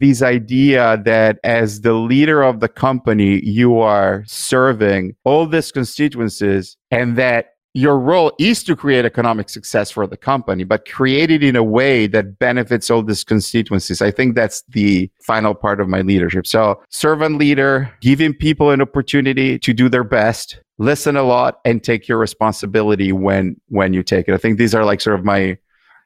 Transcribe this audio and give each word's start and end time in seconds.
this 0.00 0.22
idea 0.22 1.00
that 1.04 1.38
as 1.44 1.80
the 1.80 1.94
leader 1.94 2.42
of 2.42 2.60
the 2.60 2.68
company, 2.68 3.44
you 3.44 3.78
are 3.78 4.24
serving 4.26 5.16
all 5.24 5.46
these 5.46 5.72
constituencies 5.72 6.76
and 6.90 7.16
that 7.16 7.54
your 7.74 7.98
role 7.98 8.32
is 8.38 8.64
to 8.64 8.74
create 8.74 9.04
economic 9.04 9.48
success 9.48 9.90
for 9.90 10.06
the 10.06 10.16
company, 10.16 10.64
but 10.64 10.88
create 10.88 11.30
it 11.30 11.44
in 11.44 11.54
a 11.54 11.62
way 11.62 12.06
that 12.06 12.38
benefits 12.38 12.90
all 12.90 13.02
these 13.02 13.22
constituencies. 13.22 14.00
I 14.02 14.10
think 14.10 14.34
that's 14.34 14.62
the 14.68 15.10
final 15.22 15.54
part 15.54 15.80
of 15.80 15.88
my 15.88 16.00
leadership. 16.00 16.46
So 16.46 16.82
servant 16.88 17.38
leader, 17.38 17.92
giving 18.00 18.34
people 18.34 18.70
an 18.70 18.80
opportunity 18.80 19.58
to 19.60 19.72
do 19.72 19.88
their 19.88 20.02
best, 20.02 20.60
listen 20.78 21.16
a 21.16 21.22
lot 21.22 21.60
and 21.64 21.84
take 21.84 22.08
your 22.08 22.18
responsibility 22.18 23.12
when, 23.12 23.60
when 23.68 23.92
you 23.92 24.02
take 24.02 24.28
it. 24.28 24.34
I 24.34 24.38
think 24.38 24.58
these 24.58 24.74
are 24.74 24.84
like 24.84 25.00
sort 25.00 25.18
of 25.18 25.24
my, 25.24 25.58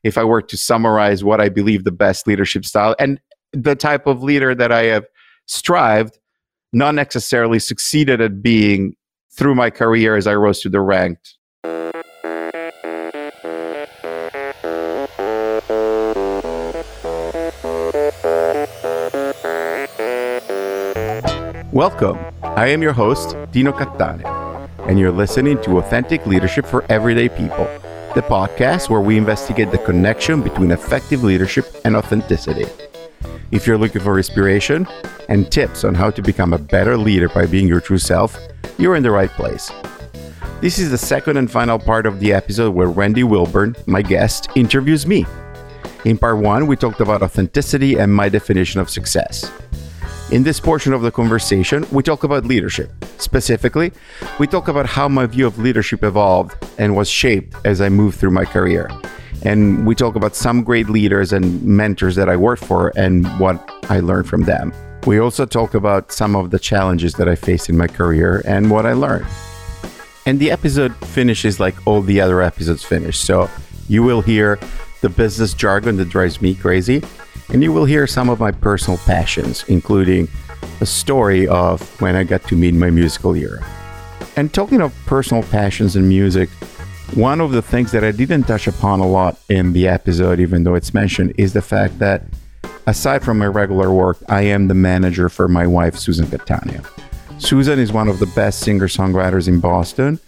if 0.03 0.19
I 0.19 0.25
were 0.25 0.43
to 0.43 0.57
summarize 0.57 1.23
what 1.23 1.41
I 1.41 1.49
believe 1.49 1.85
the 1.85 1.93
best 1.93 2.27
leadership 2.27 2.67
style 2.67 2.97
and 2.99 3.21
the 3.53 3.75
type 3.75 4.07
of 4.07 4.23
leader 4.23 4.55
that 4.55 4.73
I 4.73 4.85
have 4.85 5.05
strived, 5.47 6.19
not 6.73 6.95
necessarily 6.95 7.59
succeeded 7.59 8.21
at 8.21 8.43
being 8.43 8.97
through 9.37 9.55
my 9.55 9.71
career 9.71 10.17
as 10.17 10.27
I 10.27 10.35
rose 10.35 10.61
to 10.61 10.69
the 10.69 10.81
ranked 10.81 11.37
Welcome. 21.73 22.19
I 22.43 22.67
am 22.67 22.83
your 22.83 22.93
host, 22.93 23.35
Dino 23.51 23.73
Cattaneo, 23.73 24.69
and 24.87 24.99
you're 24.99 25.11
listening 25.11 25.61
to 25.63 25.79
Authentic 25.79 26.27
Leadership 26.27 26.67
for 26.67 26.85
Everyday 26.91 27.31
People, 27.31 27.65
the 28.15 28.21
podcast 28.21 28.91
where 28.91 29.01
we 29.01 29.17
investigate 29.17 29.71
the 29.71 29.79
connection 29.79 30.43
between 30.43 30.71
effective 30.71 31.25
leadership 31.25 31.65
and 31.87 31.97
authenticity. 31.97 32.67
If 33.53 33.67
you're 33.67 33.77
looking 33.77 34.01
for 34.01 34.17
inspiration 34.17 34.89
and 35.29 35.53
tips 35.53 35.85
on 35.85 35.95
how 35.95 36.11
to 36.11 36.23
become 36.23 36.55
a 36.55 36.59
better 36.59 36.97
leader 36.97 37.29
by 37.29 37.45
being 37.45 37.69
your 37.69 37.83
true 37.83 37.99
self, 37.99 38.39
you're 38.79 38.97
in 38.97 39.03
the 39.03 39.11
right 39.11 39.29
place. 39.29 39.71
This 40.63 40.79
is 40.79 40.91
the 40.91 40.97
second 40.97 41.37
and 41.37 41.51
final 41.51 41.79
part 41.79 42.07
of 42.07 42.19
the 42.19 42.33
episode 42.33 42.75
where 42.75 42.89
Randy 42.89 43.25
Wilburn, 43.25 43.77
my 43.85 44.01
guest, 44.01 44.49
interviews 44.55 45.07
me. 45.07 45.27
In 46.07 46.17
part 46.17 46.39
one, 46.39 46.67
we 46.67 46.77
talked 46.77 47.03
about 47.03 47.23
authenticity 47.23 47.99
and 47.99 48.15
my 48.15 48.31
definition 48.31 48.81
of 48.81 48.89
success. 48.89 49.53
In 50.31 50.43
this 50.43 50.59
portion 50.59 50.95
of 50.95 51.03
the 51.03 51.11
conversation, 51.11 51.85
we 51.93 52.03
talk 52.03 52.25
about 52.25 52.47
leadership. 52.47 52.91
Specifically, 53.19 53.93
we 54.39 54.47
talk 54.47 54.69
about 54.69 54.87
how 54.87 55.09
my 55.09 55.27
view 55.27 55.47
of 55.47 55.59
leadership 55.59 56.05
evolved 56.05 56.57
and 56.79 56.97
was 56.97 57.07
shaped 57.07 57.55
as 57.67 57.83
I 57.83 57.91
moved 57.91 58.19
through 58.19 58.31
my 58.31 58.47
career. 58.47 58.89
And 59.45 59.87
we 59.87 59.95
talk 59.95 60.15
about 60.15 60.37
some 60.37 60.63
great 60.63 60.89
leaders 60.89 61.33
and 61.33 61.63
mentors 61.63 62.15
that 62.17 62.29
I 62.29 62.37
worked 62.37 62.65
for 62.65 62.93
and 62.97 63.27
what 63.41 63.69
I 63.91 64.01
learned 64.01 64.29
from 64.29 64.43
them. 64.43 64.73
We 65.07 65.19
also 65.19 65.47
talk 65.47 65.75
about 65.75 66.13
some 66.13 66.37
of 66.37 66.51
the 66.51 66.59
challenges 66.59 67.15
that 67.15 67.29
I 67.29 67.35
faced 67.35 67.69
in 67.69 67.77
my 67.77 67.89
career 67.89 68.43
and 68.47 68.71
what 68.71 68.87
I 68.87 68.93
learned. 68.93 69.27
And 70.27 70.39
the 70.39 70.53
episode 70.53 70.95
finishes 71.07 71.59
like 71.59 71.75
all 71.87 72.03
the 72.03 72.21
other 72.21 72.41
episodes 72.41 72.85
finish. 72.85 73.19
So 73.19 73.51
you 73.89 74.05
will 74.05 74.21
hear 74.21 74.61
the 75.01 75.09
business 75.09 75.55
jargon 75.55 75.97
that 75.97 76.09
drives 76.09 76.41
me 76.41 76.55
crazy 76.55 77.03
and 77.53 77.63
you 77.63 77.73
will 77.73 77.85
hear 77.85 78.07
some 78.07 78.31
of 78.31 78.39
my 78.39 78.53
personal 78.53 78.99
passions, 78.99 79.65
including 79.69 80.29
a 80.81 80.87
story 80.87 81.49
of 81.49 82.01
when 82.01 82.15
I 82.15 82.23
got 82.25 82.45
to 82.45 82.57
meet 82.57 82.75
my 82.75 82.91
musical 82.91 83.33
hero. 83.33 83.61
And 84.37 84.55
talking 84.55 84.81
of 84.81 84.95
personal 85.05 85.43
passions 85.43 85.97
and 85.97 86.09
music, 86.09 86.49
one 87.15 87.41
of 87.41 87.53
the 87.53 87.63
things 87.63 87.93
that 87.93 88.05
I 88.05 88.11
didn't 88.11 88.45
touch 88.45 88.67
upon 88.67 89.01
a 89.01 89.07
lot 89.07 89.39
in 89.49 89.73
the 89.73 89.89
episode, 89.89 90.41
even 90.41 90.65
though 90.65 90.75
it's 90.75 90.95
mentioned, 90.95 91.35
is 91.39 91.53
the 91.53 91.63
fact 91.63 91.99
that 91.99 92.23
aside 92.87 93.23
from 93.23 93.39
my 93.39 93.47
regular 93.47 93.93
work, 93.93 94.19
I 94.29 94.43
am 94.43 94.69
the 94.69 94.75
manager 94.75 95.29
for 95.29 95.49
my 95.49 95.67
wife, 95.67 95.99
Susan 95.99 96.27
Cattaneo. 96.27 96.87
Susan 97.41 97.79
is 97.79 97.93
one 97.93 98.09
of 98.09 98.19
the 98.19 98.27
best 98.27 98.61
singer 98.61 98.89
songwriters 98.89 99.49
in 99.49 99.61
Boston. 99.61 100.21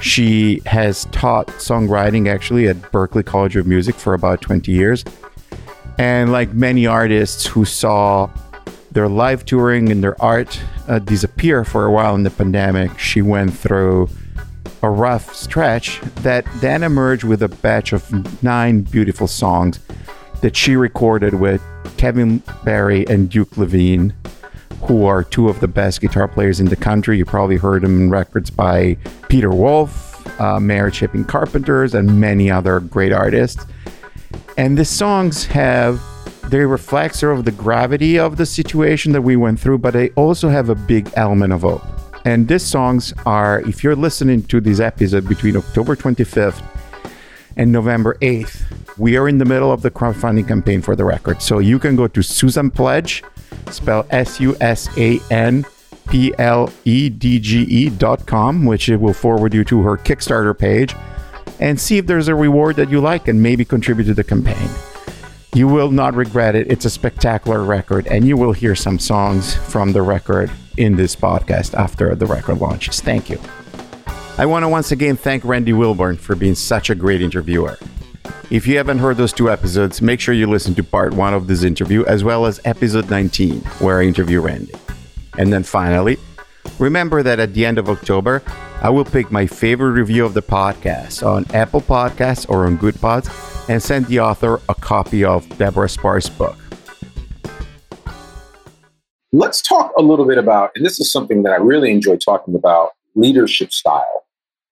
She 0.00 0.60
has 0.66 1.06
taught 1.06 1.46
songwriting 1.48 2.28
actually 2.28 2.68
at 2.68 2.76
Berklee 2.76 3.24
College 3.24 3.56
of 3.56 3.66
Music 3.66 3.94
for 3.94 4.14
about 4.14 4.42
20 4.42 4.70
years 4.70 5.04
and 5.98 6.32
like 6.32 6.52
many 6.52 6.86
artists 6.86 7.46
who 7.46 7.64
saw 7.64 8.30
their 8.92 9.08
live 9.08 9.44
touring 9.44 9.90
and 9.90 10.02
their 10.02 10.20
art 10.22 10.60
uh, 10.88 10.98
disappear 10.98 11.64
for 11.64 11.84
a 11.86 11.90
while 11.90 12.14
in 12.14 12.22
the 12.22 12.30
pandemic, 12.30 12.98
she 12.98 13.22
went 13.22 13.56
through 13.56 14.08
a 14.82 14.90
rough 14.90 15.34
stretch 15.34 16.00
that 16.22 16.46
then 16.56 16.82
emerged 16.82 17.24
with 17.24 17.42
a 17.42 17.48
batch 17.48 17.92
of 17.92 18.42
nine 18.42 18.82
beautiful 18.82 19.26
songs 19.26 19.80
that 20.40 20.56
she 20.56 20.76
recorded 20.76 21.34
with 21.34 21.62
Kevin 21.96 22.42
Barry 22.64 23.06
and 23.08 23.30
Duke 23.30 23.56
Levine, 23.56 24.14
who 24.82 25.06
are 25.06 25.24
two 25.24 25.48
of 25.48 25.60
the 25.60 25.68
best 25.68 26.00
guitar 26.00 26.28
players 26.28 26.60
in 26.60 26.66
the 26.66 26.76
country. 26.76 27.16
You 27.18 27.24
probably 27.24 27.56
heard 27.56 27.82
them 27.82 28.00
in 28.02 28.10
records 28.10 28.50
by 28.50 28.96
Peter 29.28 29.50
Wolf, 29.50 30.40
uh, 30.40 30.60
Mary 30.60 30.92
Chapin 30.92 31.24
Carpenters, 31.24 31.94
and 31.94 32.20
many 32.20 32.50
other 32.50 32.80
great 32.80 33.12
artists. 33.12 33.64
And 34.58 34.76
the 34.76 34.84
songs 34.84 35.46
have 35.46 36.00
they 36.48 36.64
reflect 36.64 37.16
sort 37.16 37.36
of 37.36 37.44
the 37.44 37.50
gravity 37.50 38.18
of 38.18 38.36
the 38.36 38.46
situation 38.46 39.12
that 39.12 39.22
we 39.22 39.34
went 39.34 39.58
through, 39.58 39.78
but 39.78 39.94
they 39.94 40.10
also 40.10 40.48
have 40.48 40.68
a 40.68 40.76
big 40.76 41.10
element 41.16 41.52
of 41.52 41.62
hope. 41.62 41.82
And 42.26 42.48
these 42.48 42.64
songs 42.64 43.14
are, 43.24 43.60
if 43.60 43.84
you're 43.84 43.94
listening 43.94 44.42
to 44.48 44.60
this 44.60 44.80
episode 44.80 45.28
between 45.28 45.56
October 45.56 45.94
25th 45.94 46.60
and 47.56 47.70
November 47.70 48.16
8th, 48.20 48.64
we 48.98 49.16
are 49.16 49.28
in 49.28 49.38
the 49.38 49.44
middle 49.44 49.70
of 49.70 49.82
the 49.82 49.92
crowdfunding 49.92 50.48
campaign 50.48 50.82
for 50.82 50.96
the 50.96 51.04
record. 51.04 51.40
So 51.40 51.60
you 51.60 51.78
can 51.78 51.94
go 51.94 52.08
to 52.08 52.22
Susan 52.22 52.68
Pledge, 52.68 53.22
spell 53.70 54.08
S 54.10 54.40
U 54.40 54.56
S 54.60 54.88
A 54.98 55.20
N 55.30 55.64
P 56.08 56.34
L 56.38 56.68
E 56.84 57.08
D 57.10 57.38
G 57.38 57.62
E 57.62 57.90
dot 57.90 58.26
com, 58.26 58.64
which 58.64 58.88
it 58.88 58.96
will 58.96 59.14
forward 59.14 59.54
you 59.54 59.62
to 59.62 59.82
her 59.82 59.96
Kickstarter 59.96 60.58
page 60.58 60.96
and 61.60 61.80
see 61.80 61.98
if 61.98 62.08
there's 62.08 62.26
a 62.26 62.34
reward 62.34 62.74
that 62.74 62.90
you 62.90 63.00
like 63.00 63.28
and 63.28 63.40
maybe 63.40 63.64
contribute 63.64 64.06
to 64.06 64.14
the 64.14 64.24
campaign. 64.24 64.68
You 65.54 65.68
will 65.68 65.92
not 65.92 66.16
regret 66.16 66.56
it. 66.56 66.72
It's 66.72 66.86
a 66.86 66.90
spectacular 66.90 67.62
record, 67.62 68.08
and 68.08 68.26
you 68.26 68.36
will 68.36 68.52
hear 68.52 68.74
some 68.74 68.98
songs 68.98 69.54
from 69.54 69.92
the 69.92 70.02
record 70.02 70.50
in 70.76 70.96
this 70.96 71.16
podcast 71.16 71.74
after 71.74 72.14
the 72.14 72.26
record 72.26 72.58
launches. 72.58 73.00
Thank 73.00 73.30
you. 73.30 73.40
I 74.38 74.44
want 74.46 74.64
to 74.64 74.68
once 74.68 74.92
again 74.92 75.16
thank 75.16 75.44
Randy 75.44 75.72
Wilburn 75.72 76.16
for 76.16 76.36
being 76.36 76.54
such 76.54 76.90
a 76.90 76.94
great 76.94 77.22
interviewer. 77.22 77.78
If 78.50 78.66
you 78.66 78.76
haven't 78.76 78.98
heard 78.98 79.16
those 79.16 79.32
two 79.32 79.50
episodes, 79.50 80.02
make 80.02 80.20
sure 80.20 80.34
you 80.34 80.46
listen 80.46 80.74
to 80.74 80.84
part 80.84 81.14
one 81.14 81.34
of 81.34 81.46
this 81.46 81.64
interview 81.64 82.04
as 82.04 82.22
well 82.22 82.46
as 82.46 82.60
episode 82.64 83.10
19, 83.10 83.60
where 83.80 84.00
I 84.00 84.04
interview 84.04 84.40
Randy. 84.40 84.74
And 85.38 85.52
then 85.52 85.62
finally, 85.62 86.18
remember 86.78 87.22
that 87.22 87.40
at 87.40 87.54
the 87.54 87.64
end 87.64 87.78
of 87.78 87.88
October, 87.88 88.42
I 88.82 88.90
will 88.90 89.04
pick 89.04 89.32
my 89.32 89.46
favorite 89.46 89.92
review 89.92 90.24
of 90.24 90.34
the 90.34 90.42
podcast 90.42 91.26
on 91.26 91.46
Apple 91.54 91.80
Podcasts 91.80 92.48
or 92.48 92.66
on 92.66 92.78
Goodpods 92.78 93.28
and 93.68 93.82
send 93.82 94.06
the 94.06 94.20
author 94.20 94.60
a 94.68 94.74
copy 94.74 95.24
of 95.24 95.48
Deborah 95.58 95.88
Spar's 95.88 96.28
book. 96.28 96.58
Let's 99.32 99.60
talk 99.60 99.92
a 99.98 100.02
little 100.02 100.24
bit 100.24 100.38
about, 100.38 100.70
and 100.74 100.84
this 100.84 101.00
is 101.00 101.10
something 101.10 101.42
that 101.42 101.52
I 101.52 101.56
really 101.56 101.90
enjoy 101.90 102.16
talking 102.16 102.54
about, 102.54 102.92
leadership 103.14 103.72
style. 103.72 104.24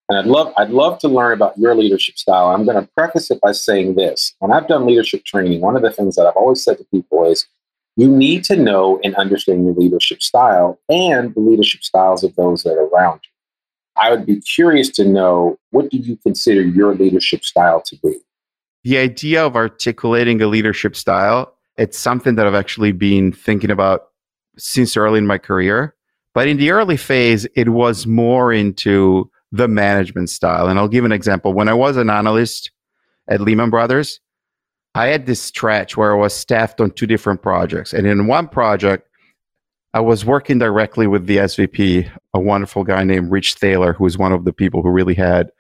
And 0.09 0.19
I'd 0.19 0.27
love, 0.27 0.53
I'd 0.57 0.71
love 0.71 0.99
to 1.01 1.09
learn 1.09 1.33
about 1.33 1.57
your 1.59 1.75
leadership 1.75 2.19
style. 2.19 2.49
I'm 2.49 2.65
going 2.65 2.81
to 2.81 2.89
preface 2.97 3.31
it 3.31 3.41
by 3.41 3.53
saying 3.53 3.95
this. 3.95 4.35
When 4.39 4.53
I've 4.53 4.69
done 4.69 4.87
leadership 4.87 5.25
training, 5.25 5.61
one 5.61 5.77
of 5.77 5.83
the 5.83 5.91
things 5.91 6.15
that 6.17 6.27
I've 6.27 6.37
always 6.37 6.63
said 6.63 6.79
to 6.79 6.85
people 6.85 7.25
is 7.25 7.47
you 7.97 8.09
need 8.09 8.45
to 8.45 8.57
know 8.57 9.01
and 9.03 9.15
understand 9.15 9.65
your 9.65 9.75
leadership 9.75 10.23
style 10.23 10.79
and 10.89 11.35
the 11.35 11.41
leadership 11.41 11.83
styles 11.83 12.23
of 12.23 12.35
those 12.37 12.63
that 12.65 12.75
are 12.75 12.87
around 12.87 13.21
you. 13.25 13.31
I 13.97 14.11
would 14.11 14.27
be 14.27 14.41
curious 14.41 14.91
to 14.91 15.05
know 15.05 15.59
what 15.71 15.91
do 15.91 15.99
you 15.99 16.17
consider 16.17 16.63
your 16.63 16.95
leadership 16.95 17.45
style 17.45 17.81
to 17.83 17.97
be? 18.03 18.19
The 18.83 18.99
idea 18.99 19.47
of 19.47 19.57
articulating 19.57 20.43
a 20.43 20.47
leadership 20.47 20.97
style, 20.97 21.55
it's 21.79 21.99
something 21.99 22.35
that 22.35 22.47
I've 22.47 22.55
actually 22.55 22.93
been 22.93 23.33
thinking 23.33 23.71
about 23.71 24.09
since 24.57 24.97
early 24.97 25.19
in 25.19 25.27
my 25.27 25.39
career. 25.39 25.95
But 26.35 26.49
in 26.49 26.57
the 26.57 26.71
early 26.71 26.97
phase, 26.97 27.47
it 27.55 27.69
was 27.69 28.07
more 28.07 28.53
into 28.53 29.31
the 29.53 29.69
management 29.69 30.31
style. 30.31 30.67
And 30.69 30.79
I'll 30.79 30.89
give 30.89 31.05
an 31.05 31.13
example. 31.13 31.53
When 31.53 31.69
I 31.69 31.75
was 31.75 31.97
an 31.97 32.11
analyst 32.11 32.73
at 33.29 33.41
Lehman 33.41 33.71
Brothers, 33.71 34.21
I 34.97 35.07
had 35.09 35.27
this 35.27 35.41
stretch 35.41 35.97
where 35.97 36.13
I 36.13 36.19
was 36.19 36.35
staffed 36.35 36.81
on 36.81 36.91
two 36.91 37.07
different 37.07 37.43
projects. 37.43 37.93
And 37.93 38.07
in 38.07 38.27
one 38.27 38.49
project, 38.49 39.09
I 39.93 40.01
was 40.01 40.25
working 40.25 40.59
directly 40.59 41.07
with 41.07 41.27
the 41.27 41.37
SVP, 41.37 42.11
a 42.35 42.41
wonderful 42.41 42.83
guy 42.83 43.05
named 43.05 43.31
Rich 43.31 43.55
Thaler, 43.55 43.93
who 43.93 44.07
is 44.07 44.19
one 44.19 44.33
of 44.33 44.45
the 44.45 44.53
people 44.53 44.83
who 44.83 44.91
really 44.91 45.15
had 45.15 45.51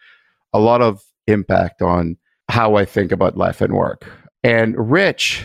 a 0.52 0.58
lot 0.58 0.82
of 0.82 1.05
impact 1.29 1.82
on 1.82 2.17
how 2.49 2.75
I 2.75 2.85
think 2.85 3.12
about 3.12 3.37
life 3.37 3.61
and 3.61 3.73
work. 3.73 4.05
And 4.43 4.91
Rich 4.91 5.44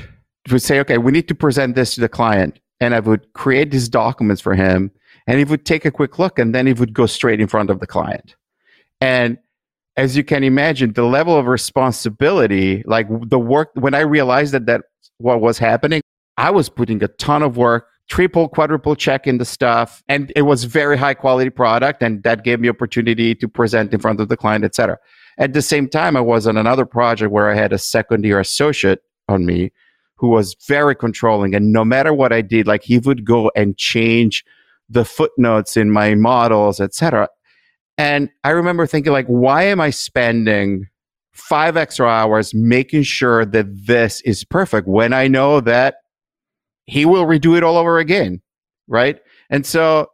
would 0.51 0.62
say, 0.62 0.80
okay, 0.80 0.98
we 0.98 1.12
need 1.12 1.28
to 1.28 1.36
present 1.36 1.75
this 1.75 1.96
to 1.96 2.01
the 2.01 2.10
client. 2.10 2.60
And 2.81 2.95
I 2.95 2.99
would 2.99 3.33
create 3.33 3.71
these 3.71 3.89
documents 3.89 4.41
for 4.41 4.55
him. 4.55 4.91
And 5.27 5.37
he 5.37 5.43
would 5.43 5.65
take 5.65 5.85
a 5.85 5.91
quick 5.91 6.17
look 6.17 6.39
and 6.39 6.55
then 6.55 6.65
he 6.65 6.73
would 6.73 6.93
go 6.93 7.05
straight 7.05 7.39
in 7.39 7.47
front 7.47 7.69
of 7.69 7.79
the 7.79 7.87
client. 7.87 8.35
And 9.01 9.37
as 9.97 10.15
you 10.15 10.23
can 10.23 10.43
imagine, 10.43 10.93
the 10.93 11.03
level 11.03 11.37
of 11.37 11.45
responsibility, 11.45 12.83
like 12.85 13.07
the 13.29 13.39
work, 13.39 13.69
when 13.73 13.93
I 13.93 13.99
realized 13.99 14.53
that 14.53 14.65
that 14.65 14.81
what 15.17 15.41
was 15.41 15.57
happening, 15.57 16.01
I 16.37 16.51
was 16.51 16.69
putting 16.69 17.03
a 17.03 17.09
ton 17.09 17.43
of 17.43 17.57
work, 17.57 17.87
triple, 18.07 18.47
quadruple 18.47 18.95
check 18.95 19.27
in 19.27 19.39
the 19.39 19.45
stuff, 19.45 20.01
and 20.07 20.31
it 20.35 20.43
was 20.43 20.63
very 20.63 20.97
high 20.97 21.13
quality 21.13 21.49
product, 21.49 22.01
and 22.01 22.23
that 22.23 22.45
gave 22.45 22.61
me 22.61 22.69
opportunity 22.69 23.35
to 23.35 23.47
present 23.47 23.93
in 23.93 23.99
front 23.99 24.21
of 24.21 24.29
the 24.29 24.37
client, 24.37 24.63
etc. 24.63 24.97
At 25.37 25.53
the 25.53 25.61
same 25.61 25.89
time, 25.89 26.15
I 26.15 26.21
was 26.21 26.47
on 26.47 26.55
another 26.55 26.85
project 26.85 27.31
where 27.31 27.51
I 27.51 27.55
had 27.55 27.73
a 27.73 27.77
second 27.77 28.23
year 28.23 28.39
associate 28.39 29.01
on 29.27 29.45
me 29.45 29.71
who 30.19 30.30
was 30.30 30.56
very 30.68 30.95
controlling, 30.95 31.56
and 31.56 31.71
no 31.71 31.86
matter 31.86 32.13
what 32.13 32.33
I 32.33 32.42
did, 32.42 32.68
like 32.68 32.83
he 32.83 33.00
would 33.00 33.25
go 33.25 33.51
and 33.56 33.77
change 33.77 34.44
the 34.89 35.06
footnotes 35.06 35.77
in 35.77 35.92
my 35.92 36.16
models, 36.16 36.80
etc. 36.80 37.30
And 37.98 38.30
I 38.44 38.51
remember 38.51 38.88
thinking, 38.88 39.12
like, 39.12 39.27
why 39.27 39.63
am 39.63 39.81
I 39.81 39.89
spending 39.89 40.88
five 41.33 41.77
extra 41.77 42.07
hours 42.07 42.54
making 42.54 43.04
sure 43.04 43.45
that 43.45 43.66
this 43.86 44.21
is 44.21 44.44
perfect 44.44 44.88
when 44.88 45.13
I 45.13 45.27
know 45.27 45.62
that 45.62 45.95
he 46.86 47.06
will 47.06 47.25
redo 47.25 47.57
it 47.57 47.63
all 47.63 47.77
over 47.77 48.00
again. 48.00 48.42
Right. 48.88 49.19
And 49.50 49.65
so 49.65 50.07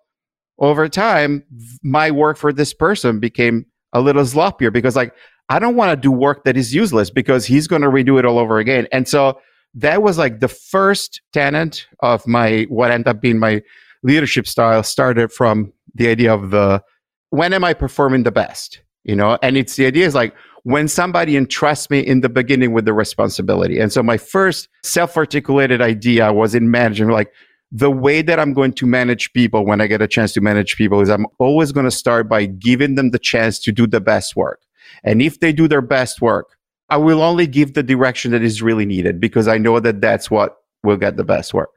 over 0.60 0.88
time, 0.90 1.44
my 1.84 2.12
work 2.12 2.38
for 2.38 2.54
this 2.54 2.74
person 2.74 3.20
became 3.20 3.66
a 3.94 4.02
little 4.02 4.24
sloppier 4.24 4.72
because, 4.72 4.96
like, 4.96 5.14
I 5.48 5.60
don't 5.60 5.76
want 5.76 5.92
to 5.92 5.96
do 5.96 6.12
work 6.12 6.44
that 6.44 6.58
is 6.58 6.74
useless 6.74 7.10
because 7.10 7.46
he's 7.46 7.68
going 7.68 7.82
to 7.82 7.90
redo 7.90 8.20
it 8.20 8.26
all 8.26 8.40
over 8.40 8.60
again. 8.60 8.88
And 8.92 9.08
so 9.08 9.40
that 9.76 10.02
was 10.02 10.18
like 10.18 10.40
the 10.40 10.48
first 10.48 11.22
tenant 11.34 11.88
of 12.00 12.26
my 12.26 12.66
what 12.70 12.92
ended 12.92 13.08
up 13.08 13.22
being 13.22 13.38
my 13.38 13.62
leadership 14.04 14.48
style 14.48 14.84
started 14.84 15.32
from 15.32 15.72
the 15.94 16.08
idea 16.08 16.34
of 16.34 16.52
the 16.52 16.82
when 17.30 17.54
am 17.54 17.64
I 17.64 17.74
performing 17.74 18.24
the 18.24 18.32
best? 18.32 18.82
You 19.04 19.16
know, 19.16 19.38
and 19.44 19.58
it's 19.58 19.76
the 19.76 19.86
idea 19.86 20.06
is 20.06 20.16
like 20.16 20.34
when 20.64 20.88
somebody 20.88 21.38
entrusts 21.38 21.90
me 21.92 22.00
in 22.00 22.22
the 22.22 22.30
beginning 22.30 22.74
with 22.74 22.86
the 22.86 22.94
responsibility. 22.94 23.80
And 23.80 23.94
so 23.94 24.02
my 24.02 24.18
first 24.18 24.68
self-articulated 24.82 25.80
idea 25.80 26.34
was 26.34 26.56
in 26.56 26.72
management, 26.72 27.12
like 27.12 27.32
the 27.72 27.92
way 27.92 28.22
that 28.24 28.40
I'm 28.40 28.54
going 28.54 28.74
to 28.74 28.86
manage 28.88 29.32
people 29.34 29.66
when 29.66 29.82
I 29.82 29.88
get 29.88 30.02
a 30.02 30.08
chance 30.08 30.34
to 30.34 30.42
manage 30.42 30.76
people 30.76 31.02
is 31.02 31.10
I'm 31.10 31.28
always 31.38 31.72
going 31.72 31.84
to 31.84 31.92
start 31.92 32.28
by 32.28 32.46
giving 32.46 32.96
them 32.96 33.12
the 33.12 33.20
chance 33.20 33.60
to 33.60 33.72
do 33.72 33.86
the 33.86 34.02
best 34.02 34.36
work. 34.36 34.62
And 35.04 35.22
if 35.22 35.40
they 35.40 35.52
do 35.52 35.68
their 35.68 35.82
best 35.82 36.22
work, 36.22 36.55
I 36.90 36.98
will 36.98 37.22
only 37.22 37.48
give 37.48 37.74
the 37.74 37.84
direction 37.84 38.32
that 38.32 38.44
is 38.44 38.62
really 38.62 38.86
needed 38.86 39.20
because 39.20 39.48
I 39.48 39.58
know 39.58 39.80
that 39.80 40.02
that's 40.02 40.30
what 40.30 40.58
will 40.84 40.98
get 40.98 41.18
the 41.18 41.24
best 41.24 41.54
work. 41.54 41.72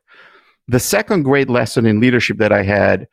The 0.69 0.81
second 0.81 1.23
great 1.23 1.49
lesson 1.49 1.87
in 1.87 2.01
leadership 2.01 2.39
that 2.39 2.53
I 2.53 2.63
had 2.63 3.09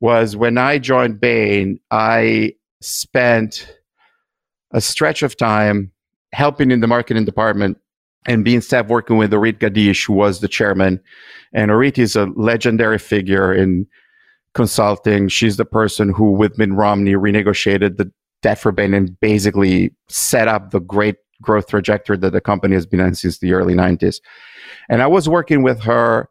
was 0.00 0.36
when 0.36 0.58
I 0.58 0.78
joined 0.78 1.20
Bain, 1.20 1.78
I 1.90 2.54
spent 2.80 3.78
a 4.72 4.80
stretch 4.80 5.22
of 5.22 5.36
time 5.36 5.92
helping 6.32 6.70
in 6.70 6.80
the 6.80 6.86
marketing 6.86 7.24
department 7.24 7.78
and 8.26 8.44
being 8.44 8.60
staff 8.60 8.88
working 8.88 9.16
with 9.16 9.32
Orit 9.32 9.60
Gadish, 9.60 10.06
who 10.06 10.12
was 10.12 10.40
the 10.40 10.48
chairman. 10.48 11.00
And 11.52 11.70
Orit 11.70 11.96
is 11.96 12.16
a 12.16 12.26
legendary 12.34 12.98
figure 12.98 13.54
in 13.54 13.86
consulting. 14.52 15.28
She's 15.28 15.56
the 15.56 15.64
person 15.64 16.12
who, 16.12 16.32
with 16.32 16.58
Mitt 16.58 16.72
Romney, 16.72 17.12
renegotiated 17.12 17.96
the 17.96 18.10
debt 18.42 18.58
for 18.58 18.72
Bain 18.72 18.94
and 18.94 19.18
basically 19.20 19.94
set 20.08 20.48
up 20.48 20.72
the 20.72 20.80
great 20.80 21.16
growth 21.42 21.68
trajectory 21.68 22.16
that 22.18 22.32
the 22.32 22.40
company 22.40 22.74
has 22.74 22.86
been 22.86 23.00
on 23.00 23.14
since 23.14 23.38
the 23.38 23.52
early 23.52 23.74
90s. 23.74 24.20
And 24.88 25.02
I 25.02 25.06
was 25.06 25.28
working 25.28 25.62
with 25.62 25.80
her 25.82 26.28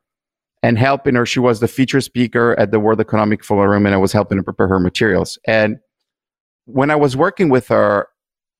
and 0.63 0.77
helping 0.77 1.15
her. 1.15 1.25
She 1.25 1.39
was 1.39 1.59
the 1.59 1.67
feature 1.67 2.01
speaker 2.01 2.55
at 2.59 2.71
the 2.71 2.79
World 2.79 2.99
Economic 2.99 3.43
Forum, 3.43 3.85
and 3.85 3.93
I 3.93 3.99
was 3.99 4.11
helping 4.11 4.37
her 4.37 4.43
prepare 4.43 4.67
her 4.67 4.79
materials. 4.79 5.37
And 5.45 5.77
when 6.65 6.89
I 6.89 6.95
was 6.95 7.15
working 7.15 7.49
with 7.49 7.67
her, 7.67 8.07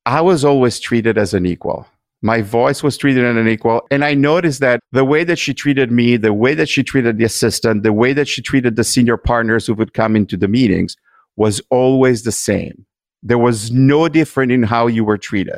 I 0.06 0.21
was 0.21 0.45
always 0.45 0.80
treated 0.80 1.18
as 1.18 1.33
an 1.33 1.45
equal. 1.45 1.88
My 2.21 2.42
voice 2.42 2.83
was 2.83 2.97
treated 2.97 3.25
as 3.25 3.36
an 3.36 3.47
equal. 3.47 3.86
And 3.92 4.06
I 4.06 4.13
noticed 4.13 4.59
that 4.59 4.80
the 4.92 5.06
way 5.06 5.24
that 5.24 5.38
she 5.38 5.53
treated 5.53 5.92
me, 5.92 6.18
the 6.18 6.33
way 6.33 6.53
that 6.53 6.69
she 6.69 6.83
treated 6.83 7.18
the 7.18 7.24
assistant, 7.24 7.83
the 7.83 7.94
way 7.94 8.13
that 8.13 8.27
she 8.27 8.42
treated 8.42 8.75
the 8.75 8.83
senior 8.83 9.18
partners 9.18 9.68
who 9.68 9.74
would 9.75 9.94
come 9.94 10.15
into 10.15 10.38
the 10.38 10.47
meetings 10.47 10.95
was 11.36 11.62
always 11.69 12.24
the 12.24 12.31
same. 12.31 12.86
There 13.21 13.38
was 13.38 13.71
no 13.71 14.07
different 14.07 14.51
in 14.51 14.63
how 14.63 14.88
you 14.88 15.03
were 15.03 15.18
treated. 15.18 15.57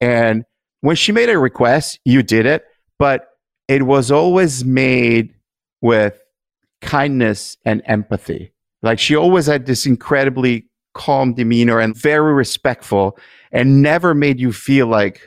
And 0.00 0.44
when 0.80 0.96
she 0.96 1.12
made 1.12 1.28
a 1.28 1.38
request, 1.38 1.98
you 2.04 2.22
did 2.22 2.46
it, 2.46 2.64
but 2.98 3.28
it 3.66 3.82
was 3.82 4.10
always 4.10 4.64
made 4.64 5.34
with 5.80 6.20
kindness 6.80 7.56
and 7.64 7.82
empathy. 7.84 8.52
Like 8.82 8.98
she 8.98 9.16
always 9.16 9.46
had 9.46 9.66
this 9.66 9.86
incredibly 9.86 10.66
calm 10.94 11.34
demeanor 11.34 11.78
and 11.78 11.96
very 11.96 12.32
respectful 12.32 13.18
and 13.52 13.82
never 13.82 14.14
made 14.14 14.40
you 14.40 14.52
feel 14.52 14.86
like, 14.86 15.20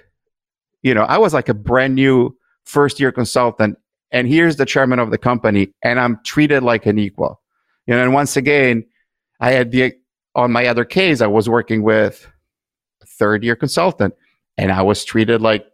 you 0.82 0.94
know, 0.94 1.04
I 1.04 1.18
was 1.18 1.34
like 1.34 1.50
a 1.50 1.54
brand 1.54 1.96
new 1.96 2.36
first 2.66 3.00
year 3.00 3.12
consultant 3.12 3.78
and 4.12 4.28
here's 4.28 4.56
the 4.56 4.66
chairman 4.66 5.00
of 5.00 5.12
the 5.12 5.18
company 5.18 5.72
and 5.84 6.00
I'm 6.00 6.20
treated 6.26 6.64
like 6.64 6.86
an 6.86 6.98
equal. 6.98 7.42
You 7.88 7.96
know, 7.96 8.04
and 8.04 8.14
once 8.14 8.38
again, 8.38 8.86
I 9.40 9.52
had 9.52 9.72
the, 9.72 9.94
on 10.36 10.52
my 10.52 10.68
other 10.68 10.86
case, 10.86 11.20
I 11.20 11.28
was 11.28 11.50
working 11.50 11.84
with 11.84 12.28
a 13.02 13.06
third 13.06 13.44
year 13.44 13.56
consultant 13.56 14.14
and 14.62 14.72
I 14.72 14.84
was 14.84 15.04
treated 15.04 15.42
like 15.42 15.66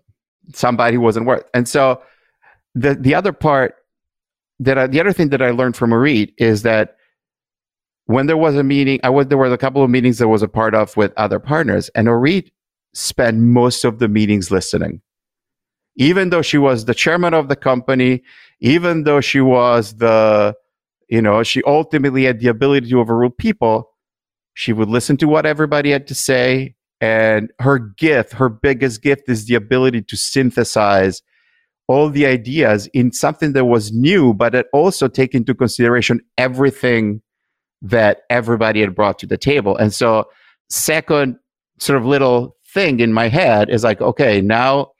somebody 0.53 0.95
who 0.95 1.01
wasn't 1.01 1.25
worth. 1.25 1.43
And 1.53 1.67
so 1.67 2.01
the, 2.73 2.95
the 2.95 3.13
other 3.13 3.33
part 3.33 3.75
that 4.59 4.77
I, 4.77 4.87
the 4.87 5.01
other 5.01 5.11
thing 5.11 5.29
that 5.29 5.41
I 5.41 5.51
learned 5.51 5.75
from 5.75 5.91
Orit 5.91 6.31
is 6.37 6.61
that 6.61 6.95
when 8.05 8.27
there 8.27 8.37
was 8.37 8.55
a 8.55 8.63
meeting, 8.63 9.01
I 9.03 9.09
was 9.09 9.27
there 9.27 9.37
were 9.37 9.51
a 9.51 9.57
couple 9.57 9.83
of 9.83 9.89
meetings 9.89 10.19
that 10.19 10.29
was 10.29 10.41
a 10.41 10.47
part 10.47 10.73
of 10.73 10.95
with 10.95 11.11
other 11.17 11.37
partners, 11.37 11.89
and 11.89 12.07
Orit 12.07 12.49
spent 12.93 13.37
most 13.39 13.83
of 13.83 13.99
the 13.99 14.07
meetings 14.07 14.49
listening. 14.51 15.01
Even 15.97 16.29
though 16.29 16.41
she 16.41 16.57
was 16.57 16.85
the 16.85 16.95
chairman 16.95 17.33
of 17.33 17.49
the 17.49 17.57
company, 17.57 18.23
even 18.61 19.03
though 19.03 19.19
she 19.19 19.41
was 19.41 19.95
the, 19.95 20.55
you 21.09 21.21
know, 21.21 21.43
she 21.43 21.61
ultimately 21.63 22.23
had 22.23 22.39
the 22.39 22.47
ability 22.47 22.89
to 22.89 22.99
overrule 23.01 23.31
people, 23.31 23.89
she 24.53 24.71
would 24.71 24.87
listen 24.87 25.17
to 25.17 25.27
what 25.27 25.45
everybody 25.45 25.91
had 25.91 26.07
to 26.07 26.15
say. 26.15 26.76
And 26.99 27.51
her 27.59 27.77
gift, 27.77 28.33
her 28.33 28.49
biggest 28.49 29.01
gift 29.01 29.29
is 29.29 29.45
the 29.45 29.55
ability 29.55 30.01
to 30.01 30.17
synthesize 30.17 31.21
all 31.87 32.09
the 32.09 32.25
ideas 32.25 32.87
in 32.93 33.11
something 33.11 33.53
that 33.53 33.65
was 33.65 33.91
new, 33.91 34.33
but 34.33 34.55
it 34.55 34.67
also 34.73 35.07
take 35.07 35.33
into 35.33 35.53
consideration 35.53 36.19
everything 36.37 37.21
that 37.81 38.21
everybody 38.29 38.81
had 38.81 38.95
brought 38.95 39.19
to 39.19 39.27
the 39.27 39.37
table. 39.37 39.77
And 39.77 39.93
so, 39.93 40.25
second 40.69 41.37
sort 41.79 41.97
of 41.97 42.05
little 42.05 42.55
thing 42.73 42.99
in 42.99 43.13
my 43.13 43.29
head 43.29 43.69
is 43.69 43.83
like, 43.83 44.01
okay, 44.01 44.41
now 44.41 44.91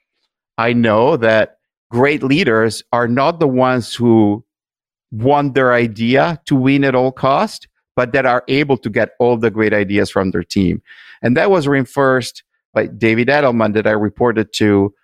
I 0.56 0.72
know 0.72 1.16
that 1.16 1.56
great 1.90 2.22
leaders 2.22 2.82
are 2.92 3.08
not 3.08 3.40
the 3.40 3.48
ones 3.48 3.94
who 3.94 4.44
want 5.10 5.54
their 5.54 5.72
idea 5.72 6.40
to 6.46 6.54
win 6.54 6.84
at 6.84 6.94
all 6.94 7.12
cost, 7.12 7.67
but 7.98 8.12
that 8.12 8.24
are 8.24 8.44
able 8.46 8.78
to 8.78 8.88
get 8.88 9.16
all 9.18 9.36
the 9.36 9.50
great 9.50 9.74
ideas 9.74 10.08
from 10.08 10.30
their 10.30 10.44
team. 10.44 10.80
And 11.20 11.36
that 11.36 11.50
was 11.50 11.66
reinforced 11.66 12.44
by 12.72 12.86
David 12.86 13.26
Edelman 13.26 13.74
that 13.74 13.88
I 13.88 13.90
reported 13.90 14.52
to 14.52 14.94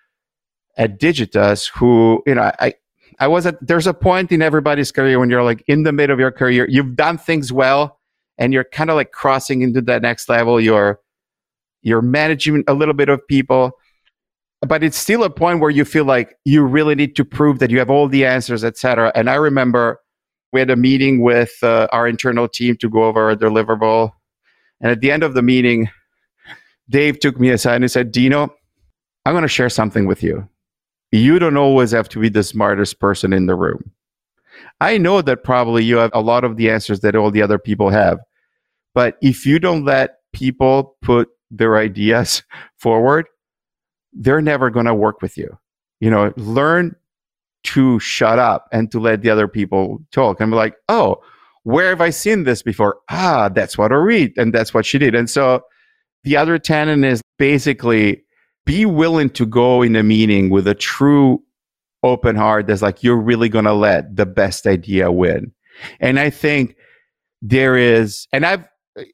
at 0.77 1.01
Digitas, 1.01 1.69
who, 1.75 2.23
you 2.25 2.37
know, 2.37 2.53
I, 2.61 2.75
I 3.19 3.27
was 3.27 3.47
at, 3.47 3.57
there's 3.61 3.89
a 3.89 3.95
point 3.95 4.31
in 4.31 4.43
everybody's 4.43 4.93
career 4.93 5.19
when 5.19 5.29
you're 5.29 5.43
like 5.43 5.65
in 5.67 5.83
the 5.83 5.91
middle 5.91 6.15
of 6.15 6.21
your 6.21 6.31
career, 6.31 6.69
you've 6.71 6.95
done 6.95 7.19
things 7.19 7.53
well 7.53 7.99
and 8.39 8.53
you're 8.53 8.63
kind 8.63 8.91
of 8.91 8.95
like 8.95 9.11
crossing 9.11 9.63
into 9.63 9.81
that 9.81 10.01
next 10.01 10.29
level. 10.29 10.61
You're, 10.61 11.01
you're 11.83 12.01
managing 12.01 12.63
a 12.69 12.75
little 12.75 12.95
bit 12.95 13.09
of 13.09 13.27
people, 13.27 13.73
but 14.61 14.85
it's 14.85 14.97
still 14.97 15.25
a 15.25 15.31
point 15.31 15.59
where 15.59 15.71
you 15.71 15.85
feel 15.85 16.05
like 16.05 16.39
you 16.45 16.63
really 16.63 16.95
need 16.95 17.17
to 17.17 17.25
prove 17.25 17.59
that 17.59 17.73
you 17.73 17.81
have 17.81 17.91
all 17.91 18.07
the 18.07 18.25
answers, 18.25 18.63
etc. 18.63 19.11
And 19.17 19.29
I 19.29 19.35
remember 19.35 20.01
we 20.55 20.61
had 20.61 20.71
a 20.71 20.77
meeting 20.77 21.21
with 21.21 21.53
uh, 21.63 21.89
our 21.93 22.09
internal 22.09 22.49
team 22.49 22.77
to 22.79 22.89
go 22.89 23.05
over 23.05 23.29
a 23.29 23.37
deliverable. 23.37 24.13
And 24.81 24.91
at 24.91 25.03
the 25.03 25.13
end 25.13 25.23
of 25.23 25.35
the 25.35 25.43
meeting, 25.43 25.91
Dave 26.89 27.21
took 27.21 27.39
me 27.39 27.51
aside 27.51 27.83
and 27.83 27.91
said, 27.91 28.11
Dino, 28.11 28.55
I'm 29.27 29.35
going 29.35 29.43
to 29.43 29.49
share 29.49 29.69
something 29.69 30.07
with 30.07 30.23
you 30.23 30.49
you 31.15 31.39
don't 31.39 31.57
always 31.57 31.93
have 31.93 32.09
to 32.11 32.19
be 32.19 32.29
the 32.29 32.43
smartest 32.43 32.99
person 32.99 33.33
in 33.33 33.47
the 33.47 33.55
room. 33.55 33.93
I 34.81 34.99
know 34.99 35.23
that 35.23 35.45
probably 35.45 35.85
you 35.85 35.97
have 35.99 36.11
a 36.13 36.21
lot 36.21 36.45
of 36.45 36.57
the 36.57 36.71
answers 36.71 37.01
that 37.01 37.15
all 37.15 37.31
the 37.31 37.43
other 37.43 37.59
people 37.59 37.91
have. 37.91 38.19
But 38.95 39.17
if 39.23 39.47
you 39.47 39.59
don't 39.59 39.85
let 39.85 40.19
people 40.33 40.97
put 41.03 41.29
their 41.51 41.77
ideas 41.77 42.43
forward, 42.79 43.27
they're 44.13 44.43
never 44.43 44.71
going 44.71 44.87
to 44.87 44.95
work 44.95 45.23
with 45.23 45.37
you. 45.37 45.57
You 46.01 46.11
know, 46.11 46.33
learn 46.37 46.97
to 47.65 47.99
shut 47.99 48.39
up 48.39 48.69
and 48.73 48.91
to 48.93 49.01
let 49.01 49.23
the 49.23 49.31
other 49.31 49.49
people 49.49 50.03
talk 50.13 50.41
and 50.41 50.51
be 50.51 50.57
like, 50.57 50.77
oh, 50.89 51.21
where 51.65 51.89
have 51.89 52.01
I 52.01 52.11
seen 52.11 52.45
this 52.45 52.63
before? 52.63 52.99
Ah, 53.11 53.49
that's 53.49 53.77
what 53.79 53.91
I 53.91 53.97
read. 53.97 54.33
And 54.37 54.53
that's 54.53 54.75
what 54.75 54.85
she 54.85 54.99
did. 54.99 55.15
And 55.15 55.29
so 55.29 55.63
the 56.25 56.37
other 56.37 56.59
tenet 56.59 57.05
is 57.05 57.23
basically 57.39 58.23
be 58.67 58.87
willing 58.87 59.31
to 59.31 59.47
go 59.47 59.83
in 59.83 59.97
a 59.97 60.03
meeting 60.03 60.51
with 60.51 60.67
a 60.67 60.75
true 60.75 61.43
open 62.03 62.37
heart 62.37 62.67
that's 62.67 62.83
like 62.83 63.03
you're 63.03 63.17
really 63.17 63.49
going 63.49 63.65
to 63.65 63.73
let 63.73 64.15
the 64.15 64.27
best 64.27 64.67
idea 64.67 65.11
win 65.11 65.51
and 66.01 66.21
i 66.21 66.29
think 66.29 66.77
there 67.41 67.77
is 67.79 68.29
and 68.33 68.45
i've 68.45 68.69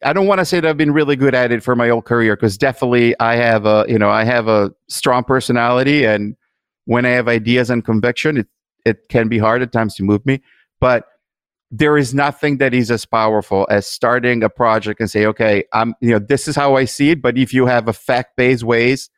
i 0.04 0.12
don't 0.12 0.26
want 0.26 0.40
to 0.40 0.44
say 0.44 0.58
that 0.58 0.68
i've 0.68 0.76
been 0.76 0.92
really 0.92 1.14
good 1.14 1.34
at 1.34 1.52
it 1.52 1.62
for 1.62 1.76
my 1.76 1.88
whole 1.88 2.02
career 2.02 2.34
because 2.34 2.58
definitely 2.58 3.14
i 3.20 3.36
have 3.36 3.64
a 3.64 3.84
you 3.88 3.98
know 3.98 4.10
i 4.10 4.24
have 4.24 4.48
a 4.48 4.72
strong 4.88 5.22
personality 5.22 6.04
and 6.04 6.34
when 6.90 7.06
i 7.06 7.10
have 7.10 7.28
ideas 7.28 7.70
and 7.70 7.84
conviction 7.84 8.36
it, 8.36 8.48
it 8.84 9.08
can 9.08 9.28
be 9.28 9.38
hard 9.38 9.62
at 9.62 9.72
times 9.72 9.94
to 9.96 10.02
move 10.02 10.24
me, 10.26 10.42
but 10.80 11.04
there 11.70 11.96
is 11.96 12.12
nothing 12.12 12.58
that 12.58 12.74
is 12.74 12.90
as 12.90 13.04
powerful 13.04 13.66
as 13.70 13.86
starting 13.86 14.42
a 14.42 14.48
project 14.48 15.00
and 15.00 15.08
say, 15.08 15.24
okay, 15.26 15.64
I'm, 15.72 15.94
you 16.00 16.10
know, 16.10 16.18
this 16.18 16.48
is 16.48 16.56
how 16.56 16.74
I 16.74 16.84
see 16.84 17.10
it. 17.10 17.22
But 17.22 17.38
if 17.38 17.54
you 17.54 17.66
have 17.66 17.86
a 17.86 17.92
fact 17.92 18.36
based 18.36 18.64
ways 18.64 19.08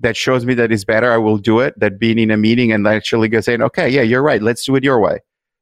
that 0.00 0.16
shows 0.16 0.46
me 0.46 0.54
that 0.54 0.72
it's 0.72 0.84
better, 0.84 1.12
I 1.12 1.18
will 1.18 1.36
do 1.36 1.60
it. 1.60 1.78
That 1.78 1.98
being 1.98 2.18
in 2.18 2.30
a 2.30 2.38
meeting 2.38 2.72
and 2.72 2.86
actually 2.86 3.30
saying, 3.42 3.60
okay, 3.60 3.88
yeah, 3.88 4.00
you're 4.00 4.22
right. 4.22 4.40
Let's 4.40 4.64
do 4.64 4.76
it 4.76 4.84
your 4.84 4.98
way. 4.98 5.18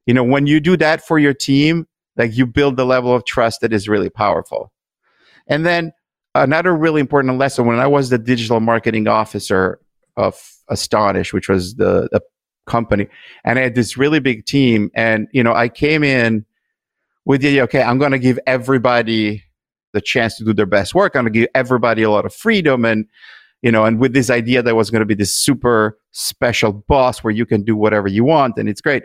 You 0.06 0.14
know, 0.14 0.22
when 0.22 0.46
you 0.46 0.60
do 0.60 0.76
that 0.76 1.04
for 1.04 1.18
your 1.18 1.34
team, 1.34 1.88
like 2.16 2.36
you 2.36 2.46
build 2.46 2.76
the 2.76 2.86
level 2.86 3.12
of 3.12 3.24
trust 3.24 3.62
that 3.62 3.72
is 3.72 3.88
really 3.88 4.10
powerful. 4.10 4.70
And 5.48 5.66
then 5.66 5.92
another 6.36 6.76
really 6.76 7.00
important 7.00 7.36
lesson 7.36 7.66
when 7.66 7.80
I 7.80 7.88
was 7.88 8.10
the 8.10 8.18
digital 8.18 8.60
marketing 8.60 9.08
officer 9.08 9.80
of 10.16 10.40
Astonish, 10.68 11.32
which 11.32 11.48
was 11.48 11.74
the, 11.76 12.08
the 12.12 12.20
company, 12.66 13.08
and 13.44 13.58
I 13.58 13.62
had 13.62 13.74
this 13.74 13.96
really 13.96 14.20
big 14.20 14.46
team. 14.46 14.90
And 14.94 15.28
you 15.32 15.42
know, 15.42 15.54
I 15.54 15.68
came 15.68 16.02
in 16.02 16.44
with 17.24 17.42
the 17.42 17.48
idea, 17.48 17.64
okay, 17.64 17.82
I'm 17.82 17.98
going 17.98 18.12
to 18.12 18.18
give 18.18 18.38
everybody 18.46 19.42
the 19.92 20.00
chance 20.00 20.36
to 20.38 20.44
do 20.44 20.52
their 20.52 20.66
best 20.66 20.94
work. 20.94 21.16
I'm 21.16 21.24
going 21.24 21.32
to 21.32 21.40
give 21.40 21.48
everybody 21.54 22.02
a 22.02 22.10
lot 22.10 22.24
of 22.26 22.34
freedom, 22.34 22.84
and 22.84 23.06
you 23.62 23.72
know, 23.72 23.84
and 23.84 23.98
with 23.98 24.12
this 24.12 24.30
idea 24.30 24.62
that 24.62 24.76
was 24.76 24.90
going 24.90 25.00
to 25.00 25.06
be 25.06 25.14
this 25.14 25.34
super 25.34 25.98
special 26.12 26.72
boss 26.72 27.24
where 27.24 27.32
you 27.32 27.46
can 27.46 27.62
do 27.62 27.76
whatever 27.76 28.08
you 28.08 28.24
want, 28.24 28.56
and 28.58 28.68
it's 28.68 28.80
great. 28.80 29.04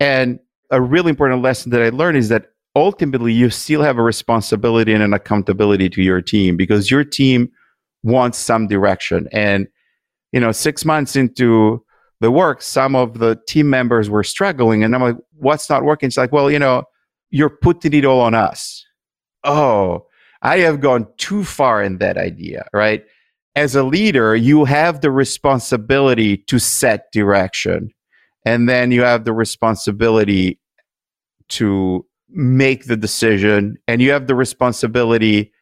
And 0.00 0.38
a 0.70 0.80
really 0.80 1.10
important 1.10 1.42
lesson 1.42 1.70
that 1.70 1.82
I 1.82 1.90
learned 1.90 2.18
is 2.18 2.28
that 2.30 2.46
ultimately 2.76 3.32
you 3.32 3.50
still 3.50 3.82
have 3.82 3.98
a 3.98 4.02
responsibility 4.02 4.92
and 4.92 5.02
an 5.02 5.12
accountability 5.12 5.88
to 5.90 6.02
your 6.02 6.20
team 6.20 6.56
because 6.56 6.90
your 6.90 7.04
team 7.04 7.50
wants 8.02 8.38
some 8.38 8.66
direction 8.66 9.28
and 9.32 9.68
you 10.34 10.40
know, 10.40 10.50
six 10.50 10.84
months 10.84 11.14
into 11.14 11.80
the 12.18 12.28
work, 12.28 12.60
some 12.60 12.96
of 12.96 13.20
the 13.20 13.40
team 13.46 13.70
members 13.70 14.10
were 14.10 14.24
struggling. 14.24 14.82
And 14.82 14.92
I'm 14.92 15.00
like, 15.00 15.16
what's 15.34 15.70
not 15.70 15.84
working? 15.84 16.08
It's 16.08 16.16
like, 16.16 16.32
well, 16.32 16.50
you 16.50 16.58
know, 16.58 16.82
you're 17.30 17.56
putting 17.62 17.92
it 17.92 18.04
all 18.04 18.20
on 18.20 18.34
us. 18.34 18.84
Oh, 19.44 20.06
I 20.42 20.58
have 20.58 20.80
gone 20.80 21.06
too 21.18 21.44
far 21.44 21.84
in 21.84 21.98
that 21.98 22.18
idea, 22.18 22.66
right? 22.72 23.04
As 23.54 23.76
a 23.76 23.84
leader, 23.84 24.34
you 24.34 24.64
have 24.64 25.02
the 25.02 25.12
responsibility 25.12 26.38
to 26.48 26.58
set 26.58 27.12
direction. 27.12 27.90
And 28.44 28.68
then 28.68 28.90
you 28.90 29.02
have 29.02 29.24
the 29.24 29.32
responsibility 29.32 30.58
to 31.50 32.04
make 32.28 32.86
the 32.86 32.96
decision. 32.96 33.76
And 33.86 34.02
you 34.02 34.10
have 34.10 34.26
the 34.26 34.34
responsibility 34.34 35.52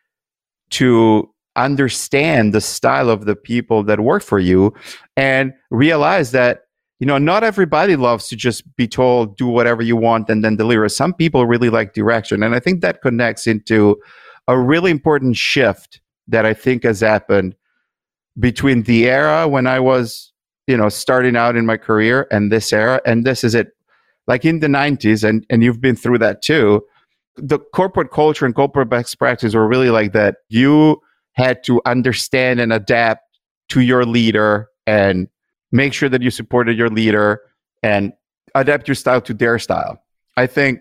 to 0.70 1.31
understand 1.56 2.54
the 2.54 2.60
style 2.60 3.10
of 3.10 3.24
the 3.24 3.36
people 3.36 3.82
that 3.84 4.00
work 4.00 4.22
for 4.22 4.38
you 4.38 4.72
and 5.16 5.52
realize 5.70 6.30
that 6.32 6.62
you 6.98 7.06
know 7.06 7.18
not 7.18 7.44
everybody 7.44 7.96
loves 7.96 8.28
to 8.28 8.36
just 8.36 8.62
be 8.76 8.88
told 8.88 9.36
do 9.36 9.46
whatever 9.46 9.82
you 9.82 9.96
want 9.96 10.28
and 10.30 10.44
then 10.44 10.56
deliver. 10.56 10.88
Some 10.88 11.12
people 11.12 11.46
really 11.46 11.70
like 11.70 11.94
direction 11.94 12.42
and 12.42 12.54
i 12.54 12.60
think 12.60 12.80
that 12.80 13.02
connects 13.02 13.46
into 13.46 14.00
a 14.48 14.58
really 14.58 14.90
important 14.90 15.36
shift 15.36 16.00
that 16.26 16.46
i 16.46 16.54
think 16.54 16.84
has 16.84 17.00
happened 17.00 17.54
between 18.38 18.82
the 18.84 19.08
era 19.08 19.46
when 19.46 19.66
i 19.66 19.78
was 19.78 20.32
you 20.66 20.76
know 20.76 20.88
starting 20.88 21.36
out 21.36 21.56
in 21.56 21.66
my 21.66 21.76
career 21.76 22.26
and 22.30 22.50
this 22.50 22.72
era 22.72 23.00
and 23.04 23.24
this 23.26 23.44
is 23.44 23.54
it. 23.54 23.68
Like 24.28 24.44
in 24.44 24.60
the 24.60 24.68
90s 24.68 25.28
and 25.28 25.44
and 25.50 25.62
you've 25.64 25.80
been 25.80 25.96
through 25.96 26.18
that 26.18 26.42
too 26.42 26.82
the 27.36 27.58
corporate 27.58 28.10
culture 28.10 28.44
and 28.44 28.54
corporate 28.54 28.90
best 28.90 29.18
practice 29.18 29.54
were 29.54 29.66
really 29.66 29.90
like 29.90 30.12
that. 30.12 30.36
You 30.48 31.00
had 31.32 31.64
to 31.64 31.80
understand 31.86 32.60
and 32.60 32.72
adapt 32.72 33.38
to 33.70 33.80
your 33.80 34.04
leader 34.04 34.68
and 34.86 35.28
make 35.70 35.92
sure 35.94 36.08
that 36.08 36.22
you 36.22 36.30
supported 36.30 36.76
your 36.76 36.90
leader 36.90 37.40
and 37.82 38.12
adapt 38.54 38.86
your 38.86 38.94
style 38.94 39.20
to 39.20 39.34
their 39.34 39.58
style. 39.58 40.02
I 40.36 40.46
think 40.46 40.80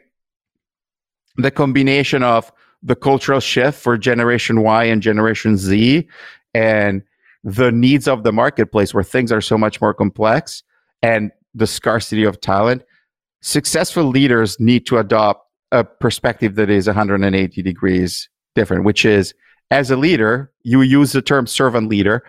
the 1.37 1.51
combination 1.51 2.23
of 2.23 2.51
the 2.83 2.95
cultural 2.95 3.39
shift 3.39 3.79
for 3.79 3.97
Generation 3.97 4.61
Y 4.61 4.85
and 4.85 5.01
Generation 5.01 5.57
Z 5.57 6.07
and 6.53 7.03
the 7.43 7.71
needs 7.71 8.07
of 8.07 8.23
the 8.23 8.31
marketplace 8.31 8.93
where 8.93 9.03
things 9.03 9.31
are 9.31 9.41
so 9.41 9.57
much 9.57 9.81
more 9.81 9.93
complex 9.93 10.63
and 11.01 11.31
the 11.53 11.67
scarcity 11.67 12.23
of 12.23 12.39
talent, 12.41 12.83
successful 13.41 14.03
leaders 14.03 14.59
need 14.59 14.85
to 14.87 14.97
adopt 14.97 15.47
a 15.71 15.83
perspective 15.83 16.55
that 16.55 16.69
is 16.69 16.87
180 16.87 17.61
degrees 17.61 18.29
different, 18.55 18.83
which 18.83 19.05
is 19.05 19.33
as 19.71 19.89
a 19.89 19.95
leader, 19.95 20.51
you 20.63 20.81
use 20.81 21.13
the 21.13 21.21
term 21.21 21.47
servant 21.47 21.87
leader. 21.87 22.23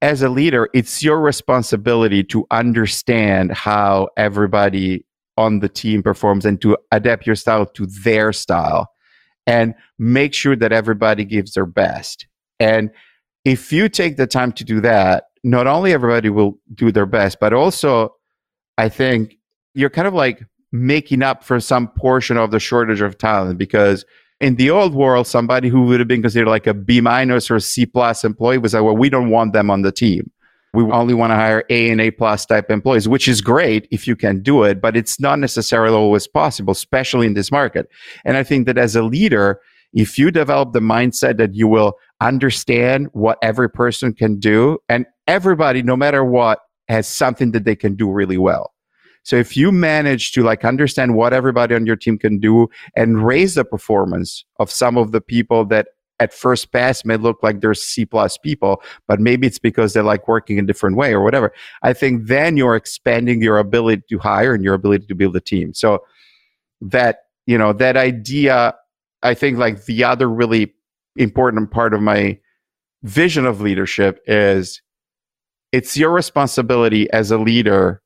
As 0.00 0.22
a 0.22 0.28
leader, 0.28 0.70
it's 0.72 1.02
your 1.02 1.20
responsibility 1.20 2.22
to 2.24 2.46
understand 2.50 3.52
how 3.52 4.08
everybody 4.16 5.04
on 5.36 5.58
the 5.58 5.68
team 5.68 6.02
performs 6.02 6.44
and 6.44 6.60
to 6.62 6.78
adapt 6.92 7.26
your 7.26 7.34
style 7.34 7.66
to 7.66 7.86
their 7.86 8.32
style 8.32 8.88
and 9.46 9.74
make 9.98 10.32
sure 10.32 10.54
that 10.54 10.72
everybody 10.72 11.24
gives 11.24 11.54
their 11.54 11.66
best. 11.66 12.26
And 12.60 12.90
if 13.44 13.72
you 13.72 13.88
take 13.88 14.16
the 14.16 14.28
time 14.28 14.52
to 14.52 14.64
do 14.64 14.80
that, 14.80 15.24
not 15.42 15.66
only 15.66 15.92
everybody 15.92 16.30
will 16.30 16.58
do 16.72 16.92
their 16.92 17.06
best, 17.06 17.40
but 17.40 17.52
also 17.52 18.14
I 18.78 18.88
think 18.88 19.36
you're 19.74 19.90
kind 19.90 20.06
of 20.06 20.14
like 20.14 20.42
making 20.70 21.22
up 21.22 21.44
for 21.44 21.58
some 21.60 21.88
portion 21.88 22.36
of 22.36 22.52
the 22.52 22.60
shortage 22.60 23.00
of 23.00 23.18
talent 23.18 23.58
because 23.58 24.04
in 24.44 24.56
the 24.56 24.68
old 24.68 24.94
world, 24.94 25.26
somebody 25.26 25.70
who 25.70 25.84
would 25.84 26.00
have 26.00 26.08
been 26.08 26.20
considered 26.20 26.50
like 26.50 26.66
a 26.66 26.74
B 26.74 27.00
minus 27.00 27.50
or 27.50 27.58
C 27.60 27.86
plus 27.86 28.24
employee 28.24 28.58
was 28.58 28.74
like, 28.74 28.82
well, 28.82 28.96
we 28.96 29.08
don't 29.08 29.30
want 29.30 29.54
them 29.54 29.70
on 29.70 29.80
the 29.80 29.90
team. 29.90 30.30
We 30.74 30.82
only 30.82 31.14
want 31.14 31.30
to 31.30 31.36
hire 31.36 31.64
A 31.70 31.88
and 31.88 31.98
A 31.98 32.10
plus 32.10 32.44
type 32.44 32.70
employees, 32.70 33.08
which 33.08 33.26
is 33.26 33.40
great 33.40 33.88
if 33.90 34.06
you 34.06 34.14
can 34.14 34.42
do 34.42 34.64
it, 34.64 34.82
but 34.82 34.98
it's 34.98 35.18
not 35.18 35.38
necessarily 35.38 35.96
always 35.96 36.26
possible, 36.26 36.72
especially 36.72 37.26
in 37.26 37.32
this 37.32 37.50
market. 37.50 37.88
And 38.26 38.36
I 38.36 38.42
think 38.42 38.66
that 38.66 38.76
as 38.76 38.94
a 38.94 39.02
leader, 39.02 39.60
if 39.94 40.18
you 40.18 40.30
develop 40.30 40.74
the 40.74 40.80
mindset 40.80 41.38
that 41.38 41.54
you 41.54 41.66
will 41.66 41.94
understand 42.20 43.08
what 43.12 43.38
every 43.40 43.70
person 43.70 44.12
can 44.12 44.38
do 44.38 44.78
and 44.90 45.06
everybody, 45.26 45.82
no 45.82 45.96
matter 45.96 46.22
what, 46.22 46.58
has 46.88 47.08
something 47.08 47.52
that 47.52 47.64
they 47.64 47.76
can 47.76 47.94
do 47.94 48.10
really 48.10 48.36
well. 48.36 48.73
So 49.24 49.36
if 49.36 49.56
you 49.56 49.72
manage 49.72 50.32
to 50.32 50.42
like 50.42 50.64
understand 50.64 51.16
what 51.16 51.32
everybody 51.32 51.74
on 51.74 51.86
your 51.86 51.96
team 51.96 52.18
can 52.18 52.38
do 52.38 52.68
and 52.94 53.26
raise 53.26 53.54
the 53.54 53.64
performance 53.64 54.44
of 54.58 54.70
some 54.70 54.96
of 54.96 55.12
the 55.12 55.20
people 55.20 55.64
that 55.66 55.88
at 56.20 56.32
first 56.32 56.70
pass 56.72 57.04
may 57.04 57.16
look 57.16 57.42
like 57.42 57.60
they're 57.60 57.74
C 57.74 58.04
plus 58.04 58.38
people, 58.38 58.82
but 59.08 59.18
maybe 59.18 59.46
it's 59.46 59.58
because 59.58 59.92
they're 59.92 60.02
like 60.02 60.28
working 60.28 60.58
a 60.58 60.62
different 60.62 60.96
way 60.96 61.12
or 61.12 61.22
whatever. 61.22 61.52
I 61.82 61.92
think 61.92 62.26
then 62.28 62.56
you're 62.56 62.76
expanding 62.76 63.42
your 63.42 63.58
ability 63.58 64.02
to 64.10 64.18
hire 64.18 64.54
and 64.54 64.62
your 64.62 64.74
ability 64.74 65.06
to 65.06 65.14
build 65.14 65.34
a 65.34 65.40
team. 65.40 65.74
So 65.74 66.04
that, 66.80 67.24
you 67.46 67.58
know, 67.58 67.72
that 67.72 67.96
idea, 67.96 68.74
I 69.22 69.34
think 69.34 69.58
like 69.58 69.86
the 69.86 70.04
other 70.04 70.30
really 70.30 70.72
important 71.16 71.70
part 71.70 71.94
of 71.94 72.00
my 72.00 72.38
vision 73.02 73.44
of 73.46 73.60
leadership 73.60 74.20
is 74.26 74.82
it's 75.72 75.96
your 75.96 76.12
responsibility 76.12 77.10
as 77.10 77.30
a 77.30 77.38
leader 77.38 78.02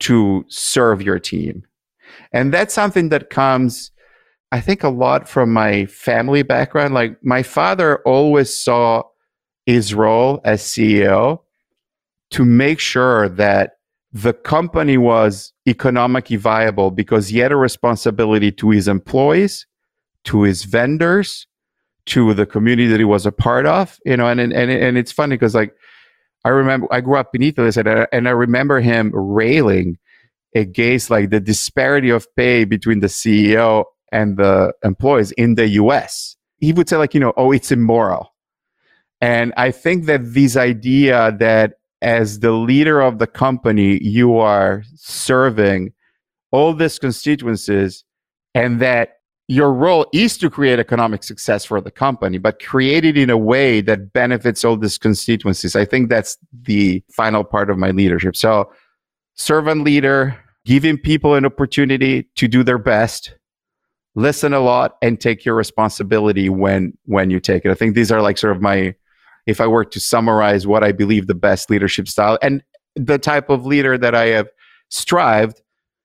to 0.00 0.44
serve 0.48 1.02
your 1.02 1.18
team. 1.18 1.62
And 2.32 2.52
that's 2.52 2.74
something 2.74 3.08
that 3.10 3.30
comes, 3.30 3.90
I 4.52 4.60
think, 4.60 4.82
a 4.82 4.88
lot 4.88 5.28
from 5.28 5.52
my 5.52 5.86
family 5.86 6.42
background. 6.42 6.94
Like 6.94 7.22
my 7.22 7.42
father 7.42 7.98
always 8.04 8.56
saw 8.56 9.02
his 9.66 9.94
role 9.94 10.40
as 10.44 10.62
CEO 10.62 11.40
to 12.30 12.44
make 12.44 12.80
sure 12.80 13.28
that 13.28 13.72
the 14.12 14.32
company 14.32 14.96
was 14.96 15.52
economically 15.68 16.36
viable 16.36 16.90
because 16.90 17.28
he 17.28 17.38
had 17.38 17.52
a 17.52 17.56
responsibility 17.56 18.50
to 18.50 18.70
his 18.70 18.88
employees, 18.88 19.66
to 20.24 20.42
his 20.42 20.64
vendors, 20.64 21.46
to 22.06 22.34
the 22.34 22.46
community 22.46 22.88
that 22.88 22.98
he 22.98 23.04
was 23.04 23.26
a 23.26 23.32
part 23.32 23.66
of. 23.66 23.98
You 24.04 24.16
know, 24.16 24.26
and 24.26 24.40
and 24.40 24.52
and 24.52 24.98
it's 24.98 25.12
funny 25.12 25.36
because 25.36 25.54
like 25.54 25.74
I 26.44 26.48
remember 26.48 26.86
I 26.90 27.00
grew 27.00 27.16
up 27.16 27.34
in 27.34 27.42
Italy, 27.42 27.70
and 28.12 28.28
I 28.28 28.32
remember 28.32 28.80
him 28.80 29.10
railing 29.14 29.98
against 30.54 31.10
like 31.10 31.30
the 31.30 31.40
disparity 31.40 32.10
of 32.10 32.26
pay 32.34 32.64
between 32.64 33.00
the 33.00 33.06
CEO 33.06 33.84
and 34.10 34.36
the 34.36 34.72
employees 34.82 35.32
in 35.32 35.54
the 35.54 35.68
US. 35.68 36.36
He 36.58 36.72
would 36.72 36.88
say 36.88 36.96
like, 36.96 37.14
you 37.14 37.20
know, 37.20 37.32
oh, 37.36 37.52
it's 37.52 37.70
immoral. 37.70 38.34
And 39.20 39.52
I 39.56 39.70
think 39.70 40.06
that 40.06 40.34
this 40.34 40.56
idea 40.56 41.36
that 41.38 41.74
as 42.02 42.40
the 42.40 42.52
leader 42.52 43.00
of 43.00 43.18
the 43.18 43.26
company, 43.26 44.02
you 44.02 44.38
are 44.38 44.82
serving 44.94 45.92
all 46.50 46.74
these 46.74 46.98
constituencies 46.98 48.04
and 48.54 48.80
that 48.80 49.19
your 49.50 49.74
role 49.74 50.06
is 50.12 50.38
to 50.38 50.48
create 50.48 50.78
economic 50.78 51.24
success 51.24 51.64
for 51.64 51.80
the 51.80 51.90
company, 51.90 52.38
but 52.38 52.62
create 52.62 53.04
it 53.04 53.18
in 53.18 53.28
a 53.30 53.36
way 53.36 53.80
that 53.80 54.12
benefits 54.12 54.64
all 54.64 54.76
these 54.76 54.96
constituencies. 54.96 55.74
I 55.74 55.84
think 55.84 56.08
that's 56.08 56.38
the 56.62 57.02
final 57.10 57.42
part 57.42 57.68
of 57.68 57.76
my 57.76 57.90
leadership. 57.90 58.36
So, 58.36 58.70
servant 59.34 59.82
leader, 59.82 60.38
giving 60.64 60.96
people 60.96 61.34
an 61.34 61.44
opportunity 61.44 62.28
to 62.36 62.46
do 62.46 62.62
their 62.62 62.78
best, 62.78 63.34
listen 64.14 64.52
a 64.52 64.60
lot, 64.60 64.96
and 65.02 65.20
take 65.20 65.44
your 65.44 65.56
responsibility 65.56 66.48
when 66.48 66.96
when 67.06 67.30
you 67.30 67.40
take 67.40 67.64
it. 67.64 67.72
I 67.72 67.74
think 67.74 67.96
these 67.96 68.12
are 68.12 68.22
like 68.22 68.38
sort 68.38 68.54
of 68.54 68.62
my, 68.62 68.94
if 69.48 69.60
I 69.60 69.66
were 69.66 69.84
to 69.84 69.98
summarize 69.98 70.64
what 70.64 70.84
I 70.84 70.92
believe 70.92 71.26
the 71.26 71.34
best 71.34 71.70
leadership 71.70 72.06
style 72.06 72.38
and 72.40 72.62
the 72.94 73.18
type 73.18 73.50
of 73.50 73.66
leader 73.66 73.98
that 73.98 74.14
I 74.14 74.26
have 74.26 74.48
strived, 74.90 75.60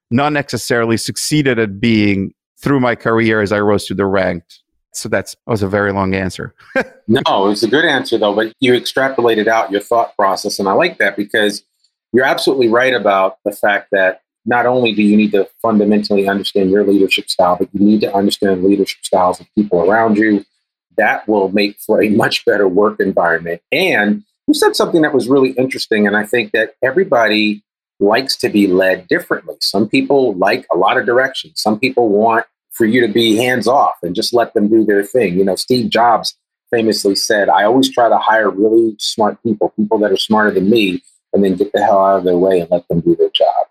not 0.10 0.34
necessarily 0.34 0.98
succeeded 0.98 1.60
at 1.60 1.80
being 1.80 2.34
through 2.58 2.80
my 2.80 2.96
career 2.96 3.42
as 3.42 3.52
I 3.52 3.60
rose 3.60 3.88
through 3.88 3.98
the 3.98 4.06
ranks. 4.06 4.62
So 4.94 5.10
that's 5.10 5.34
that 5.34 5.52
was 5.52 5.62
a 5.62 5.68
very 5.68 5.92
long 5.92 6.16
answer. 6.16 6.56
no, 7.08 7.22
it 7.28 7.50
was 7.50 7.64
a 7.64 7.68
good 7.68 7.86
answer 7.86 8.18
though, 8.18 8.34
but 8.34 8.54
you 8.60 8.74
extrapolated 8.74 9.48
out 9.48 9.72
your 9.72 9.82
thought 9.82 10.16
process. 10.16 10.58
And 10.58 10.70
I 10.70 10.74
like 10.74 10.98
that 11.00 11.18
because 11.18 11.64
you're 12.14 12.26
absolutely 12.26 12.70
right 12.70 12.94
about 12.94 13.38
the 13.44 13.52
fact 13.52 13.90
that 13.92 14.22
not 14.46 14.66
only 14.66 14.94
do 14.94 15.02
you 15.02 15.18
need 15.18 15.32
to 15.32 15.50
fundamentally 15.62 16.28
understand 16.28 16.70
your 16.70 16.86
leadership 16.86 17.30
style, 17.30 17.58
but 17.60 17.68
you 17.74 17.86
need 17.86 18.00
to 18.02 18.16
understand 18.16 18.64
leadership 18.64 19.04
styles 19.04 19.40
of 19.40 19.48
people 19.56 19.82
around 19.90 20.18
you. 20.18 20.46
That 20.98 21.28
will 21.28 21.50
make 21.50 21.78
for 21.80 22.02
a 22.02 22.10
much 22.10 22.46
better 22.46 22.68
work 22.68 23.02
environment. 23.02 23.62
And 23.72 24.24
you 24.48 24.54
said 24.54 24.76
something 24.76 25.02
that 25.02 25.14
was 25.14 25.28
really 25.28 25.52
interesting. 25.52 26.08
And 26.08 26.16
I 26.16 26.26
think 26.26 26.52
that 26.52 26.76
everybody 26.82 27.64
likes 28.00 28.36
to 28.38 28.50
be 28.50 28.68
led 28.68 29.08
differently. 29.08 29.56
Some 29.62 29.88
people 29.88 30.34
like 30.36 30.66
a 30.72 30.78
lot 30.78 30.98
of 30.98 31.06
direction. 31.06 31.52
Some 31.56 31.80
people 31.80 32.10
want 32.10 32.46
for 32.72 32.86
you 32.86 33.06
to 33.06 33.12
be 33.12 33.38
hands 33.38 33.68
off 33.68 33.96
and 34.04 34.14
just 34.14 34.34
let 34.34 34.54
them 34.54 34.68
do 34.68 34.84
their 34.84 35.04
thing. 35.04 35.38
You 35.38 35.46
know, 35.46 35.56
Steve 35.56 35.90
Jobs 35.90 36.38
famously 36.72 37.16
said, 37.16 37.48
I 37.48 37.64
always 37.64 37.90
try 37.90 38.10
to 38.10 38.18
hire 38.18 38.50
really 38.50 38.96
smart 39.00 39.42
people, 39.44 39.70
people 39.78 39.98
that 40.00 40.12
are 40.12 40.18
smarter 40.18 40.52
than 40.52 40.70
me, 40.70 41.02
and 41.32 41.44
then 41.44 41.56
get 41.56 41.72
the 41.74 41.84
hell 41.84 42.00
out 42.00 42.18
of 42.18 42.24
their 42.26 42.38
way 42.38 42.60
and 42.60 42.70
let 42.70 42.88
them 42.88 43.00
do 43.00 43.16
their 43.16 43.30
job. 43.30 43.68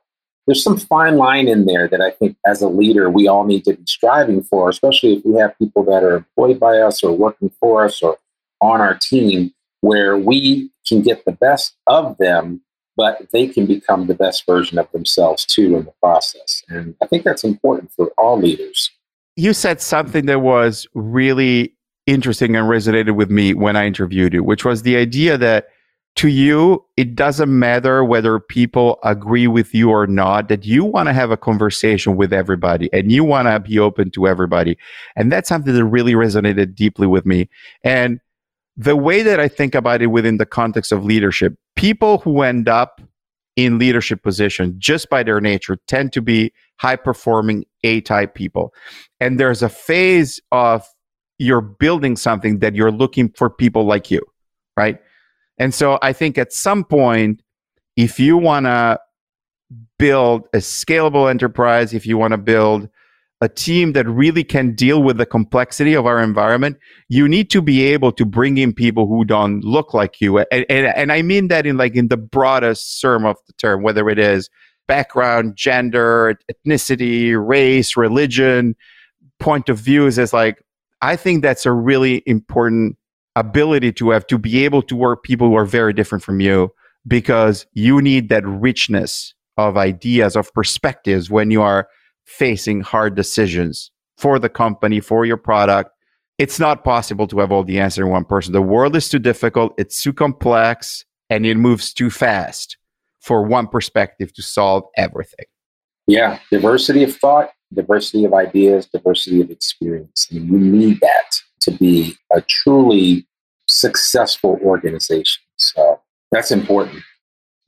There's 0.46 0.62
some 0.62 0.76
fine 0.76 1.16
line 1.16 1.48
in 1.48 1.64
there 1.64 1.88
that 1.88 2.00
I 2.00 2.10
think 2.10 2.36
as 2.46 2.60
a 2.60 2.68
leader 2.68 3.10
we 3.10 3.28
all 3.28 3.44
need 3.44 3.64
to 3.64 3.74
be 3.74 3.84
striving 3.86 4.42
for, 4.42 4.68
especially 4.68 5.14
if 5.14 5.24
we 5.24 5.38
have 5.38 5.58
people 5.58 5.84
that 5.84 6.02
are 6.02 6.16
employed 6.16 6.60
by 6.60 6.78
us 6.78 7.02
or 7.02 7.12
working 7.12 7.50
for 7.60 7.84
us 7.84 8.02
or 8.02 8.18
on 8.60 8.80
our 8.80 8.94
team, 8.94 9.52
where 9.80 10.16
we 10.16 10.70
can 10.86 11.02
get 11.02 11.24
the 11.24 11.32
best 11.32 11.74
of 11.86 12.16
them 12.18 12.62
but 12.96 13.26
they 13.32 13.46
can 13.46 13.66
become 13.66 14.06
the 14.06 14.14
best 14.14 14.46
version 14.46 14.78
of 14.78 14.90
themselves 14.92 15.44
too 15.44 15.76
in 15.76 15.84
the 15.84 15.92
process. 16.00 16.62
And 16.68 16.94
I 17.02 17.06
think 17.06 17.24
that's 17.24 17.44
important 17.44 17.92
for 17.92 18.12
all 18.18 18.38
leaders. 18.38 18.90
You 19.36 19.52
said 19.52 19.80
something 19.80 20.26
that 20.26 20.40
was 20.40 20.86
really 20.94 21.74
interesting 22.06 22.54
and 22.56 22.68
resonated 22.68 23.16
with 23.16 23.30
me 23.30 23.54
when 23.54 23.76
I 23.76 23.86
interviewed 23.86 24.34
you, 24.34 24.44
which 24.44 24.64
was 24.64 24.82
the 24.82 24.96
idea 24.96 25.38
that 25.38 25.68
to 26.16 26.28
you, 26.28 26.84
it 26.96 27.16
doesn't 27.16 27.58
matter 27.58 28.04
whether 28.04 28.38
people 28.38 29.00
agree 29.02 29.48
with 29.48 29.74
you 29.74 29.90
or 29.90 30.06
not, 30.06 30.48
that 30.48 30.64
you 30.64 30.84
want 30.84 31.08
to 31.08 31.12
have 31.12 31.32
a 31.32 31.36
conversation 31.36 32.16
with 32.16 32.32
everybody 32.32 32.88
and 32.92 33.10
you 33.10 33.24
want 33.24 33.48
to 33.48 33.58
be 33.58 33.80
open 33.80 34.12
to 34.12 34.28
everybody. 34.28 34.78
And 35.16 35.32
that's 35.32 35.48
something 35.48 35.74
that 35.74 35.84
really 35.84 36.12
resonated 36.12 36.76
deeply 36.76 37.08
with 37.08 37.26
me. 37.26 37.48
And 37.82 38.20
the 38.76 38.96
way 38.96 39.22
that 39.22 39.40
I 39.40 39.48
think 39.48 39.74
about 39.74 40.02
it 40.02 40.08
within 40.08 40.38
the 40.38 40.46
context 40.46 40.92
of 40.92 41.04
leadership, 41.04 41.54
people 41.76 42.18
who 42.18 42.42
end 42.42 42.68
up 42.68 43.00
in 43.56 43.78
leadership 43.78 44.22
position 44.22 44.74
just 44.78 45.08
by 45.08 45.22
their 45.22 45.40
nature 45.40 45.78
tend 45.86 46.12
to 46.12 46.20
be 46.20 46.52
high 46.78 46.96
performing 46.96 47.64
A 47.84 48.00
type 48.00 48.34
people. 48.34 48.74
And 49.20 49.38
there's 49.38 49.62
a 49.62 49.68
phase 49.68 50.40
of 50.50 50.84
you're 51.38 51.60
building 51.60 52.16
something 52.16 52.58
that 52.60 52.74
you're 52.74 52.90
looking 52.90 53.30
for 53.36 53.48
people 53.48 53.84
like 53.84 54.10
you, 54.10 54.20
right? 54.76 54.98
And 55.58 55.72
so 55.72 55.98
I 56.02 56.12
think 56.12 56.36
at 56.36 56.52
some 56.52 56.84
point, 56.84 57.42
if 57.96 58.18
you 58.18 58.36
want 58.36 58.66
to 58.66 58.98
build 59.98 60.48
a 60.52 60.58
scalable 60.58 61.30
enterprise, 61.30 61.94
if 61.94 62.06
you 62.06 62.18
want 62.18 62.32
to 62.32 62.38
build 62.38 62.88
a 63.40 63.48
team 63.48 63.92
that 63.92 64.08
really 64.08 64.44
can 64.44 64.74
deal 64.74 65.02
with 65.02 65.18
the 65.18 65.26
complexity 65.26 65.94
of 65.94 66.06
our 66.06 66.22
environment, 66.22 66.78
you 67.08 67.28
need 67.28 67.50
to 67.50 67.60
be 67.60 67.82
able 67.82 68.12
to 68.12 68.24
bring 68.24 68.58
in 68.58 68.72
people 68.72 69.06
who 69.06 69.24
don't 69.24 69.62
look 69.64 69.92
like 69.92 70.20
you. 70.20 70.38
And, 70.38 70.64
and, 70.68 70.86
and 70.86 71.12
I 71.12 71.22
mean 71.22 71.48
that 71.48 71.66
in 71.66 71.76
like 71.76 71.94
in 71.94 72.08
the 72.08 72.16
broadest 72.16 73.00
term 73.00 73.26
of 73.26 73.36
the 73.46 73.52
term, 73.54 73.82
whether 73.82 74.08
it 74.08 74.18
is 74.18 74.48
background, 74.86 75.56
gender, 75.56 76.38
ethnicity, 76.50 77.34
race, 77.36 77.96
religion, 77.96 78.76
point 79.40 79.68
of 79.68 79.78
views 79.78 80.18
as 80.18 80.32
like, 80.32 80.62
I 81.02 81.16
think 81.16 81.42
that's 81.42 81.66
a 81.66 81.72
really 81.72 82.22
important 82.26 82.96
ability 83.36 83.92
to 83.92 84.10
have 84.10 84.26
to 84.28 84.38
be 84.38 84.64
able 84.64 84.82
to 84.82 84.96
work 84.96 85.22
people 85.24 85.48
who 85.48 85.56
are 85.56 85.66
very 85.66 85.92
different 85.92 86.22
from 86.22 86.40
you 86.40 86.70
because 87.06 87.66
you 87.72 88.00
need 88.00 88.28
that 88.28 88.46
richness 88.46 89.34
of 89.56 89.76
ideas, 89.76 90.36
of 90.36 90.52
perspectives 90.54 91.30
when 91.30 91.50
you 91.50 91.62
are 91.62 91.88
facing 92.24 92.80
hard 92.80 93.14
decisions 93.14 93.90
for 94.16 94.38
the 94.38 94.48
company, 94.48 95.00
for 95.00 95.24
your 95.24 95.36
product. 95.36 95.90
It's 96.38 96.58
not 96.58 96.82
possible 96.84 97.26
to 97.28 97.38
have 97.38 97.52
all 97.52 97.64
the 97.64 97.78
answers 97.78 98.04
in 98.04 98.10
one 98.10 98.24
person. 98.24 98.52
The 98.52 98.62
world 98.62 98.96
is 98.96 99.08
too 99.08 99.18
difficult, 99.18 99.72
it's 99.78 100.02
too 100.02 100.12
complex, 100.12 101.04
and 101.30 101.46
it 101.46 101.56
moves 101.56 101.92
too 101.92 102.10
fast 102.10 102.76
for 103.20 103.42
one 103.42 103.68
perspective 103.68 104.32
to 104.34 104.42
solve 104.42 104.84
everything. 104.96 105.46
Yeah, 106.06 106.38
diversity 106.50 107.02
of 107.04 107.16
thought, 107.16 107.50
diversity 107.72 108.24
of 108.24 108.34
ideas, 108.34 108.86
diversity 108.86 109.40
of 109.40 109.50
experience. 109.50 110.28
I 110.30 110.34
mean, 110.34 110.52
you 110.52 110.58
need 110.58 111.00
that 111.00 111.36
to 111.62 111.70
be 111.70 112.14
a 112.32 112.42
truly 112.42 113.26
successful 113.66 114.58
organization. 114.62 115.42
So 115.56 116.00
that's 116.30 116.50
important. 116.50 117.02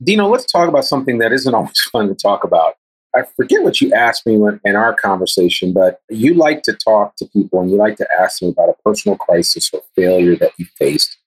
Dino, 0.03 0.27
let's 0.27 0.45
talk 0.45 0.69
about 0.69 0.85
something 0.85 1.17
that 1.17 1.31
isn't 1.31 1.53
always 1.53 1.79
fun 1.91 2.07
to 2.09 2.15
talk 2.15 2.43
about 2.43 2.75
I 3.17 3.23
forget 3.35 3.63
what 3.63 3.81
you 3.81 3.91
asked 3.93 4.27
me 4.27 4.37
when, 4.37 4.61
in 4.63 4.75
our 4.75 4.93
conversation, 4.93 5.73
but 5.73 6.01
you 6.09 6.35
like 6.35 6.61
to 6.63 6.73
talk 6.73 7.15
to 7.15 7.25
people 7.25 7.61
and 7.61 7.71
you 7.71 7.77
like 7.77 7.97
to 7.97 8.07
ask 8.19 8.39
them 8.39 8.49
about 8.49 8.69
a 8.69 8.75
personal 8.85 9.17
crisis 9.17 9.71
or 9.73 9.81
failure 9.95 10.35
that 10.35 10.51
you 10.57 10.65
faced. 10.77 11.17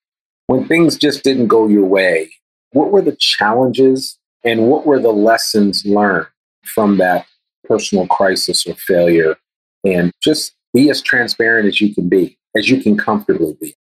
When 0.47 0.67
things 0.67 0.97
just 0.97 1.25
didn't 1.25 1.49
go 1.49 1.67
your 1.67 1.87
way, 1.87 2.31
what 2.73 2.93
were 2.93 3.03
the 3.03 3.17
challenges 3.19 4.19
and 4.45 4.69
what 4.69 4.87
were 4.87 5.01
the 5.01 5.13
lessons 5.13 5.85
learned 5.85 6.29
from 6.65 6.99
that 6.99 7.27
personal 7.65 8.07
crisis 8.07 8.67
or 8.67 8.75
failure? 8.75 9.37
And 9.85 10.13
just 10.23 10.55
be 10.73 10.91
as 10.91 11.03
transparent 11.03 11.67
as 11.67 11.81
you 11.81 11.93
can 11.93 12.09
be, 12.09 12.39
as 12.55 12.69
you 12.69 12.81
can 12.81 12.97
comfortably 12.97 13.57
be. 13.61 13.75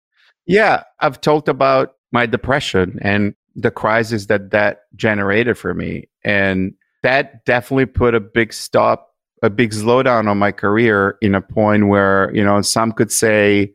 Yeah, 0.46 0.84
I've 1.00 1.20
talked 1.20 1.48
about 1.48 1.94
my 2.12 2.26
depression 2.26 2.98
and 3.02 3.34
the 3.56 3.70
crisis 3.70 4.26
that 4.26 4.50
that 4.50 4.82
generated 4.94 5.58
for 5.58 5.74
me. 5.74 6.08
And 6.22 6.74
that 7.06 7.44
definitely 7.44 7.86
put 7.86 8.16
a 8.16 8.20
big 8.20 8.52
stop, 8.52 9.14
a 9.40 9.48
big 9.48 9.70
slowdown 9.70 10.28
on 10.28 10.36
my 10.38 10.50
career 10.50 11.16
in 11.22 11.36
a 11.36 11.40
point 11.40 11.86
where, 11.86 12.34
you 12.34 12.42
know, 12.42 12.60
some 12.62 12.90
could 12.90 13.12
say 13.12 13.72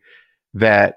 that 0.53 0.95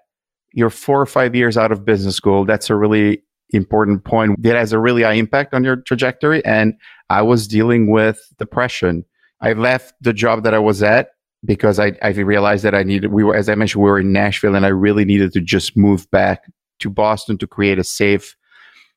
you're 0.52 0.68
four 0.68 1.00
or 1.00 1.06
five 1.06 1.36
years 1.36 1.56
out 1.56 1.70
of 1.70 1.84
business 1.84 2.16
school. 2.16 2.44
That's 2.44 2.70
a 2.70 2.74
really 2.74 3.22
important 3.50 4.02
point 4.04 4.42
that 4.42 4.56
has 4.56 4.72
a 4.72 4.80
really 4.80 5.02
high 5.02 5.12
impact 5.12 5.54
on 5.54 5.62
your 5.62 5.76
trajectory. 5.76 6.44
And 6.44 6.74
I 7.08 7.22
was 7.22 7.46
dealing 7.46 7.88
with 7.88 8.18
depression. 8.36 9.04
I 9.40 9.52
left 9.52 9.94
the 10.00 10.12
job 10.12 10.42
that 10.42 10.54
I 10.54 10.58
was 10.58 10.82
at 10.82 11.10
because 11.44 11.78
I, 11.78 11.92
I 12.02 12.08
realized 12.08 12.64
that 12.64 12.74
I 12.74 12.82
needed, 12.82 13.12
we 13.12 13.22
were, 13.22 13.36
as 13.36 13.48
I 13.48 13.54
mentioned, 13.54 13.84
we 13.84 13.90
were 13.90 14.00
in 14.00 14.12
Nashville 14.12 14.56
and 14.56 14.66
I 14.66 14.70
really 14.70 15.04
needed 15.04 15.32
to 15.34 15.40
just 15.40 15.76
move 15.76 16.10
back 16.10 16.50
to 16.80 16.90
Boston 16.90 17.38
to 17.38 17.46
create 17.46 17.78
a 17.78 17.84
safe 17.84 18.34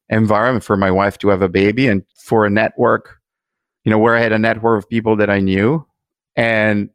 environment 0.10 0.63
for 0.63 0.76
my 0.76 0.89
wife 0.89 1.19
to 1.19 1.28
have 1.28 1.43
a 1.43 1.50
baby 1.50 1.88
and 1.88 2.02
for 2.15 2.43
a 2.43 2.50
network 2.50 3.16
you 3.88 3.91
know, 3.91 4.00
where 4.00 4.17
I 4.17 4.19
had 4.19 4.34
a 4.34 4.38
network 4.38 4.84
of 4.84 4.89
people 4.89 5.15
that 5.15 5.30
I 5.30 5.39
knew. 5.39 5.88
And 6.36 6.89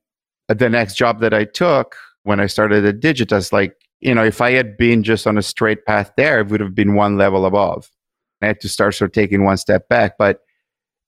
the 0.48 0.68
next 0.68 0.94
job 0.94 1.20
that 1.20 1.32
I 1.32 1.44
took 1.44 1.96
when 2.24 2.38
I 2.38 2.44
started 2.44 2.84
at 2.84 3.00
Digitas, 3.00 3.50
like, 3.50 3.74
you 4.00 4.14
know, 4.14 4.22
if 4.22 4.42
I 4.42 4.50
had 4.50 4.76
been 4.76 5.02
just 5.02 5.26
on 5.26 5.38
a 5.38 5.42
straight 5.42 5.86
path 5.86 6.12
there, 6.18 6.40
it 6.40 6.48
would 6.48 6.60
have 6.60 6.74
been 6.74 6.94
one 6.94 7.16
level 7.16 7.46
above. 7.46 7.90
I 8.42 8.48
had 8.48 8.60
to 8.60 8.68
start 8.68 8.94
sort 8.94 9.08
of 9.08 9.14
taking 9.14 9.42
one 9.42 9.56
step 9.56 9.88
back. 9.88 10.18
But 10.18 10.40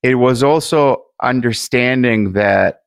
it 0.02 0.14
was 0.14 0.42
also 0.42 1.04
understanding 1.22 2.32
that 2.32 2.84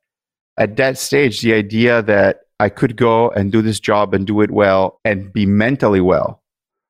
at 0.58 0.76
that 0.78 0.98
stage, 0.98 1.42
the 1.42 1.54
idea 1.54 2.02
that 2.02 2.40
I 2.60 2.70
could 2.70 2.96
go 2.96 3.30
and 3.30 3.52
do 3.52 3.62
this 3.62 3.80
job 3.80 4.16
and 4.16 4.26
do 4.26 4.42
it 4.42 4.50
well 4.50 5.00
and 5.06 5.32
be 5.32 5.46
mentally 5.46 6.02
well, 6.02 6.42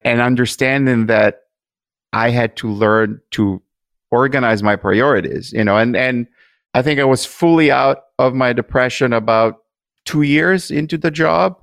and 0.03 0.21
understanding 0.21 1.07
that 1.07 1.41
I 2.13 2.29
had 2.29 2.55
to 2.57 2.69
learn 2.71 3.19
to 3.31 3.61
organize 4.11 4.63
my 4.63 4.75
priorities, 4.75 5.51
you 5.53 5.63
know, 5.63 5.77
and, 5.77 5.95
and 5.95 6.27
I 6.73 6.81
think 6.81 6.99
I 6.99 7.05
was 7.05 7.25
fully 7.25 7.71
out 7.71 8.03
of 8.19 8.33
my 8.33 8.53
depression 8.53 9.13
about 9.13 9.57
two 10.05 10.21
years 10.21 10.71
into 10.71 10.97
the 10.97 11.11
job. 11.11 11.57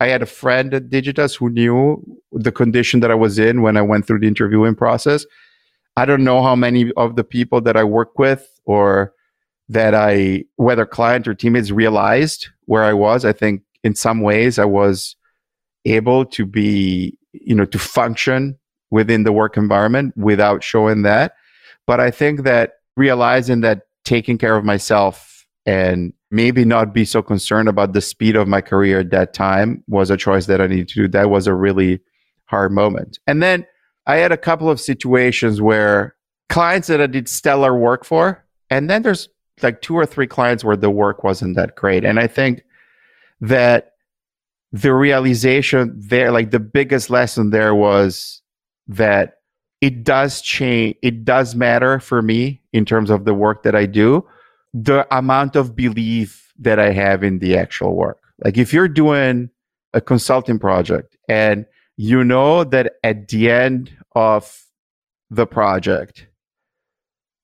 I 0.00 0.08
had 0.08 0.22
a 0.22 0.26
friend 0.26 0.72
at 0.74 0.90
Digitas 0.90 1.36
who 1.36 1.50
knew 1.50 2.04
the 2.32 2.52
condition 2.52 3.00
that 3.00 3.10
I 3.10 3.16
was 3.16 3.38
in 3.38 3.62
when 3.62 3.76
I 3.76 3.82
went 3.82 4.06
through 4.06 4.20
the 4.20 4.28
interviewing 4.28 4.76
process. 4.76 5.26
I 5.96 6.04
don't 6.04 6.22
know 6.22 6.42
how 6.42 6.54
many 6.54 6.92
of 6.96 7.16
the 7.16 7.24
people 7.24 7.60
that 7.62 7.76
I 7.76 7.82
work 7.82 8.18
with 8.18 8.60
or 8.64 9.12
that 9.68 9.94
I, 9.94 10.44
whether 10.56 10.86
client 10.86 11.26
or 11.26 11.34
teammates, 11.34 11.72
realized 11.72 12.48
where 12.66 12.84
I 12.84 12.92
was. 12.92 13.24
I 13.24 13.32
think 13.32 13.62
in 13.82 13.96
some 13.96 14.20
ways 14.20 14.58
I 14.58 14.64
was 14.64 15.16
able 15.84 16.24
to 16.26 16.46
be, 16.46 17.18
you 17.32 17.54
know, 17.54 17.64
to 17.64 17.78
function 17.78 18.56
within 18.90 19.24
the 19.24 19.32
work 19.32 19.56
environment 19.56 20.16
without 20.16 20.62
showing 20.62 21.02
that. 21.02 21.34
But 21.88 22.00
I 22.00 22.10
think 22.10 22.42
that 22.42 22.74
realizing 22.98 23.62
that 23.62 23.84
taking 24.04 24.36
care 24.36 24.56
of 24.56 24.62
myself 24.62 25.46
and 25.64 26.12
maybe 26.30 26.66
not 26.66 26.92
be 26.92 27.06
so 27.06 27.22
concerned 27.22 27.66
about 27.66 27.94
the 27.94 28.02
speed 28.02 28.36
of 28.36 28.46
my 28.46 28.60
career 28.60 29.00
at 29.00 29.10
that 29.12 29.32
time 29.32 29.82
was 29.88 30.10
a 30.10 30.16
choice 30.18 30.44
that 30.46 30.60
I 30.60 30.66
needed 30.66 30.88
to 30.88 30.94
do. 30.94 31.08
That 31.08 31.30
was 31.30 31.46
a 31.46 31.54
really 31.54 32.00
hard 32.44 32.72
moment. 32.72 33.18
And 33.26 33.42
then 33.42 33.66
I 34.06 34.16
had 34.16 34.32
a 34.32 34.36
couple 34.36 34.68
of 34.68 34.78
situations 34.78 35.62
where 35.62 36.14
clients 36.50 36.88
that 36.88 37.00
I 37.00 37.06
did 37.06 37.26
stellar 37.26 37.74
work 37.74 38.04
for 38.04 38.44
And 38.68 38.90
then 38.90 39.00
there's 39.00 39.30
like 39.62 39.80
two 39.80 39.96
or 39.96 40.04
three 40.04 40.26
clients 40.26 40.62
where 40.62 40.76
the 40.76 40.90
work 40.90 41.24
wasn't 41.24 41.56
that 41.56 41.74
great. 41.74 42.04
And 42.04 42.20
I 42.20 42.26
think 42.26 42.64
that 43.40 43.92
the 44.72 44.92
realization 44.92 45.94
there, 45.96 46.32
like 46.32 46.50
the 46.50 46.60
biggest 46.60 47.08
lesson 47.08 47.48
there 47.48 47.74
was 47.74 48.42
that 48.88 49.37
it 49.80 50.04
does 50.04 50.40
change, 50.40 50.96
it 51.02 51.24
does 51.24 51.54
matter 51.54 52.00
for 52.00 52.22
me 52.22 52.60
in 52.72 52.84
terms 52.84 53.10
of 53.10 53.24
the 53.24 53.34
work 53.34 53.62
that 53.62 53.74
I 53.74 53.86
do, 53.86 54.26
the 54.74 55.06
amount 55.16 55.56
of 55.56 55.76
belief 55.76 56.52
that 56.58 56.78
I 56.78 56.90
have 56.90 57.22
in 57.22 57.38
the 57.38 57.56
actual 57.56 57.94
work. 57.94 58.18
Like 58.44 58.58
if 58.58 58.72
you're 58.72 58.88
doing 58.88 59.50
a 59.94 60.00
consulting 60.00 60.58
project 60.58 61.16
and 61.28 61.66
you 61.96 62.24
know 62.24 62.64
that 62.64 62.94
at 63.02 63.28
the 63.28 63.50
end 63.50 63.96
of 64.14 64.64
the 65.30 65.46
project, 65.46 66.26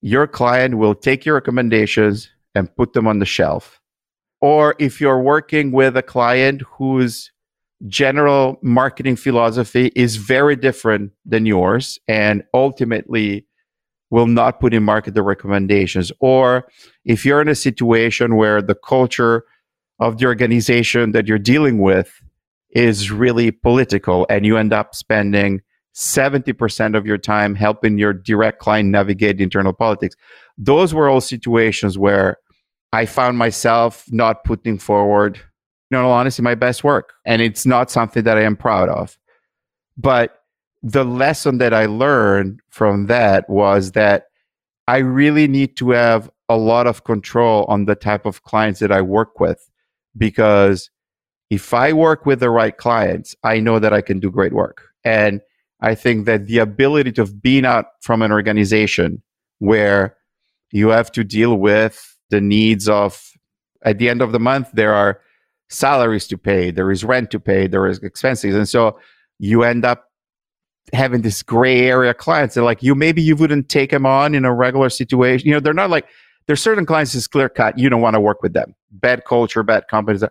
your 0.01 0.27
client 0.27 0.77
will 0.77 0.95
take 0.95 1.25
your 1.25 1.35
recommendations 1.35 2.29
and 2.53 2.73
put 2.75 2.93
them 2.93 3.07
on 3.07 3.19
the 3.19 3.25
shelf. 3.25 3.81
Or 4.41 4.75
if 4.79 5.01
you're 5.01 5.21
working 5.21 5.71
with 5.71 5.97
a 5.97 6.03
client 6.03 6.61
whose 6.77 7.31
general 7.87 8.57
marketing 8.61 9.15
philosophy 9.15 9.91
is 9.95 10.15
very 10.15 10.55
different 10.55 11.11
than 11.25 11.45
yours 11.45 11.99
and 12.07 12.43
ultimately 12.53 13.45
will 14.09 14.27
not 14.27 14.59
put 14.59 14.73
in 14.73 14.83
market 14.83 15.13
the 15.13 15.23
recommendations. 15.23 16.11
Or 16.19 16.67
if 17.03 17.25
you're 17.25 17.41
in 17.41 17.49
a 17.49 17.55
situation 17.55 18.35
where 18.35 18.61
the 18.61 18.75
culture 18.75 19.43
of 19.99 20.17
the 20.17 20.25
organization 20.25 21.11
that 21.11 21.27
you're 21.27 21.39
dealing 21.39 21.79
with 21.79 22.21
is 22.71 23.11
really 23.11 23.51
political 23.51 24.25
and 24.29 24.45
you 24.45 24.57
end 24.57 24.73
up 24.73 24.93
spending 24.93 25.61
70% 25.95 26.97
of 26.97 27.05
your 27.05 27.17
time 27.17 27.55
helping 27.55 27.97
your 27.97 28.13
direct 28.13 28.59
client 28.59 28.89
navigate 28.89 29.39
internal 29.39 29.73
politics. 29.73 30.15
Those 30.57 30.93
were 30.93 31.09
all 31.09 31.21
situations 31.21 31.97
where 31.97 32.37
I 32.91 33.05
found 33.05 33.37
myself 33.37 34.05
not 34.09 34.43
putting 34.43 34.77
forward, 34.77 35.39
in 35.91 35.97
all 35.97 36.11
honesty, 36.11 36.41
my 36.41 36.55
best 36.55 36.83
work. 36.83 37.13
And 37.25 37.41
it's 37.41 37.65
not 37.65 37.91
something 37.91 38.23
that 38.23 38.37
I 38.37 38.43
am 38.43 38.55
proud 38.55 38.89
of. 38.89 39.17
But 39.97 40.41
the 40.83 41.03
lesson 41.03 41.57
that 41.59 41.73
I 41.73 41.85
learned 41.85 42.61
from 42.69 43.07
that 43.07 43.49
was 43.49 43.93
that 43.93 44.25
I 44.87 44.97
really 44.97 45.47
need 45.47 45.77
to 45.77 45.91
have 45.91 46.29
a 46.47 46.57
lot 46.57 46.85
of 46.85 47.03
control 47.03 47.65
on 47.67 47.85
the 47.85 47.95
type 47.95 48.25
of 48.25 48.43
clients 48.43 48.79
that 48.79 48.91
I 48.91 49.01
work 49.01 49.39
with 49.39 49.67
because 50.17 50.89
if 51.49 51.73
I 51.73 51.93
work 51.93 52.25
with 52.25 52.39
the 52.39 52.49
right 52.49 52.75
clients, 52.75 53.35
I 53.43 53.59
know 53.59 53.79
that 53.79 53.93
I 53.93 54.01
can 54.01 54.19
do 54.19 54.31
great 54.31 54.53
work. 54.53 54.87
And 55.03 55.41
I 55.81 55.95
think 55.95 56.25
that 56.25 56.47
the 56.47 56.59
ability 56.59 57.11
to 57.13 57.25
being 57.25 57.65
out 57.65 57.85
from 58.01 58.21
an 58.21 58.31
organization 58.31 59.21
where 59.59 60.17
you 60.71 60.89
have 60.89 61.11
to 61.13 61.23
deal 61.23 61.55
with 61.57 62.17
the 62.29 62.41
needs 62.41 62.89
of 62.89 63.31
at 63.83 63.99
the 63.99 64.09
end 64.09 64.21
of 64.21 64.31
the 64.31 64.39
month 64.39 64.71
there 64.73 64.93
are 64.93 65.21
salaries 65.69 66.27
to 66.27 66.37
pay 66.37 66.71
there 66.71 66.91
is 66.91 67.03
rent 67.03 67.31
to 67.31 67.39
pay 67.39 67.67
there 67.67 67.87
is 67.87 67.99
expenses. 67.99 68.55
And 68.55 68.67
so 68.67 68.99
you 69.39 69.63
end 69.63 69.85
up 69.85 70.05
having 70.93 71.21
this 71.21 71.41
gray 71.41 71.81
area 71.81 72.13
clients. 72.13 72.55
And 72.55 72.65
like 72.65 72.83
you 72.83 72.95
maybe 72.95 73.21
you 73.21 73.35
wouldn't 73.35 73.69
take 73.69 73.91
them 73.91 74.05
on 74.05 74.35
in 74.35 74.45
a 74.45 74.53
regular 74.53 74.89
situation. 74.89 75.47
You 75.47 75.55
know 75.55 75.59
they're 75.59 75.73
not 75.73 75.89
like 75.89 76.07
there's 76.47 76.61
certain 76.61 76.85
clients 76.85 77.13
that's 77.13 77.27
clear 77.27 77.49
cut 77.49 77.77
you 77.77 77.89
don't 77.89 78.01
want 78.01 78.13
to 78.15 78.19
work 78.19 78.43
with 78.43 78.53
them. 78.53 78.75
Bad 78.91 79.25
culture 79.25 79.63
bad 79.63 79.87
companies 79.87 80.23
uh, 80.23 80.29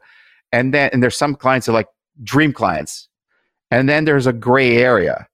and 0.53 0.73
then 0.73 0.91
and 0.93 1.03
there's 1.03 1.17
some 1.17 1.35
clients 1.35 1.67
that 1.67 1.73
like 1.73 1.89
dream 2.23 2.53
clients. 2.53 3.09
And 3.71 3.89
then 3.89 4.05
there's 4.05 4.27
a 4.27 4.33
gray 4.33 4.77
area. 4.77 5.27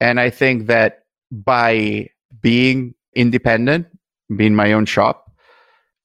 And 0.00 0.18
I 0.18 0.30
think 0.30 0.66
that 0.66 1.04
by 1.30 2.10
being 2.40 2.94
independent, 3.14 3.86
being 4.34 4.54
my 4.54 4.72
own 4.72 4.86
shop, 4.86 5.30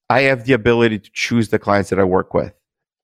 I 0.09 0.21
have 0.21 0.45
the 0.45 0.53
ability 0.53 0.99
to 0.99 1.09
choose 1.13 1.49
the 1.49 1.57
clients 1.57 1.89
that 1.89 1.99
I 1.99 2.03
work 2.03 2.33
with 2.33 2.53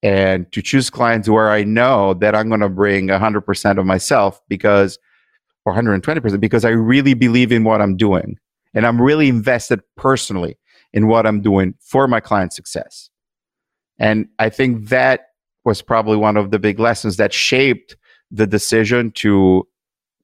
and 0.03 0.51
to 0.51 0.61
choose 0.61 0.89
clients 0.89 1.27
where 1.27 1.49
I 1.49 1.63
know 1.63 2.13
that 2.15 2.35
I'm 2.35 2.49
going 2.49 2.61
to 2.61 2.69
bring 2.69 3.07
100% 3.07 3.79
of 3.79 3.85
myself 3.85 4.39
because, 4.47 4.99
or 5.65 5.73
120% 5.73 6.39
because 6.39 6.65
I 6.65 6.69
really 6.69 7.13
believe 7.13 7.51
in 7.51 7.63
what 7.63 7.81
I'm 7.81 7.97
doing. 7.97 8.37
And 8.73 8.85
I'm 8.85 9.01
really 9.01 9.27
invested 9.27 9.81
personally 9.95 10.57
in 10.93 11.07
what 11.07 11.25
I'm 11.25 11.41
doing 11.41 11.73
for 11.81 12.07
my 12.07 12.19
client 12.19 12.53
success. 12.53 13.09
And 13.99 14.27
I 14.39 14.49
think 14.49 14.89
that 14.89 15.27
was 15.65 15.81
probably 15.81 16.17
one 16.17 16.37
of 16.37 16.51
the 16.51 16.59
big 16.59 16.79
lessons 16.79 17.17
that 17.17 17.33
shaped 17.33 17.97
the 18.31 18.47
decision 18.47 19.11
to 19.11 19.67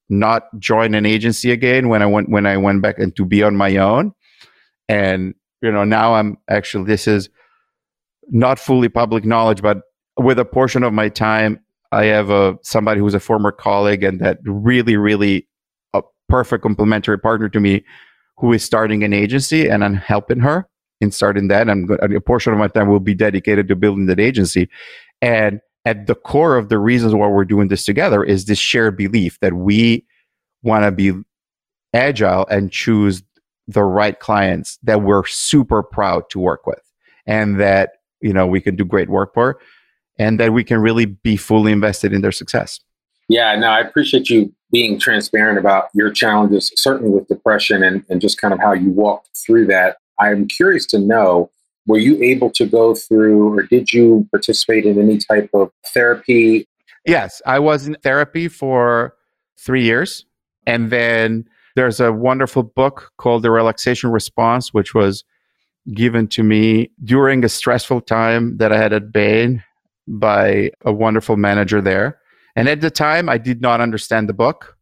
not 0.10 0.44
join 0.60 0.94
an 0.94 1.06
agency 1.06 1.52
again 1.52 1.90
when 1.90 2.02
I 2.02 2.06
went 2.06 2.30
when 2.30 2.46
I 2.46 2.58
went 2.58 2.82
back 2.82 3.00
and 3.00 3.16
to 3.16 3.26
be 3.26 3.44
on 3.44 3.56
my 3.56 3.78
own. 3.78 4.14
And 4.88 5.34
you 5.62 5.72
know, 5.72 5.84
now 5.84 6.16
I'm 6.16 6.38
actually 6.50 6.86
this 6.86 7.08
is 7.08 7.30
not 8.30 8.60
fully 8.60 8.90
public 8.90 9.26
knowledge, 9.26 9.62
but 9.62 9.82
with 10.18 10.40
a 10.40 10.46
portion 10.46 10.84
of 10.84 10.94
my 10.94 11.10
time, 11.10 11.60
I 11.92 12.06
have 12.06 12.30
a 12.30 12.58
somebody 12.64 13.00
who's 13.00 13.14
a 13.14 13.20
former 13.20 13.52
colleague 13.52 14.04
and 14.04 14.20
that 14.20 14.40
really, 14.44 14.98
really 14.98 15.48
a 15.94 16.02
perfect 16.28 16.64
complementary 16.64 17.20
partner 17.20 17.50
to 17.50 17.60
me 17.60 17.84
who 18.38 18.52
is 18.54 18.64
starting 18.64 19.04
an 19.04 19.14
agency 19.14 19.68
and 19.68 19.84
I'm 19.84 19.96
helping 19.96 20.40
her 20.40 20.68
in 21.02 21.12
starting 21.12 21.50
that. 21.50 21.70
And 21.70 21.90
a 21.92 22.20
portion 22.22 22.54
of 22.54 22.60
my 22.60 22.68
time 22.68 22.90
will 22.90 23.00
be 23.00 23.14
dedicated 23.14 23.68
to 23.68 23.76
building 23.76 24.08
that 24.08 24.20
agency. 24.20 24.70
And 25.22 25.62
at 25.86 26.08
the 26.08 26.16
core 26.16 26.56
of 26.56 26.70
the 26.70 26.80
reasons 26.80 27.14
why 27.14 27.28
we're 27.28 27.46
doing 27.46 27.68
this 27.68 27.86
together 27.86 28.24
is 28.24 28.46
this 28.46 28.58
shared 28.58 28.98
belief 28.98 29.40
that 29.42 29.54
we 29.54 30.06
want 30.64 30.86
to 30.86 30.92
be 30.92 31.14
agile 31.94 32.48
and 32.48 32.72
choose 32.72 33.22
the 33.68 33.84
right 33.84 34.20
clients 34.20 34.80
that 34.84 35.02
we're 35.02 35.26
super 35.26 35.84
proud 35.84 36.30
to 36.30 36.40
work 36.40 36.66
with 36.66 36.82
and 37.26 37.60
that 37.60 37.92
you 38.24 38.34
know 38.34 38.48
we 38.48 38.62
can 38.62 38.76
do 38.76 38.86
great 38.86 39.10
work 39.10 39.34
for 39.34 39.60
and 40.18 40.40
that 40.40 40.54
we 40.54 40.64
can 40.64 40.80
really 40.80 41.06
be 41.06 41.36
fully 41.36 41.72
invested 41.72 42.14
in 42.14 42.22
their 42.22 42.32
success 42.32 42.80
yeah 43.30 43.56
no 43.56 43.68
i 43.68 43.80
appreciate 43.80 44.30
you 44.30 44.54
being 44.72 45.00
transparent 45.00 45.60
about 45.60 45.90
your 45.94 46.12
challenges 46.12 46.72
certainly 46.76 47.12
with 47.12 47.28
depression 47.28 47.84
and, 47.84 48.04
and 48.10 48.22
just 48.22 48.42
kind 48.42 48.54
of 48.54 48.60
how 48.60 48.74
you 48.74 48.90
walked 48.90 49.30
through 49.46 49.68
that 49.68 49.98
i'm 50.20 50.48
curious 50.48 50.86
to 50.86 50.98
know 50.98 51.50
were 51.86 51.98
you 51.98 52.22
able 52.22 52.50
to 52.52 52.66
go 52.66 52.96
through 52.96 53.54
or 53.54 53.64
did 53.64 53.92
you 53.92 54.28
participate 54.32 54.86
in 54.86 55.00
any 55.00 55.18
type 55.18 55.50
of 55.54 55.72
therapy? 55.88 56.68
Yes, 57.06 57.42
I 57.46 57.60
was 57.60 57.88
in 57.88 57.96
therapy 57.96 58.48
for 58.48 59.16
three 59.60 59.84
years. 59.84 60.26
And 60.66 60.90
then 60.90 61.46
there's 61.76 62.00
a 62.00 62.14
wonderful 62.14 62.64
book 62.64 63.12
called 63.18 63.44
The 63.44 63.52
Relaxation 63.52 64.12
Response, 64.12 64.74
which 64.74 64.94
was 64.94 65.24
given 65.94 66.28
to 66.30 66.44
me 66.44 66.92
during 67.04 67.44
a 67.44 67.50
stressful 67.50 68.02
time 68.02 68.58
that 68.58 68.72
I 68.72 68.78
had 68.78 68.94
at 68.94 69.12
Bain 69.12 69.64
by 70.08 70.72
a 70.86 70.94
wonderful 70.94 71.38
manager 71.38 71.82
there. 71.82 72.20
And 72.56 72.70
at 72.70 72.82
the 72.82 72.92
time, 72.92 73.30
I 73.30 73.38
did 73.38 73.62
not 73.62 73.82
understand 73.82 74.30
the 74.30 74.34
book. 74.34 74.78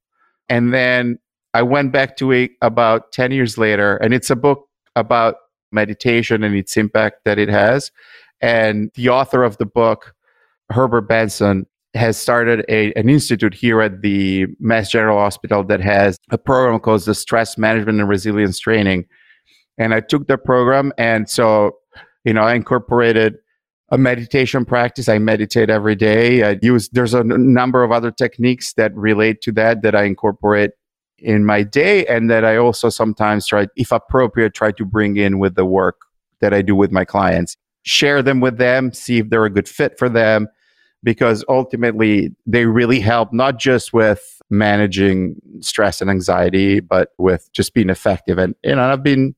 And 0.49 0.73
then 0.73 1.19
I 1.53 1.63
went 1.63 1.91
back 1.91 2.17
to 2.17 2.31
it 2.31 2.51
about 2.61 3.11
10 3.11 3.31
years 3.31 3.57
later, 3.57 3.97
and 3.97 4.13
it's 4.13 4.29
a 4.29 4.35
book 4.35 4.67
about 4.95 5.35
meditation 5.71 6.43
and 6.43 6.55
its 6.55 6.75
impact 6.77 7.23
that 7.25 7.39
it 7.39 7.49
has. 7.49 7.91
And 8.41 8.91
the 8.95 9.09
author 9.09 9.43
of 9.43 9.57
the 9.57 9.65
book, 9.65 10.13
Herbert 10.69 11.07
Benson, 11.07 11.65
has 11.93 12.17
started 12.17 12.65
a, 12.69 12.93
an 12.93 13.09
institute 13.09 13.53
here 13.53 13.81
at 13.81 14.01
the 14.01 14.47
Mass 14.59 14.89
General 14.89 15.17
Hospital 15.17 15.63
that 15.65 15.81
has 15.81 16.17
a 16.31 16.37
program 16.37 16.79
called 16.79 17.01
the 17.01 17.13
Stress 17.13 17.57
Management 17.57 17.99
and 17.99 18.09
Resilience 18.09 18.59
Training. 18.59 19.05
And 19.77 19.93
I 19.93 20.01
took 20.01 20.27
the 20.27 20.37
program, 20.37 20.93
and 20.97 21.29
so, 21.29 21.77
you 22.23 22.33
know, 22.33 22.43
I 22.43 22.53
incorporated 22.55 23.35
a 23.89 23.97
meditation 23.97 24.63
practice. 24.63 25.09
I 25.09 25.17
meditate 25.17 25.69
every 25.69 25.95
day. 25.95 26.43
I 26.43 26.59
use, 26.61 26.89
there's 26.89 27.13
a 27.13 27.19
n- 27.19 27.53
number 27.53 27.83
of 27.83 27.91
other 27.91 28.11
techniques 28.11 28.73
that 28.73 28.95
relate 28.95 29.41
to 29.41 29.51
that 29.53 29.81
that 29.81 29.95
I 29.95 30.03
incorporate 30.03 30.71
in 31.17 31.45
my 31.45 31.63
day 31.63 32.05
and 32.05 32.29
that 32.29 32.45
I 32.45 32.57
also 32.57 32.89
sometimes 32.89 33.47
try, 33.47 33.67
if 33.75 33.91
appropriate, 33.91 34.53
try 34.53 34.71
to 34.71 34.85
bring 34.85 35.17
in 35.17 35.39
with 35.39 35.55
the 35.55 35.65
work 35.65 36.01
that 36.39 36.53
I 36.53 36.61
do 36.61 36.75
with 36.75 36.91
my 36.91 37.05
clients. 37.05 37.57
Share 37.83 38.21
them 38.21 38.39
with 38.39 38.57
them, 38.57 38.93
see 38.93 39.19
if 39.19 39.29
they're 39.29 39.45
a 39.45 39.49
good 39.49 39.67
fit 39.67 39.97
for 39.97 40.07
them, 40.09 40.47
because 41.03 41.43
ultimately 41.49 42.33
they 42.45 42.65
really 42.65 42.99
help 42.99 43.33
not 43.33 43.59
just 43.59 43.93
with 43.93 44.41
managing 44.49 45.35
stress 45.59 46.01
and 46.01 46.09
anxiety, 46.09 46.79
but 46.79 47.09
with 47.17 47.51
just 47.53 47.73
being 47.73 47.89
effective. 47.89 48.37
And, 48.37 48.55
you 48.63 48.75
know, 48.75 48.83
I've 48.83 49.03
been, 49.03 49.35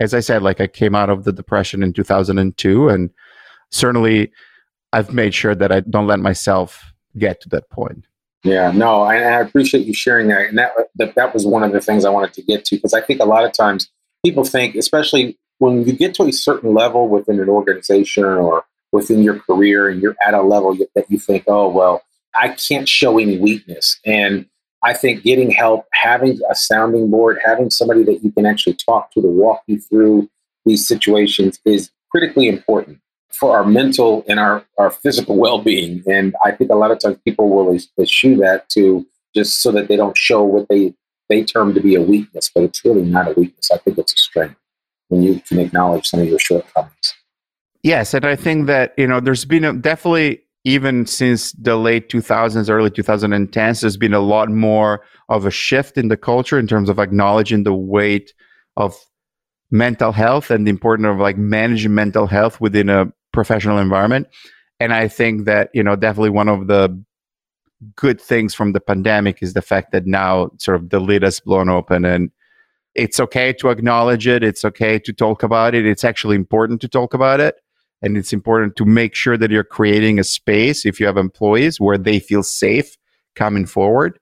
as 0.00 0.14
I 0.14 0.20
said, 0.20 0.42
like 0.42 0.60
I 0.60 0.66
came 0.66 0.94
out 0.94 1.10
of 1.10 1.24
the 1.24 1.32
depression 1.32 1.82
in 1.82 1.92
2002, 1.92 2.88
and 2.88 3.10
certainly 3.70 4.30
I've 4.92 5.12
made 5.12 5.34
sure 5.34 5.54
that 5.54 5.72
I 5.72 5.80
don't 5.80 6.06
let 6.06 6.20
myself 6.20 6.92
get 7.18 7.40
to 7.42 7.48
that 7.50 7.68
point. 7.70 8.06
Yeah, 8.44 8.70
no, 8.70 9.02
I, 9.02 9.16
I 9.16 9.40
appreciate 9.40 9.86
you 9.86 9.94
sharing 9.94 10.28
that. 10.28 10.48
And 10.48 10.58
that, 10.58 10.72
that 10.96 11.14
that 11.16 11.34
was 11.34 11.46
one 11.46 11.64
of 11.64 11.72
the 11.72 11.80
things 11.80 12.04
I 12.04 12.10
wanted 12.10 12.32
to 12.34 12.42
get 12.42 12.64
to 12.66 12.76
because 12.76 12.94
I 12.94 13.00
think 13.00 13.20
a 13.20 13.24
lot 13.24 13.44
of 13.44 13.52
times 13.52 13.90
people 14.24 14.44
think, 14.44 14.76
especially 14.76 15.36
when 15.58 15.84
you 15.86 15.92
get 15.92 16.14
to 16.14 16.24
a 16.24 16.32
certain 16.32 16.74
level 16.74 17.08
within 17.08 17.40
an 17.40 17.48
organization 17.48 18.24
or 18.24 18.64
within 18.92 19.22
your 19.22 19.40
career, 19.40 19.88
and 19.88 20.00
you're 20.00 20.16
at 20.24 20.34
a 20.34 20.42
level 20.42 20.76
that 20.94 21.10
you 21.10 21.18
think, 21.18 21.44
oh 21.48 21.68
well, 21.68 22.02
I 22.34 22.50
can't 22.50 22.88
show 22.88 23.18
any 23.18 23.38
weakness. 23.38 23.98
And 24.04 24.46
I 24.82 24.92
think 24.92 25.22
getting 25.22 25.50
help, 25.50 25.86
having 25.92 26.38
a 26.50 26.54
sounding 26.54 27.10
board, 27.10 27.38
having 27.44 27.70
somebody 27.70 28.04
that 28.04 28.22
you 28.22 28.30
can 28.30 28.46
actually 28.46 28.74
talk 28.74 29.10
to 29.12 29.22
to 29.22 29.28
walk 29.28 29.62
you 29.66 29.80
through 29.80 30.28
these 30.64 30.86
situations 30.86 31.58
is 31.64 31.90
critically 32.10 32.48
important 32.48 33.00
for 33.32 33.56
our 33.56 33.64
mental 33.64 34.24
and 34.28 34.38
our, 34.38 34.64
our 34.78 34.90
physical 34.90 35.36
well-being. 35.36 36.02
And 36.06 36.34
i 36.44 36.50
think 36.50 36.70
a 36.70 36.74
lot 36.74 36.90
of 36.90 36.98
times 36.98 37.18
people 37.24 37.48
will 37.48 37.78
eschew 37.98 38.36
that 38.36 38.68
to 38.70 39.06
just 39.34 39.60
so 39.62 39.70
that 39.72 39.88
they 39.88 39.96
don't 39.96 40.16
show 40.16 40.42
what 40.42 40.68
they 40.68 40.94
they 41.28 41.42
term 41.42 41.74
to 41.74 41.80
be 41.80 41.94
a 41.96 42.00
weakness 42.00 42.50
but 42.54 42.62
it's 42.62 42.84
really 42.84 43.02
not 43.02 43.28
a 43.28 43.32
weakness. 43.32 43.70
I 43.70 43.78
think 43.78 43.98
it's 43.98 44.14
a 44.14 44.16
strength 44.16 44.56
when 45.08 45.22
you 45.22 45.40
can 45.40 45.58
acknowledge 45.58 46.06
some 46.06 46.20
of 46.20 46.28
your 46.28 46.38
shortcomings. 46.38 47.14
Yes 47.82 48.14
and 48.14 48.24
i 48.24 48.36
think 48.36 48.66
that 48.66 48.94
you 48.96 49.06
know 49.06 49.20
there's 49.20 49.44
been 49.44 49.64
a, 49.64 49.72
definitely 49.72 50.42
even 50.66 51.06
since 51.06 51.52
the 51.52 51.76
late 51.76 52.08
2000s 52.08 52.68
early 52.68 52.90
2010s 52.90 53.80
there's 53.80 53.96
been 53.96 54.12
a 54.12 54.20
lot 54.20 54.50
more 54.50 55.00
of 55.28 55.46
a 55.46 55.50
shift 55.50 55.96
in 55.96 56.08
the 56.08 56.16
culture 56.16 56.58
in 56.58 56.66
terms 56.66 56.88
of 56.88 56.98
acknowledging 56.98 57.62
the 57.62 57.72
weight 57.72 58.34
of 58.76 58.96
mental 59.70 60.10
health 60.10 60.50
and 60.50 60.66
the 60.66 60.70
importance 60.70 61.06
of 61.06 61.18
like 61.18 61.38
managing 61.38 61.94
mental 61.94 62.26
health 62.26 62.60
within 62.60 62.88
a 62.88 63.06
professional 63.32 63.78
environment. 63.78 64.26
And 64.80 64.92
I 64.92 65.06
think 65.06 65.44
that, 65.46 65.70
you 65.72 65.84
know, 65.84 65.94
definitely 65.94 66.30
one 66.30 66.48
of 66.48 66.66
the 66.66 67.00
good 67.94 68.20
things 68.20 68.52
from 68.52 68.72
the 68.72 68.80
pandemic 68.80 69.42
is 69.42 69.54
the 69.54 69.62
fact 69.62 69.92
that 69.92 70.04
now 70.04 70.50
sort 70.58 70.76
of 70.76 70.90
the 70.90 70.98
lid 70.98 71.22
has 71.22 71.38
blown 71.38 71.68
open 71.68 72.04
and 72.04 72.30
it's 72.94 73.20
okay 73.20 73.52
to 73.52 73.68
acknowledge 73.68 74.26
it. 74.26 74.42
It's 74.42 74.64
okay 74.64 74.98
to 74.98 75.12
talk 75.12 75.44
about 75.44 75.74
it. 75.74 75.86
It's 75.86 76.04
actually 76.04 76.34
important 76.34 76.80
to 76.80 76.88
talk 76.88 77.14
about 77.14 77.40
it. 77.40 77.56
And 78.02 78.16
it's 78.16 78.32
important 78.32 78.76
to 78.76 78.84
make 78.84 79.14
sure 79.14 79.36
that 79.36 79.50
you're 79.50 79.64
creating 79.64 80.18
a 80.18 80.24
space 80.24 80.84
if 80.84 81.00
you 81.00 81.06
have 81.06 81.16
employees 81.16 81.80
where 81.80 81.98
they 81.98 82.18
feel 82.18 82.42
safe 82.42 82.96
coming 83.34 83.66
forward 83.66 84.18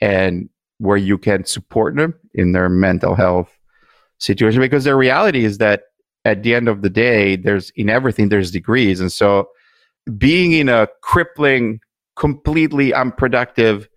and 0.00 0.48
where 0.78 0.96
you 0.96 1.18
can 1.18 1.44
support 1.44 1.96
them 1.96 2.14
in 2.34 2.52
their 2.52 2.68
mental 2.68 3.14
health 3.14 3.50
situation. 4.18 4.60
Because 4.60 4.84
the 4.84 4.94
reality 4.94 5.44
is 5.44 5.58
that 5.58 5.82
at 6.24 6.42
the 6.42 6.54
end 6.54 6.68
of 6.68 6.82
the 6.82 6.90
day 6.90 7.36
there's 7.36 7.70
in 7.76 7.88
everything 7.88 8.28
there's 8.28 8.50
degrees. 8.50 9.00
And 9.00 9.10
so 9.12 9.48
being 10.18 10.52
in 10.52 10.68
a 10.68 10.88
crippling 11.02 11.80
completely 12.16 12.92
unproductive 12.92 13.88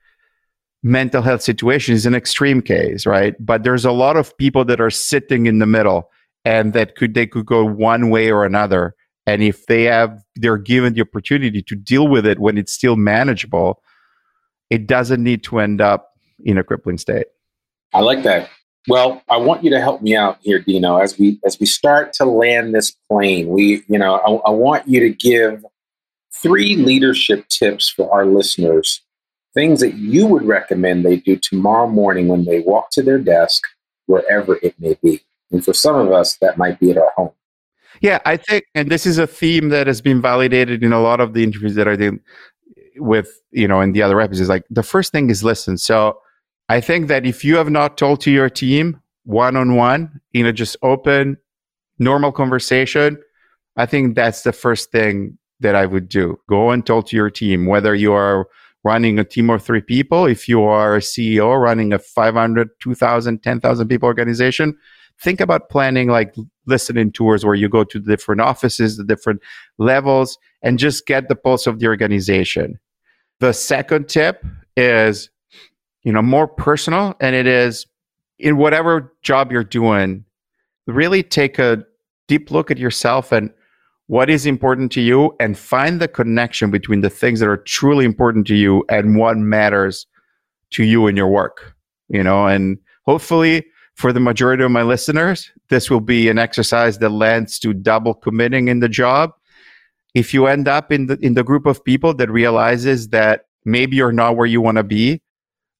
mental 0.82 1.22
health 1.22 1.42
situation 1.42 1.94
is 1.94 2.06
an 2.06 2.16
extreme 2.16 2.62
case 2.62 3.06
right? 3.06 3.36
But 3.40 3.64
there's 3.64 3.86
a 3.86 3.92
lot 3.92 4.16
of 4.16 4.38
people 4.38 4.64
that 4.66 4.80
are 4.80 4.90
sitting 4.90 5.46
in 5.46 5.60
the 5.60 5.66
middle 5.66 6.10
and 6.50 6.74
that 6.74 6.96
could 6.96 7.14
they 7.14 7.28
could 7.28 7.46
go 7.46 7.64
one 7.64 8.10
way 8.10 8.32
or 8.32 8.44
another 8.44 8.96
and 9.28 9.44
if 9.44 9.68
they 9.68 9.84
have 9.84 10.12
they're 10.36 10.58
given 10.58 10.94
the 10.94 11.02
opportunity 11.02 11.62
to 11.62 11.76
deal 11.76 12.08
with 12.08 12.26
it 12.26 12.40
when 12.40 12.58
it's 12.58 12.74
still 12.74 12.96
manageable 12.96 13.82
it 14.70 14.88
doesn't 14.88 15.24
need 15.24 15.44
to 15.44 15.60
end 15.60 15.80
up 15.80 16.12
in 16.44 16.58
a 16.58 16.64
crippling 16.64 16.98
state 16.98 17.28
i 17.94 18.00
like 18.00 18.24
that 18.24 18.50
well, 18.88 19.22
I 19.30 19.38
want 19.38 19.64
you 19.64 19.70
to 19.72 19.80
help 19.80 20.02
me 20.02 20.16
out 20.16 20.38
here, 20.42 20.58
Dino, 20.58 20.98
as 20.98 21.20
we 21.20 21.40
as 21.46 21.60
we 21.60 21.66
start 21.66 22.14
to 22.14 22.26
land 22.26 22.74
this 22.74 22.92
plane. 22.92 23.50
We, 23.50 23.84
you 23.88 24.00
know, 24.00 24.16
I, 24.16 24.50
I 24.50 24.52
want 24.52 24.88
you 24.88 25.00
to 25.02 25.10
give 25.10 25.64
three 26.42 26.76
leadership 26.76 27.48
tips 27.50 27.90
for 27.90 28.12
our 28.12 28.26
listeners, 28.26 29.02
things 29.54 29.82
that 29.82 29.96
you 29.96 30.26
would 30.26 30.44
recommend 30.44 31.06
they 31.06 31.18
do 31.18 31.36
tomorrow 31.36 31.88
morning 31.88 32.30
when 32.30 32.46
they 32.46 32.62
walk 32.62 32.90
to 32.92 33.04
their 33.04 33.20
desk, 33.20 33.62
wherever 34.08 34.58
it 34.64 34.74
may 34.80 34.98
be. 35.04 35.22
And 35.52 35.64
for 35.64 35.74
some 35.74 35.96
of 35.96 36.12
us, 36.12 36.38
that 36.38 36.58
might 36.58 36.80
be 36.80 36.92
at 36.92 36.98
our 36.98 37.12
home. 37.16 37.32
Yeah, 38.02 38.20
I 38.26 38.38
think, 38.38 38.66
and 38.76 38.90
this 38.90 39.06
is 39.06 39.18
a 39.18 39.28
theme 39.28 39.70
that 39.70 39.88
has 39.88 40.02
been 40.02 40.22
validated 40.22 40.84
in 40.84 40.94
a 40.94 41.02
lot 41.02 41.20
of 41.20 41.34
the 41.34 41.44
interviews 41.44 41.76
that 41.76 41.88
I 41.88 41.96
did 41.96 42.20
with, 42.98 43.42
you 43.52 43.68
know, 43.68 43.82
in 43.82 43.92
the 43.92 44.02
other 44.02 44.22
episodes. 44.22 44.50
Like 44.50 44.64
the 44.70 44.84
first 44.84 45.12
thing 45.12 45.30
is 45.30 45.44
listen. 45.44 45.78
So 45.78 46.20
I 46.70 46.82
think 46.82 47.08
that 47.08 47.26
if 47.26 47.44
you 47.44 47.58
have 47.58 47.70
not 47.70 47.98
told 47.98 48.22
to 48.22 48.32
your 48.32 48.50
team 48.50 49.02
one 49.26 49.56
on 49.56 49.76
one 49.76 50.22
you 50.34 50.44
know, 50.44 50.52
just 50.52 50.78
open, 50.82 51.38
normal 51.98 52.32
conversation, 52.32 53.22
I 53.76 53.86
think 53.86 54.16
that's 54.16 54.44
the 54.44 54.54
first 54.54 54.92
thing 54.92 55.38
that 55.60 55.76
I 55.76 55.86
would 55.86 56.08
do. 56.08 56.40
Go 56.48 56.72
and 56.72 56.86
talk 56.86 57.08
to 57.08 57.16
your 57.16 57.30
team, 57.30 57.66
whether 57.66 57.94
you 57.94 58.14
are 58.14 58.48
running 58.84 59.20
a 59.20 59.24
team 59.24 59.50
of 59.50 59.62
three 59.62 59.82
people, 59.82 60.26
if 60.26 60.48
you 60.48 60.64
are 60.64 60.96
a 60.96 61.00
CEO 61.00 61.62
running 61.62 61.92
a 61.92 62.00
500, 62.00 62.70
2,000, 62.82 63.44
10,000 63.44 63.88
people 63.88 64.08
organization, 64.08 64.78
think 65.22 65.42
about 65.42 65.70
planning 65.70 66.10
like 66.10 66.36
listening 66.66 67.12
tours 67.12 67.46
where 67.46 67.56
you 67.56 67.70
go 67.70 67.84
to 67.84 68.00
the 68.00 68.16
different 68.16 68.42
offices, 68.42 68.98
the 68.98 69.04
different 69.04 69.42
levels, 69.78 70.38
and 70.62 70.80
just 70.80 71.06
get 71.06 71.30
the 71.30 71.36
pulse 71.36 71.68
of 71.68 71.80
the 71.80 71.88
organization. 71.88 72.80
The 73.40 73.54
second 73.54 74.10
tip 74.10 74.46
is 74.78 75.30
you 76.04 76.12
know, 76.12 76.22
more 76.22 76.48
personal. 76.48 77.16
And 77.20 77.36
it 77.36 77.48
is 77.48 77.86
in 78.38 78.58
whatever 78.58 79.14
job 79.22 79.52
you're 79.52 79.64
doing, 79.64 80.26
really 80.88 81.24
take 81.24 81.60
a 81.60 81.84
deep 82.28 82.52
look 82.52 82.72
at 82.72 82.78
yourself 82.78 83.32
and 83.32 83.52
what 84.08 84.30
is 84.30 84.46
important 84.46 84.92
to 84.94 85.02
you 85.02 85.36
and 85.40 85.58
find 85.58 86.00
the 86.00 86.08
connection 86.08 86.72
between 86.72 87.02
the 87.02 87.10
things 87.10 87.40
that 87.40 87.50
are 87.50 87.58
truly 87.58 88.06
important 88.06 88.48
to 88.48 88.56
you 88.56 88.84
and 88.90 89.18
what 89.18 89.38
matters 89.38 90.08
to 90.72 90.84
you 90.84 91.06
in 91.08 91.16
your 91.16 91.28
work, 91.28 91.76
you 92.08 92.24
know, 92.24 92.48
and 92.48 92.80
hopefully 93.06 93.66
for 94.00 94.14
the 94.14 94.20
majority 94.22 94.64
of 94.64 94.72
my 94.72 94.82
listeners, 94.82 95.52
this 95.68 95.90
will 95.90 96.00
be 96.00 96.30
an 96.30 96.40
exercise 96.40 97.00
that 97.00 97.10
lends 97.10 97.60
to 97.60 97.74
double 97.74 98.14
committing 98.14 98.70
in 98.70 98.80
the 98.80 98.88
job. 98.88 99.34
If 100.14 100.34
you 100.34 100.48
end 100.48 100.70
up 100.70 100.90
in 100.90 101.08
the 101.08 101.18
in 101.22 101.34
the 101.34 101.44
group 101.44 101.66
of 101.66 101.84
people 101.84 102.14
that 102.14 102.32
realizes 102.32 103.10
that 103.10 103.48
maybe 103.66 103.98
you're 103.98 104.14
not 104.14 104.38
where 104.38 104.48
you 104.48 104.62
want 104.62 104.78
to 104.78 104.86
be, 104.86 105.22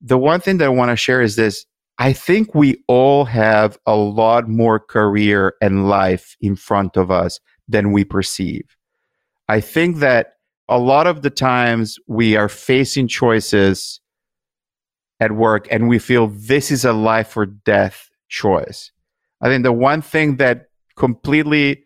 the 0.02 0.18
one 0.18 0.42
thing 0.42 0.58
that 0.58 0.66
I 0.66 0.70
want 0.70 0.92
to 0.92 0.98
share 0.98 1.22
is 1.22 1.38
this 1.38 1.66
I 1.98 2.12
think 2.12 2.54
we 2.54 2.84
all 2.90 3.24
have 3.24 3.80
a 3.86 3.96
lot 3.96 4.50
more 4.50 4.82
career 4.82 5.54
and 5.62 5.88
life 5.88 6.36
in 6.42 6.58
front 6.58 6.98
of 6.98 7.10
us 7.10 7.40
than 7.70 7.94
we 7.94 8.04
perceive. 8.04 8.66
I 9.48 9.62
think 9.62 10.00
that 10.00 10.34
a 10.68 10.78
lot 10.78 11.08
of 11.08 11.22
the 11.22 11.30
times 11.30 11.98
we 12.06 12.36
are 12.36 12.50
facing 12.50 13.08
choices 13.08 14.02
at 15.22 15.32
work 15.32 15.70
and 15.72 15.88
we 15.88 16.00
feel 16.00 16.28
this 16.28 16.70
is 16.70 16.84
a 16.84 16.92
life 16.92 17.38
or 17.38 17.46
death 17.46 18.09
choice. 18.30 18.92
I 19.42 19.48
think 19.48 19.64
the 19.64 19.74
one 19.74 20.02
thing 20.02 20.38
that 20.38 20.70
completely, 20.96 21.86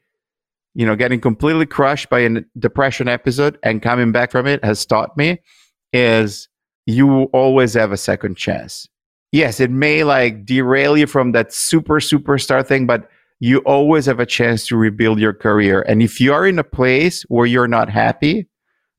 you 0.75 0.85
know, 0.85 0.95
getting 0.95 1.19
completely 1.19 1.65
crushed 1.65 2.09
by 2.09 2.19
a 2.19 2.41
depression 2.57 3.07
episode 3.07 3.57
and 3.63 3.81
coming 3.81 4.11
back 4.11 4.31
from 4.31 4.47
it 4.47 4.63
has 4.63 4.85
taught 4.85 5.15
me 5.17 5.39
is 5.91 6.49
you 6.85 7.23
always 7.25 7.73
have 7.73 7.91
a 7.91 7.97
second 7.97 8.35
chance. 8.35 8.87
Yes, 9.31 9.59
it 9.59 9.71
may 9.71 10.03
like 10.03 10.45
derail 10.45 10.97
you 10.97 11.07
from 11.07 11.31
that 11.31 11.53
super 11.53 11.99
superstar 11.99 12.65
thing, 12.65 12.85
but 12.85 13.09
you 13.39 13.59
always 13.59 14.05
have 14.05 14.19
a 14.19 14.25
chance 14.25 14.67
to 14.67 14.77
rebuild 14.77 15.19
your 15.19 15.33
career. 15.33 15.81
And 15.81 16.01
if 16.01 16.21
you 16.21 16.33
are 16.33 16.45
in 16.45 16.59
a 16.59 16.63
place 16.63 17.23
where 17.23 17.45
you're 17.45 17.67
not 17.67 17.89
happy, 17.89 18.47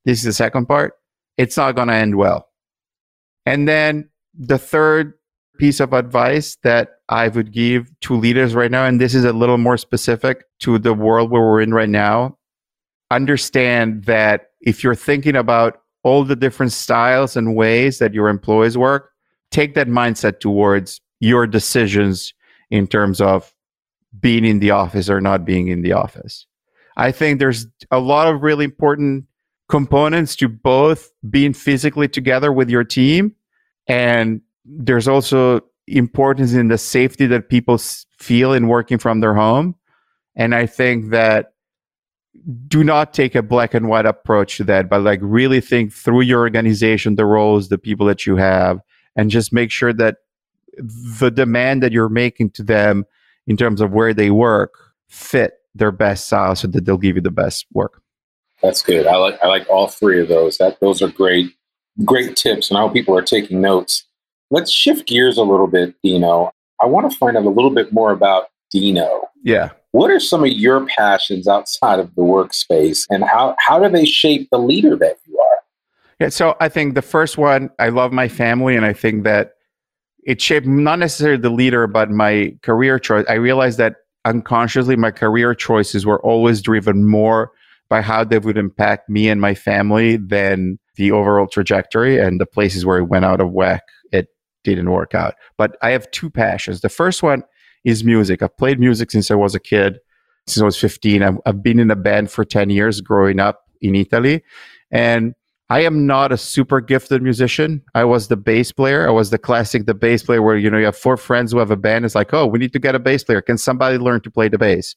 this 0.04 0.18
is 0.18 0.24
the 0.24 0.32
second 0.32 0.66
part, 0.66 0.94
it's 1.36 1.56
not 1.56 1.76
going 1.76 1.88
to 1.88 1.94
end 1.94 2.16
well. 2.16 2.48
And 3.46 3.68
then 3.68 4.08
the 4.36 4.58
third 4.58 5.14
piece 5.58 5.80
of 5.80 5.92
advice 5.92 6.56
that 6.62 6.93
I 7.08 7.28
would 7.28 7.52
give 7.52 7.90
to 8.00 8.16
leaders 8.16 8.54
right 8.54 8.70
now, 8.70 8.86
and 8.86 9.00
this 9.00 9.14
is 9.14 9.24
a 9.24 9.32
little 9.32 9.58
more 9.58 9.76
specific 9.76 10.44
to 10.60 10.78
the 10.78 10.94
world 10.94 11.30
where 11.30 11.42
we're 11.42 11.60
in 11.60 11.74
right 11.74 11.88
now, 11.88 12.38
understand 13.10 14.04
that 14.04 14.50
if 14.60 14.82
you're 14.82 14.94
thinking 14.94 15.36
about 15.36 15.82
all 16.02 16.24
the 16.24 16.36
different 16.36 16.72
styles 16.72 17.36
and 17.36 17.56
ways 17.56 17.98
that 17.98 18.14
your 18.14 18.28
employees 18.28 18.78
work, 18.78 19.10
take 19.50 19.74
that 19.74 19.88
mindset 19.88 20.40
towards 20.40 21.00
your 21.20 21.46
decisions 21.46 22.32
in 22.70 22.86
terms 22.86 23.20
of 23.20 23.54
being 24.20 24.44
in 24.44 24.60
the 24.60 24.70
office 24.70 25.10
or 25.10 25.20
not 25.20 25.44
being 25.44 25.68
in 25.68 25.82
the 25.82 25.92
office. 25.92 26.46
I 26.96 27.12
think 27.12 27.38
there's 27.38 27.66
a 27.90 27.98
lot 27.98 28.32
of 28.32 28.42
really 28.42 28.64
important 28.64 29.24
components 29.68 30.36
to 30.36 30.48
both 30.48 31.10
being 31.28 31.52
physically 31.52 32.08
together 32.08 32.52
with 32.52 32.70
your 32.70 32.84
team 32.84 33.34
and 33.86 34.40
there's 34.64 35.08
also 35.08 35.60
importance 35.86 36.52
in 36.52 36.68
the 36.68 36.78
safety 36.78 37.26
that 37.26 37.48
people 37.48 37.78
feel 38.18 38.52
in 38.52 38.68
working 38.68 38.98
from 38.98 39.20
their 39.20 39.34
home 39.34 39.74
and 40.36 40.54
i 40.54 40.66
think 40.66 41.10
that 41.10 41.54
do 42.66 42.84
not 42.84 43.14
take 43.14 43.34
a 43.34 43.42
black 43.42 43.74
and 43.74 43.88
white 43.88 44.06
approach 44.06 44.56
to 44.58 44.64
that, 44.64 44.88
but 44.88 45.02
like 45.02 45.20
really 45.22 45.60
think 45.60 45.92
through 45.92 46.22
your 46.22 46.40
organization, 46.40 47.14
the 47.14 47.24
roles, 47.24 47.68
the 47.68 47.78
people 47.78 48.06
that 48.06 48.26
you 48.26 48.36
have, 48.36 48.80
and 49.16 49.30
just 49.30 49.52
make 49.52 49.70
sure 49.70 49.92
that 49.92 50.16
the 50.76 51.30
demand 51.30 51.82
that 51.82 51.92
you're 51.92 52.08
making 52.08 52.50
to 52.50 52.62
them 52.62 53.04
in 53.46 53.56
terms 53.56 53.80
of 53.80 53.92
where 53.92 54.12
they 54.12 54.30
work 54.30 54.74
fit 55.08 55.54
their 55.74 55.92
best 55.92 56.26
style 56.26 56.56
so 56.56 56.66
that 56.68 56.84
they'll 56.84 56.98
give 56.98 57.16
you 57.16 57.22
the 57.22 57.30
best 57.30 57.66
work. 57.72 58.02
That's 58.62 58.82
good. 58.82 59.06
I 59.06 59.16
like 59.16 59.38
I 59.42 59.46
like 59.46 59.68
all 59.68 59.88
three 59.88 60.20
of 60.20 60.28
those. 60.28 60.58
That 60.58 60.80
those 60.80 61.02
are 61.02 61.08
great 61.08 61.52
great 62.04 62.34
tips 62.34 62.70
and 62.70 62.78
I 62.78 62.80
hope 62.80 62.94
people 62.94 63.16
are 63.16 63.22
taking 63.22 63.60
notes. 63.60 64.06
Let's 64.54 64.70
shift 64.70 65.08
gears 65.08 65.36
a 65.36 65.42
little 65.42 65.66
bit, 65.66 65.96
Dino. 66.00 66.52
I 66.80 66.86
want 66.86 67.10
to 67.10 67.18
find 67.18 67.36
out 67.36 67.44
a 67.44 67.50
little 67.50 67.72
bit 67.72 67.92
more 67.92 68.12
about 68.12 68.44
Dino. 68.70 69.22
Yeah. 69.42 69.70
What 69.90 70.12
are 70.12 70.20
some 70.20 70.44
of 70.44 70.50
your 70.50 70.86
passions 70.86 71.48
outside 71.48 71.98
of 71.98 72.14
the 72.14 72.22
workspace 72.22 73.04
and 73.10 73.24
how, 73.24 73.56
how 73.58 73.80
do 73.80 73.88
they 73.88 74.04
shape 74.04 74.48
the 74.52 74.58
leader 74.58 74.94
that 74.94 75.16
you 75.26 75.36
are? 75.40 75.58
Yeah, 76.20 76.28
so 76.28 76.54
I 76.60 76.68
think 76.68 76.94
the 76.94 77.02
first 77.02 77.36
one, 77.36 77.68
I 77.80 77.88
love 77.88 78.12
my 78.12 78.28
family, 78.28 78.76
and 78.76 78.86
I 78.86 78.92
think 78.92 79.24
that 79.24 79.54
it 80.22 80.40
shaped 80.40 80.68
not 80.68 81.00
necessarily 81.00 81.42
the 81.42 81.50
leader, 81.50 81.88
but 81.88 82.12
my 82.12 82.56
career 82.62 83.00
choice. 83.00 83.26
I 83.28 83.34
realized 83.34 83.78
that 83.78 83.96
unconsciously 84.24 84.94
my 84.94 85.10
career 85.10 85.56
choices 85.56 86.06
were 86.06 86.22
always 86.22 86.62
driven 86.62 87.08
more 87.08 87.50
by 87.88 88.02
how 88.02 88.22
they 88.22 88.38
would 88.38 88.56
impact 88.56 89.08
me 89.08 89.28
and 89.28 89.40
my 89.40 89.56
family 89.56 90.16
than 90.16 90.78
the 90.94 91.10
overall 91.10 91.48
trajectory 91.48 92.20
and 92.20 92.40
the 92.40 92.46
places 92.46 92.86
where 92.86 92.98
it 92.98 93.06
went 93.06 93.24
out 93.24 93.40
of 93.40 93.50
whack 93.50 93.82
didn't 94.64 94.90
work 94.90 95.14
out 95.14 95.34
but 95.56 95.76
i 95.82 95.90
have 95.90 96.10
two 96.10 96.30
passions 96.30 96.80
the 96.80 96.88
first 96.88 97.22
one 97.22 97.42
is 97.84 98.02
music 98.02 98.42
i've 98.42 98.56
played 98.56 98.80
music 98.80 99.10
since 99.10 99.30
i 99.30 99.34
was 99.34 99.54
a 99.54 99.60
kid 99.60 99.98
since 100.46 100.62
i 100.62 100.64
was 100.64 100.76
15 100.76 101.22
i've, 101.22 101.38
I've 101.46 101.62
been 101.62 101.78
in 101.78 101.90
a 101.90 101.96
band 101.96 102.30
for 102.30 102.44
10 102.44 102.70
years 102.70 103.00
growing 103.00 103.38
up 103.38 103.62
in 103.80 103.94
italy 103.94 104.42
and 104.90 105.34
I 105.70 105.80
am 105.80 106.06
not 106.06 106.30
a 106.30 106.36
super 106.36 106.80
gifted 106.80 107.22
musician. 107.22 107.82
I 107.94 108.04
was 108.04 108.28
the 108.28 108.36
bass 108.36 108.70
player. 108.70 109.08
I 109.08 109.10
was 109.10 109.30
the 109.30 109.38
classic, 109.38 109.86
the 109.86 109.94
bass 109.94 110.22
player 110.22 110.42
where, 110.42 110.58
you 110.58 110.70
know, 110.70 110.76
you 110.76 110.84
have 110.84 110.96
four 110.96 111.16
friends 111.16 111.52
who 111.52 111.58
have 111.58 111.70
a 111.70 111.76
band. 111.76 112.04
It's 112.04 112.14
like, 112.14 112.34
oh, 112.34 112.46
we 112.46 112.58
need 112.58 112.72
to 112.74 112.78
get 112.78 112.94
a 112.94 112.98
bass 112.98 113.24
player. 113.24 113.40
Can 113.40 113.56
somebody 113.56 113.96
learn 113.96 114.20
to 114.20 114.30
play 114.30 114.48
the 114.48 114.58
bass? 114.58 114.94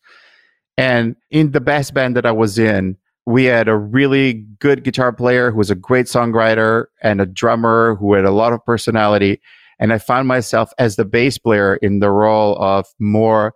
And 0.77 1.15
in 1.32 1.51
the 1.51 1.62
bass 1.62 1.89
band 1.89 2.15
that 2.17 2.25
I 2.25 2.32
was 2.32 2.60
in, 2.60 2.97
we 3.25 3.45
had 3.45 3.67
a 3.67 3.77
really 3.77 4.45
good 4.60 4.84
guitar 4.84 5.12
player 5.12 5.51
who 5.51 5.58
was 5.58 5.71
a 5.71 5.75
great 5.75 6.06
songwriter 6.06 6.86
and 7.01 7.21
a 7.21 7.25
drummer 7.25 7.95
who 7.95 8.13
had 8.13 8.25
a 8.25 8.32
lot 8.32 8.53
of 8.53 8.63
personality. 8.65 9.41
And 9.80 9.94
I 9.94 9.98
found 9.98 10.28
myself 10.28 10.72
as 10.78 10.96
the 10.96 11.06
bass 11.06 11.38
player 11.38 11.76
in 11.78 12.00
the 12.00 12.12
role 12.12 12.58
of 12.58 12.88
more 13.00 13.54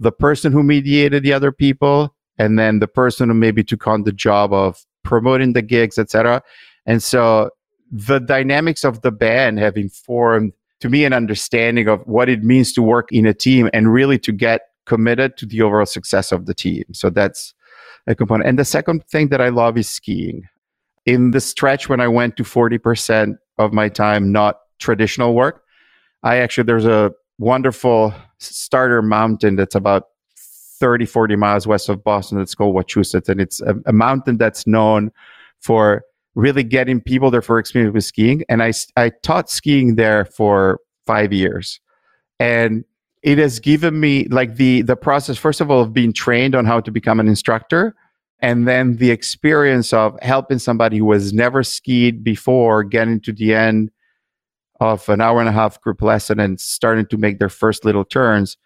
the 0.00 0.12
person 0.12 0.52
who 0.52 0.62
mediated 0.62 1.22
the 1.22 1.32
other 1.32 1.52
people 1.52 2.14
and 2.38 2.58
then 2.58 2.78
the 2.80 2.88
person 2.88 3.28
who 3.28 3.34
maybe 3.34 3.62
took 3.62 3.86
on 3.86 4.02
the 4.02 4.12
job 4.12 4.52
of 4.52 4.84
promoting 5.02 5.52
the 5.52 5.62
gigs, 5.62 5.98
etc. 5.98 6.42
And 6.86 7.02
so 7.02 7.50
the 7.90 8.18
dynamics 8.18 8.84
of 8.84 9.02
the 9.02 9.12
band 9.12 9.58
have 9.58 9.76
informed 9.76 10.52
to 10.80 10.88
me 10.88 11.04
an 11.04 11.12
understanding 11.12 11.88
of 11.88 12.00
what 12.06 12.28
it 12.28 12.42
means 12.42 12.72
to 12.72 12.82
work 12.82 13.10
in 13.12 13.26
a 13.26 13.34
team 13.34 13.70
and 13.72 13.92
really 13.92 14.18
to 14.18 14.32
get 14.32 14.62
committed 14.86 15.36
to 15.38 15.46
the 15.46 15.62
overall 15.62 15.86
success 15.86 16.32
of 16.32 16.46
the 16.46 16.54
team. 16.54 16.84
So 16.92 17.08
that's 17.10 17.54
a 18.06 18.14
component. 18.14 18.48
And 18.48 18.58
the 18.58 18.64
second 18.64 19.04
thing 19.06 19.28
that 19.28 19.40
I 19.40 19.48
love 19.48 19.78
is 19.78 19.88
skiing. 19.88 20.42
In 21.06 21.30
the 21.30 21.40
stretch 21.40 21.88
when 21.88 22.00
I 22.00 22.08
went 22.08 22.36
to 22.36 22.42
40% 22.42 23.36
of 23.58 23.72
my 23.72 23.88
time 23.88 24.32
not 24.32 24.56
traditional 24.78 25.34
work, 25.34 25.63
I 26.24 26.38
actually 26.38 26.64
there's 26.64 26.86
a 26.86 27.12
wonderful 27.38 28.14
starter 28.38 29.02
mountain 29.02 29.56
that's 29.56 29.74
about 29.74 30.04
30, 30.80 31.06
40 31.06 31.36
miles 31.36 31.66
west 31.66 31.88
of 31.88 32.02
Boston. 32.02 32.40
It's 32.40 32.54
called 32.54 32.74
Wachusett. 32.74 33.28
And 33.28 33.40
it's 33.40 33.60
a, 33.60 33.74
a 33.86 33.92
mountain 33.92 34.38
that's 34.38 34.66
known 34.66 35.12
for 35.60 36.02
really 36.34 36.64
getting 36.64 37.00
people 37.00 37.30
there 37.30 37.42
for 37.42 37.58
experience 37.58 37.94
with 37.94 38.04
skiing. 38.04 38.42
And 38.48 38.62
I, 38.62 38.72
I 38.96 39.10
taught 39.22 39.50
skiing 39.50 39.94
there 39.94 40.24
for 40.24 40.80
five 41.06 41.32
years. 41.32 41.80
And 42.40 42.84
it 43.22 43.38
has 43.38 43.60
given 43.60 44.00
me 44.00 44.26
like 44.28 44.56
the 44.56 44.82
the 44.82 44.96
process 44.96 45.38
first 45.38 45.60
of 45.60 45.70
all 45.70 45.80
of 45.80 45.94
being 45.94 46.12
trained 46.12 46.54
on 46.54 46.66
how 46.66 46.80
to 46.80 46.90
become 46.90 47.20
an 47.20 47.28
instructor 47.28 47.94
and 48.40 48.68
then 48.68 48.96
the 48.96 49.10
experience 49.10 49.94
of 49.94 50.18
helping 50.20 50.58
somebody 50.58 50.98
who 50.98 51.10
has 51.12 51.32
never 51.32 51.62
skied 51.62 52.22
before 52.22 52.84
getting 52.84 53.20
to 53.22 53.32
the 53.32 53.54
end 53.54 53.90
of 54.92 55.08
an 55.08 55.20
hour 55.20 55.40
and 55.40 55.48
a 55.48 55.52
half 55.52 55.80
group 55.80 56.02
lesson 56.02 56.38
and 56.38 56.60
starting 56.60 57.06
to 57.06 57.16
make 57.16 57.38
their 57.38 57.48
first 57.48 57.84
little 57.84 58.04
turns 58.04 58.56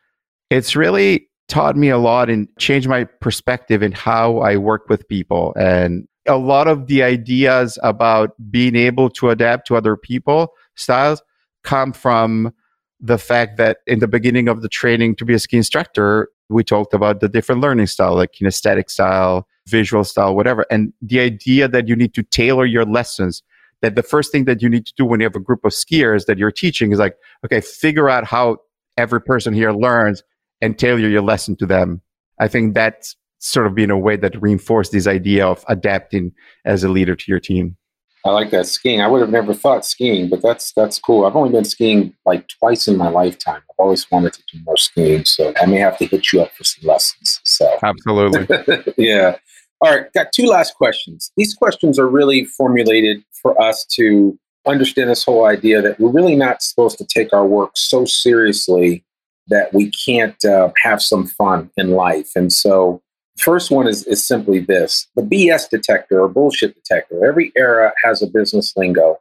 it's 0.51 0.75
really 0.75 1.29
taught 1.49 1.77
me 1.77 1.89
a 1.89 1.99
lot 1.99 2.29
and 2.29 2.49
changed 2.59 2.89
my 2.89 3.05
perspective 3.05 3.83
in 3.83 3.93
how 3.93 4.39
I 4.39 4.57
work 4.57 4.89
with 4.89 5.09
people. 5.09 5.55
And 5.59 6.07
a 6.27 6.37
lot 6.37 6.69
of 6.69 6.87
the 6.87 7.03
ideas 7.03 7.79
about 7.83 8.31
being 8.51 8.77
able 8.77 9.09
to 9.11 9.31
adapt 9.31 9.67
to 9.69 9.77
other 9.77 9.97
people 9.97 10.53
styles 10.77 11.23
come 11.65 11.93
from 11.93 12.53
the 13.01 13.19
fact 13.19 13.57
that 13.57 13.79
in 13.87 14.01
the 14.01 14.09
beginning 14.09 14.49
of 14.49 14.61
the 14.61 14.69
training 14.69 15.15
to 15.17 15.25
be 15.25 15.35
a 15.35 15.39
ski 15.39 15.57
instructor, 15.57 16.29
we 16.51 16.65
talked 16.65 16.93
about 16.93 17.21
the 17.21 17.29
different 17.29 17.61
learning 17.61 17.87
style, 17.87 18.17
like 18.17 18.33
kinesthetic 18.33 18.91
style, 18.91 19.47
visual 19.67 20.05
style, 20.05 20.35
whatever. 20.35 20.67
And 20.71 20.93
the 21.01 21.21
idea 21.21 21.69
that 21.69 21.89
you 21.89 21.97
need 21.97 22.15
to 22.15 22.23
tailor 22.23 22.67
your 22.67 22.85
lessons, 22.85 23.43
that 23.83 23.95
the 23.95 24.03
first 24.03 24.33
thing 24.33 24.45
that 24.45 24.63
you 24.63 24.69
need 24.69 24.87
to 24.87 24.93
do 24.97 25.05
when 25.05 25.21
you 25.21 25.25
have 25.25 25.37
a 25.37 25.41
group 25.41 25.65
of 25.65 25.73
skiers 25.73 26.27
that 26.27 26.39
you're 26.39 26.51
teaching 26.51 26.93
is 26.93 26.99
like, 26.99 27.17
okay, 27.45 27.61
figure 27.61 28.09
out 28.09 28.25
how 28.25 28.59
every 28.97 29.21
person 29.21 29.55
here 29.55 29.73
learns 29.73 30.23
and 30.61 30.79
tailor 30.79 31.09
your 31.09 31.23
lesson 31.23 31.57
to 31.57 31.67
them. 31.67 32.03
I 32.41 32.49
think 32.49 32.75
that's 32.75 33.17
sort 33.39 33.67
of 33.67 33.75
been 33.75 33.91
a 33.91 33.99
way 33.99 34.17
that 34.17 34.41
reinforced 34.43 34.93
this 34.93 35.07
idea 35.07 35.47
of 35.47 35.65
adapting 35.69 36.33
as 36.65 36.83
a 36.83 36.89
leader 36.89 37.15
to 37.15 37.25
your 37.29 37.41
team. 37.41 37.77
I 38.25 38.31
like 38.31 38.51
that 38.51 38.67
skiing. 38.67 39.01
I 39.01 39.07
would 39.07 39.21
have 39.21 39.31
never 39.31 39.55
thought 39.55 39.87
skiing, 39.87 40.29
but 40.29 40.43
that's 40.43 40.73
that's 40.73 40.99
cool. 40.99 41.25
I've 41.25 41.37
only 41.37 41.51
been 41.51 41.65
skiing 41.65 42.15
like 42.27 42.49
twice 42.49 42.89
in 42.89 42.97
my 42.97 43.09
lifetime. 43.09 43.63
I've 43.71 43.79
always 43.79 44.11
wanted 44.11 44.33
to 44.33 44.43
do 44.53 44.59
more 44.65 44.77
skiing, 44.77 45.25
so 45.25 45.53
I 45.61 45.67
may 45.67 45.79
have 45.79 45.97
to 45.99 46.07
hit 46.07 46.33
you 46.33 46.43
up 46.43 46.53
for 46.53 46.65
some 46.65 46.87
lessons. 46.87 47.41
So 47.45 47.79
absolutely, 47.83 48.93
yeah. 48.99 49.37
All 49.81 49.95
right, 49.95 50.13
got 50.13 50.33
two 50.33 50.47
last 50.47 50.75
questions. 50.75 51.31
These 51.37 51.55
questions 51.55 51.99
are 51.99 52.09
really 52.09 52.45
formulated 52.45 53.23
for 53.43 53.61
us 53.61 53.87
to 53.93 54.39
understand 54.67 55.11
this 55.11 55.25
whole 55.25 55.45
idea 55.45 55.81
that 55.81 56.01
we're 56.01 56.11
really 56.11 56.37
not 56.37 56.63
supposed 56.63 56.99
to 56.99 57.07
take 57.07 57.33
our 57.33 57.47
work 57.47 57.73
so 57.77 58.05
seriously 58.05 59.05
that 59.47 59.73
we 59.73 59.91
can't 59.91 60.45
uh, 60.45 60.71
have 60.83 61.01
some 61.01 61.27
fun 61.27 61.71
in 61.77 61.93
life. 61.93 62.31
And 62.35 62.53
so, 62.53 63.03
first 63.39 63.71
one 63.71 63.87
is, 63.87 64.05
is 64.07 64.27
simply 64.27 64.59
this 64.59 65.07
the 65.17 65.23
BS 65.23 65.71
detector 65.71 66.21
or 66.21 66.29
bullshit 66.29 66.75
detector. 66.75 67.25
Every 67.25 67.53
era 67.57 67.93
has 68.05 68.21
a 68.21 68.27
business 68.27 68.73
lingo 68.77 69.19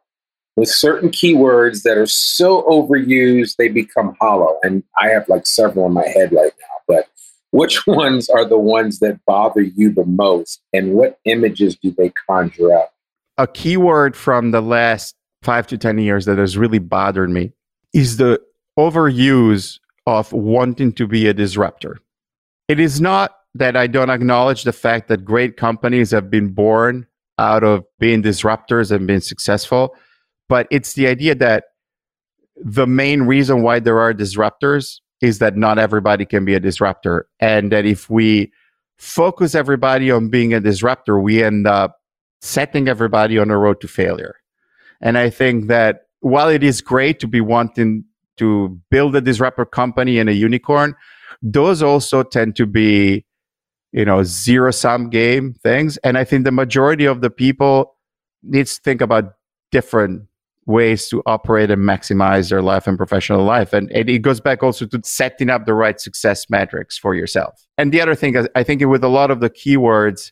with 0.56 0.70
certain 0.70 1.10
keywords 1.10 1.84
that 1.84 1.98
are 1.98 2.08
so 2.08 2.64
overused 2.64 3.56
they 3.56 3.70
become 3.70 4.16
hollow. 4.20 4.58
And 4.64 4.84
I 5.00 5.10
have 5.10 5.30
like 5.30 5.46
several 5.46 5.86
in 5.86 5.94
my 5.94 6.08
head 6.08 6.34
right 6.34 6.52
now, 6.60 6.77
which 7.58 7.88
ones 7.88 8.30
are 8.30 8.46
the 8.46 8.58
ones 8.58 9.00
that 9.00 9.20
bother 9.26 9.62
you 9.62 9.92
the 9.92 10.06
most 10.06 10.62
and 10.74 10.94
what 10.94 11.20
images 11.26 11.76
do 11.76 11.92
they 11.98 12.12
conjure 12.30 12.72
up? 12.72 12.94
A 13.40 13.48
keyword 13.48 14.16
from 14.16 14.52
the 14.52 14.62
last 14.62 15.16
five 15.42 15.66
to 15.68 15.78
10 15.78 15.98
years 15.98 16.26
that 16.26 16.38
has 16.38 16.56
really 16.56 16.78
bothered 16.78 17.32
me 17.32 17.54
is 17.94 18.18
the 18.18 18.40
overuse 18.78 19.80
of 20.06 20.32
wanting 20.32 20.94
to 20.94 21.08
be 21.08 21.28
a 21.28 21.34
disruptor. 21.34 21.98
It 22.68 22.80
is 22.80 23.02
not 23.02 23.36
that 23.56 23.76
I 23.76 23.88
don't 23.88 24.12
acknowledge 24.12 24.64
the 24.64 24.74
fact 24.74 25.08
that 25.08 25.26
great 25.26 25.58
companies 25.58 26.12
have 26.12 26.30
been 26.30 26.50
born 26.50 27.08
out 27.40 27.64
of 27.64 27.84
being 28.00 28.22
disruptors 28.22 28.92
and 28.92 29.08
being 29.08 29.20
successful, 29.20 29.96
but 30.48 30.68
it's 30.70 30.94
the 30.94 31.08
idea 31.08 31.34
that 31.36 31.66
the 32.56 32.86
main 32.86 33.24
reason 33.24 33.64
why 33.64 33.80
there 33.80 34.00
are 34.00 34.14
disruptors 34.14 35.00
is 35.22 35.40
that 35.40 35.56
not 35.56 35.80
everybody 35.80 36.26
can 36.26 36.46
be 36.46 36.54
a 36.54 36.60
disruptor. 36.60 37.28
And 37.40 37.72
that 37.72 37.86
if 37.86 38.10
we 38.10 38.52
focus 38.98 39.56
everybody 39.56 40.12
on 40.12 40.30
being 40.30 40.54
a 40.54 40.60
disruptor, 40.60 41.20
we 41.20 41.44
end 41.44 41.68
up 41.68 42.00
setting 42.42 42.88
everybody 42.88 43.38
on 43.40 43.50
a 43.50 43.58
road 43.58 43.82
to 43.82 43.88
failure. 43.88 44.36
And 45.02 45.18
I 45.18 45.30
think 45.30 45.68
that 45.68 46.08
while 46.20 46.50
it 46.50 46.64
is 46.64 46.82
great 46.82 47.20
to 47.20 47.28
be 47.28 47.42
wanting 47.42 48.06
to 48.38 48.80
build 48.90 49.16
a 49.16 49.22
disruptor 49.22 49.66
company 49.66 50.20
and 50.20 50.30
a 50.30 50.34
unicorn, 50.34 50.96
those 51.42 51.82
also 51.84 52.24
tend 52.24 52.56
to 52.56 52.66
be, 52.66 53.26
you 53.92 54.06
know, 54.06 54.24
zero 54.24 54.72
sum 54.72 55.10
game 55.10 55.56
things. 55.62 55.98
And 55.98 56.18
I 56.18 56.24
think 56.24 56.44
the 56.44 56.52
majority 56.52 57.06
of 57.06 57.22
the 57.22 57.30
people 57.30 57.96
needs 58.44 58.76
to 58.76 58.82
think 58.82 59.02
about 59.02 59.34
different 59.72 60.24
ways 60.68 61.08
to 61.08 61.24
operate 61.26 61.72
and 61.72 61.82
maximize 61.82 62.50
their 62.50 62.62
life 62.62 62.86
and 62.88 62.98
professional 62.98 63.44
life. 63.44 63.74
And, 63.74 63.90
and 63.92 64.10
it 64.10 64.20
goes 64.20 64.40
back 64.40 64.62
also 64.62 64.86
to 64.86 65.02
setting 65.04 65.50
up 65.50 65.66
the 65.66 65.74
right 65.74 66.00
success 66.00 66.50
metrics 66.50 66.98
for 66.98 67.16
yourself. 67.16 67.66
And 67.78 67.92
the 67.92 68.02
other 68.02 68.16
thing, 68.16 68.36
I 68.54 68.64
think 68.64 68.86
with 68.86 69.04
a 69.04 69.08
lot 69.08 69.32
of 69.32 69.40
the 69.40 69.50
keywords, 69.50 70.32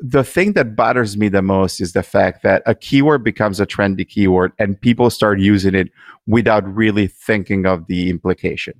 the 0.00 0.24
thing 0.24 0.54
that 0.54 0.74
bothers 0.74 1.16
me 1.16 1.28
the 1.28 1.42
most 1.42 1.80
is 1.80 1.92
the 1.92 2.02
fact 2.02 2.42
that 2.42 2.62
a 2.66 2.74
keyword 2.74 3.22
becomes 3.22 3.60
a 3.60 3.66
trendy 3.66 4.06
keyword 4.06 4.52
and 4.58 4.80
people 4.80 5.10
start 5.10 5.38
using 5.38 5.76
it 5.76 5.90
without 6.26 6.66
really 6.66 7.06
thinking 7.06 7.64
of 7.64 7.86
the 7.86 8.10
implication. 8.10 8.74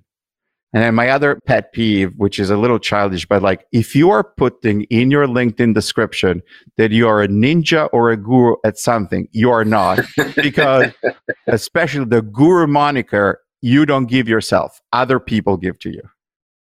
And 0.74 0.82
then 0.82 0.94
my 0.94 1.10
other 1.10 1.38
pet 1.46 1.72
peeve, 1.72 2.14
which 2.16 2.38
is 2.38 2.48
a 2.48 2.56
little 2.56 2.78
childish, 2.78 3.26
but 3.26 3.42
like 3.42 3.66
if 3.72 3.94
you 3.94 4.10
are 4.10 4.24
putting 4.24 4.84
in 4.84 5.10
your 5.10 5.26
LinkedIn 5.26 5.74
description 5.74 6.42
that 6.78 6.92
you 6.92 7.06
are 7.06 7.22
a 7.22 7.28
ninja 7.28 7.90
or 7.92 8.10
a 8.10 8.16
guru 8.16 8.56
at 8.64 8.78
something, 8.78 9.28
you 9.32 9.50
are 9.50 9.64
not. 9.64 10.00
Because 10.36 10.92
especially 11.46 12.06
the 12.06 12.22
guru 12.22 12.66
moniker, 12.66 13.40
you 13.60 13.84
don't 13.84 14.06
give 14.06 14.28
yourself, 14.28 14.80
other 14.92 15.20
people 15.20 15.56
give 15.56 15.78
to 15.80 15.90
you. 15.90 16.02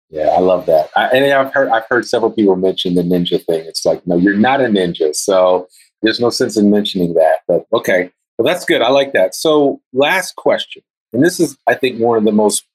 Yeah, 0.10 0.30
I 0.30 0.40
love 0.40 0.66
that. 0.66 0.90
I, 0.96 1.06
and 1.10 1.32
I've 1.32 1.54
heard 1.54 1.70
I've 1.70 1.86
heard 1.88 2.06
several 2.06 2.32
people 2.32 2.56
mention 2.56 2.96
the 2.96 3.04
ninja 3.04 3.44
thing. 3.46 3.66
It's 3.66 3.86
like, 3.86 4.06
no, 4.08 4.18
you're 4.18 4.36
not 4.36 4.60
a 4.60 4.66
ninja, 4.66 5.16
so 5.16 5.68
there's 6.02 6.20
no 6.20 6.32
sense 6.32 6.58
in 6.58 6.72
mentioning 6.72 7.14
that. 7.14 7.42
But 7.48 7.66
okay, 7.74 8.10
well, 8.38 8.46
that's 8.46 8.66
good. 8.66 8.82
I 8.82 8.90
like 8.90 9.14
that. 9.14 9.36
So, 9.36 9.82
last 9.94 10.36
question, 10.36 10.82
and 11.14 11.24
this 11.24 11.40
is, 11.40 11.58
I 11.68 11.76
think, 11.76 12.00
one 12.00 12.18
of 12.18 12.24
the 12.24 12.32
most 12.32 12.66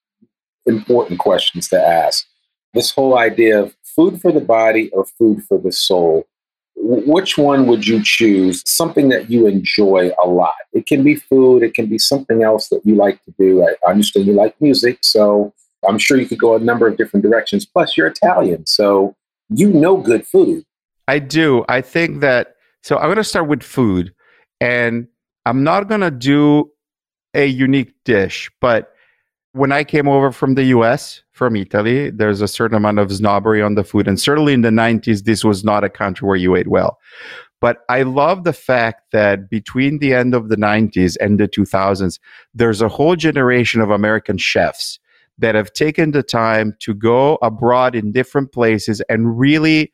important 0.67 1.19
questions 1.19 1.69
to 1.69 1.81
ask. 1.81 2.27
This 2.73 2.91
whole 2.91 3.19
idea 3.19 3.63
of 3.63 3.77
food 3.83 4.21
for 4.21 4.33
the 4.33 4.41
body 4.41 4.91
or 4.91 5.05
food 5.05 5.45
for 5.45 5.59
the 5.59 5.73
soul. 5.73 6.27
Which 6.77 7.39
one 7.39 7.67
would 7.67 7.87
you 7.87 8.03
choose? 8.03 8.63
Something 8.67 9.09
that 9.11 9.31
you 9.31 9.47
enjoy 9.47 10.11
a 10.23 10.29
lot. 10.29 10.57
It 10.73 10.87
can 10.87 11.05
be 11.05 11.15
food. 11.15 11.63
It 11.63 11.73
can 11.73 11.87
be 11.87 11.99
something 11.99 12.43
else 12.43 12.69
that 12.69 12.81
you 12.85 12.97
like 12.97 13.23
to 13.25 13.35
do. 13.39 13.63
I 13.63 13.91
understand 13.91 14.27
you 14.27 14.33
like 14.33 14.61
music, 14.61 14.99
so 15.03 15.55
I'm 15.89 15.99
sure 15.99 16.19
you 16.19 16.27
could 16.27 16.41
go 16.41 16.57
a 16.57 16.59
number 16.59 16.89
of 16.89 16.97
different 16.97 17.23
directions. 17.23 17.65
Plus, 17.65 17.97
you're 17.97 18.09
Italian, 18.09 18.67
so 18.67 19.15
you 19.49 19.69
know 19.69 19.97
good 19.97 20.27
food. 20.27 20.65
I 21.07 21.21
do. 21.21 21.65
I 21.69 21.81
think 21.81 22.21
that 22.21 22.57
so 22.83 22.97
I'm 22.97 23.05
going 23.05 23.17
to 23.17 23.25
start 23.25 23.47
with 23.47 23.63
food, 23.63 24.13
and 24.61 25.07
I'm 25.47 25.63
not 25.63 25.89
going 25.89 26.01
to 26.01 26.11
do 26.11 26.71
a 27.35 27.47
unique 27.47 27.93
dish, 28.05 28.51
but 28.61 28.94
when 29.55 29.71
I 29.71 29.85
came 29.85 30.09
over 30.09 30.33
from 30.33 30.57
the 30.57 30.65
US, 30.65 31.23
from 31.31 31.55
Italy, 31.55 32.11
there's 32.11 32.41
a 32.41 32.49
certain 32.49 32.77
amount 32.77 32.99
of 32.99 33.13
snobbery 33.13 33.63
on 33.63 33.77
the 33.77 33.85
food. 33.85 34.09
And 34.09 34.19
certainly 34.19 34.53
in 34.53 34.63
the 34.63 34.71
90s, 34.71 35.23
this 35.23 35.45
was 35.45 35.63
not 35.63 35.85
a 35.85 35.89
country 35.89 36.27
where 36.27 36.37
you 36.37 36.57
ate 36.57 36.67
well. 36.67 36.99
But 37.61 37.79
I 37.89 38.03
love 38.03 38.43
the 38.43 38.53
fact 38.53 39.13
that 39.13 39.49
between 39.49 40.01
the 40.01 40.13
end 40.13 40.35
of 40.35 40.49
the 40.49 40.57
90s 40.57 41.17
and 41.21 41.39
the 41.39 41.47
2000s, 41.47 42.19
there's 42.53 42.83
a 42.83 42.89
whole 42.89 43.15
generation 43.15 43.81
of 43.81 43.91
American 43.91 44.39
chefs 44.39 44.99
that 45.39 45.55
have 45.55 45.73
taken 45.73 46.11
the 46.11 46.25
time 46.25 46.75
to 46.81 46.93
go 46.93 47.39
abroad 47.41 47.95
in 47.95 48.11
different 48.11 48.53
places 48.53 49.01
and 49.09 49.39
really 49.39 49.93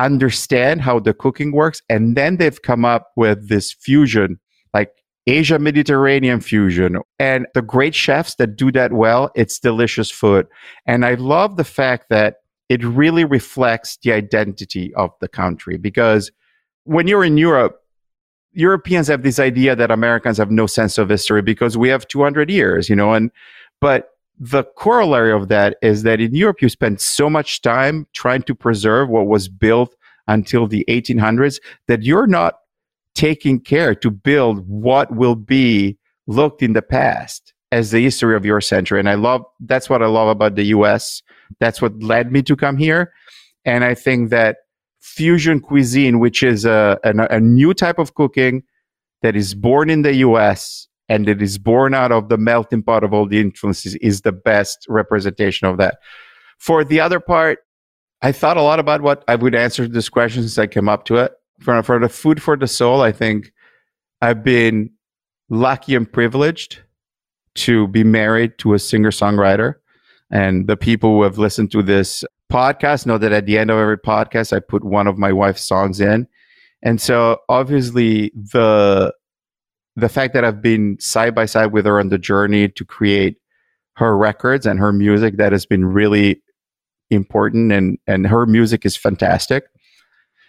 understand 0.00 0.80
how 0.80 0.98
the 0.98 1.14
cooking 1.14 1.52
works. 1.52 1.80
And 1.88 2.16
then 2.16 2.38
they've 2.38 2.60
come 2.60 2.84
up 2.84 3.12
with 3.14 3.48
this 3.48 3.72
fusion, 3.72 4.40
like 4.74 4.90
Asia 5.26 5.58
Mediterranean 5.58 6.40
fusion. 6.40 6.98
And 7.18 7.46
the 7.54 7.62
great 7.62 7.94
chefs 7.94 8.36
that 8.36 8.56
do 8.56 8.70
that 8.72 8.92
well, 8.92 9.30
it's 9.34 9.58
delicious 9.58 10.10
food. 10.10 10.46
And 10.86 11.04
I 11.04 11.14
love 11.14 11.56
the 11.56 11.64
fact 11.64 12.08
that 12.10 12.36
it 12.68 12.84
really 12.84 13.24
reflects 13.24 13.96
the 14.02 14.12
identity 14.12 14.92
of 14.94 15.10
the 15.20 15.28
country 15.28 15.76
because 15.76 16.30
when 16.84 17.06
you're 17.06 17.24
in 17.24 17.36
Europe, 17.36 17.82
Europeans 18.52 19.08
have 19.08 19.22
this 19.22 19.38
idea 19.38 19.76
that 19.76 19.90
Americans 19.90 20.38
have 20.38 20.50
no 20.50 20.66
sense 20.66 20.98
of 20.98 21.08
history 21.08 21.42
because 21.42 21.76
we 21.76 21.88
have 21.88 22.08
200 22.08 22.50
years, 22.50 22.88
you 22.88 22.96
know, 22.96 23.12
and 23.12 23.30
but 23.80 24.10
the 24.38 24.64
corollary 24.64 25.32
of 25.32 25.48
that 25.48 25.76
is 25.82 26.02
that 26.02 26.20
in 26.20 26.34
Europe 26.34 26.62
you 26.62 26.68
spend 26.68 27.00
so 27.00 27.28
much 27.28 27.62
time 27.62 28.06
trying 28.12 28.42
to 28.42 28.54
preserve 28.54 29.08
what 29.08 29.26
was 29.26 29.48
built 29.48 29.94
until 30.28 30.66
the 30.66 30.84
1800s 30.88 31.60
that 31.88 32.02
you're 32.02 32.26
not 32.26 32.58
taking 33.16 33.58
care 33.58 33.94
to 33.94 34.10
build 34.10 34.68
what 34.68 35.10
will 35.16 35.34
be 35.34 35.98
looked 36.26 36.62
in 36.62 36.74
the 36.74 36.82
past 36.82 37.54
as 37.72 37.90
the 37.90 38.00
history 38.00 38.36
of 38.36 38.44
your 38.44 38.60
century. 38.60 39.00
And 39.00 39.08
I 39.08 39.14
love 39.14 39.42
that's 39.60 39.90
what 39.90 40.02
I 40.02 40.06
love 40.06 40.28
about 40.28 40.54
the 40.54 40.64
US. 40.64 41.22
That's 41.58 41.82
what 41.82 42.00
led 42.02 42.30
me 42.30 42.42
to 42.42 42.54
come 42.54 42.76
here. 42.76 43.12
And 43.64 43.84
I 43.84 43.94
think 43.94 44.30
that 44.30 44.58
fusion 45.00 45.60
cuisine, 45.60 46.20
which 46.20 46.42
is 46.42 46.64
a, 46.64 46.98
a, 47.02 47.36
a 47.36 47.40
new 47.40 47.74
type 47.74 47.98
of 47.98 48.14
cooking 48.14 48.62
that 49.22 49.34
is 49.34 49.54
born 49.54 49.90
in 49.90 50.02
the 50.02 50.14
US 50.16 50.86
and 51.08 51.28
it 51.28 51.40
is 51.40 51.58
born 51.58 51.94
out 51.94 52.12
of 52.12 52.28
the 52.28 52.36
melting 52.36 52.82
pot 52.82 53.02
of 53.02 53.12
all 53.12 53.26
the 53.26 53.40
influences, 53.40 53.94
is 53.96 54.22
the 54.22 54.32
best 54.32 54.86
representation 54.88 55.66
of 55.66 55.78
that. 55.78 55.98
For 56.58 56.84
the 56.84 57.00
other 57.00 57.20
part, 57.20 57.60
I 58.22 58.32
thought 58.32 58.56
a 58.56 58.62
lot 58.62 58.80
about 58.80 59.02
what 59.02 59.24
I 59.28 59.36
would 59.36 59.54
answer 59.54 59.86
to 59.86 59.92
this 59.92 60.08
question 60.08 60.42
since 60.42 60.58
I 60.58 60.66
came 60.66 60.88
up 60.88 61.04
to 61.06 61.16
it 61.16 61.32
for, 61.60 61.82
for 61.82 61.98
the 61.98 62.08
food 62.08 62.42
for 62.42 62.56
the 62.56 62.66
soul, 62.66 63.02
I 63.02 63.12
think 63.12 63.52
I've 64.20 64.42
been 64.42 64.90
lucky 65.48 65.94
and 65.94 66.10
privileged 66.10 66.80
to 67.56 67.88
be 67.88 68.04
married 68.04 68.58
to 68.58 68.74
a 68.74 68.78
singer 68.78 69.10
songwriter. 69.10 69.74
And 70.30 70.66
the 70.66 70.76
people 70.76 71.14
who 71.14 71.22
have 71.22 71.38
listened 71.38 71.70
to 71.72 71.82
this 71.82 72.24
podcast 72.52 73.06
know 73.06 73.18
that 73.18 73.32
at 73.32 73.46
the 73.46 73.58
end 73.58 73.70
of 73.70 73.78
every 73.78 73.98
podcast, 73.98 74.52
I 74.52 74.60
put 74.60 74.84
one 74.84 75.06
of 75.06 75.18
my 75.18 75.32
wife's 75.32 75.66
songs 75.66 76.00
in. 76.00 76.26
And 76.82 77.00
so 77.00 77.38
obviously 77.48 78.32
the 78.34 79.12
the 79.98 80.08
fact 80.10 80.34
that 80.34 80.44
I've 80.44 80.60
been 80.60 80.98
side 81.00 81.34
by 81.34 81.46
side 81.46 81.72
with 81.72 81.86
her 81.86 81.98
on 81.98 82.10
the 82.10 82.18
journey 82.18 82.68
to 82.68 82.84
create 82.84 83.38
her 83.96 84.16
records 84.16 84.66
and 84.66 84.78
her 84.78 84.92
music 84.92 85.38
that 85.38 85.52
has 85.52 85.64
been 85.64 85.86
really 85.86 86.42
important 87.10 87.72
and 87.72 87.98
and 88.06 88.26
her 88.26 88.46
music 88.46 88.84
is 88.84 88.96
fantastic. 88.96 89.64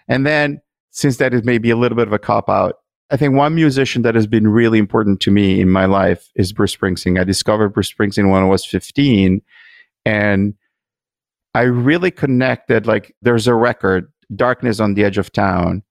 And 0.10 0.26
then 0.26 0.60
since 0.98 1.18
that 1.18 1.32
is 1.32 1.44
maybe 1.44 1.70
a 1.70 1.76
little 1.76 1.96
bit 1.96 2.08
of 2.08 2.14
a 2.14 2.18
cop 2.18 2.50
out, 2.50 2.80
I 3.12 3.18
think 3.18 3.36
one 3.36 3.54
musician 3.54 4.02
that 4.02 4.16
has 4.16 4.26
been 4.26 4.48
really 4.48 4.80
important 4.80 5.20
to 5.22 5.32
me 5.32 5.62
in 5.62 5.70
my 5.70 5.86
life 5.86 6.28
is 6.36 6.52
Bruce 6.52 6.76
Springsteen. 6.76 7.20
I 7.20 7.24
discovered 7.24 7.70
Bruce 7.70 7.94
Springsteen 7.94 8.32
when 8.32 8.42
I 8.42 8.48
was 8.48 8.66
15 8.66 9.40
and 10.06 10.56
I 11.54 11.62
really 11.62 12.10
connected 12.10 12.88
like 12.88 13.16
there's 13.22 13.46
a 13.46 13.54
record 13.54 14.12
Darkness 14.36 14.80
on 14.80 14.96
the 14.96 15.04
Edge 15.04 15.20
of 15.20 15.32
Town 15.32 15.84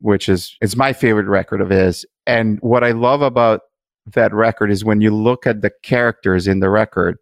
which 0.00 0.28
is 0.28 0.56
it's 0.60 0.76
my 0.76 0.92
favorite 0.92 1.26
record 1.26 1.60
of 1.60 1.70
his. 1.70 2.04
And 2.26 2.58
what 2.60 2.82
I 2.82 2.90
love 2.90 3.22
about 3.22 3.60
that 4.14 4.34
record 4.34 4.72
is 4.72 4.84
when 4.84 5.00
you 5.00 5.14
look 5.14 5.46
at 5.46 5.62
the 5.62 5.70
characters 5.84 6.48
in 6.48 6.58
the 6.58 6.68
record 6.68 7.16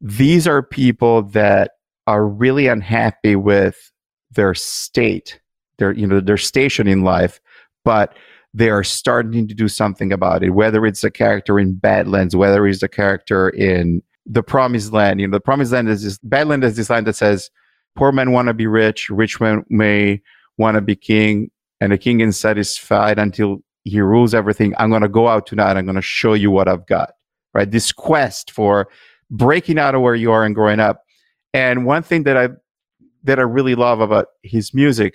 these 0.00 0.46
are 0.46 0.62
people 0.62 1.22
that 1.22 1.72
are 2.06 2.26
really 2.26 2.68
unhappy 2.68 3.34
with 3.36 3.90
their 4.30 4.54
state 4.54 5.40
their 5.82 5.92
you 5.92 6.06
know 6.06 6.20
their 6.20 6.36
station 6.36 6.86
in 6.86 7.02
life, 7.02 7.40
but 7.84 8.14
they 8.54 8.70
are 8.70 8.84
starting 8.84 9.48
to 9.48 9.54
do 9.54 9.66
something 9.66 10.12
about 10.12 10.42
it. 10.44 10.50
Whether 10.50 10.86
it's 10.86 11.02
a 11.02 11.10
character 11.10 11.58
in 11.58 11.74
Badlands, 11.74 12.36
whether 12.36 12.66
it's 12.66 12.82
a 12.82 12.88
character 12.88 13.48
in 13.48 14.02
the 14.26 14.42
Promised 14.42 14.92
Land. 14.92 15.20
You 15.20 15.26
know, 15.26 15.32
the 15.32 15.40
Promised 15.40 15.72
Land 15.72 15.88
is 15.88 16.04
this 16.04 16.18
Badland 16.18 16.62
is 16.64 16.76
this 16.76 16.90
line 16.90 17.04
that 17.04 17.16
says, 17.16 17.50
"Poor 17.96 18.12
men 18.12 18.30
want 18.30 18.48
to 18.48 18.54
be 18.54 18.66
rich, 18.66 19.10
rich 19.10 19.40
men 19.40 19.64
may 19.68 20.20
want 20.58 20.76
to 20.76 20.80
be 20.80 20.94
king, 20.94 21.50
and 21.80 21.90
the 21.90 21.98
king 21.98 22.20
is 22.20 22.38
satisfied 22.38 23.18
until 23.18 23.62
he 23.84 24.00
rules 24.00 24.34
everything. 24.34 24.74
I'm 24.78 24.90
going 24.90 25.02
to 25.02 25.08
go 25.08 25.26
out 25.26 25.46
tonight. 25.46 25.76
I'm 25.76 25.86
going 25.86 25.96
to 25.96 26.02
show 26.02 26.34
you 26.34 26.50
what 26.50 26.68
I've 26.68 26.86
got." 26.86 27.10
Right? 27.54 27.70
This 27.70 27.90
quest 27.92 28.50
for 28.52 28.88
breaking 29.30 29.78
out 29.78 29.94
of 29.94 30.02
where 30.02 30.14
you 30.14 30.30
are 30.30 30.44
and 30.44 30.54
growing 30.54 30.80
up. 30.80 31.02
And 31.52 31.84
one 31.84 32.02
thing 32.02 32.22
that 32.22 32.36
I 32.36 32.50
that 33.24 33.38
I 33.38 33.42
really 33.42 33.74
love 33.74 34.00
about 34.00 34.26
his 34.42 34.72
music 34.74 35.14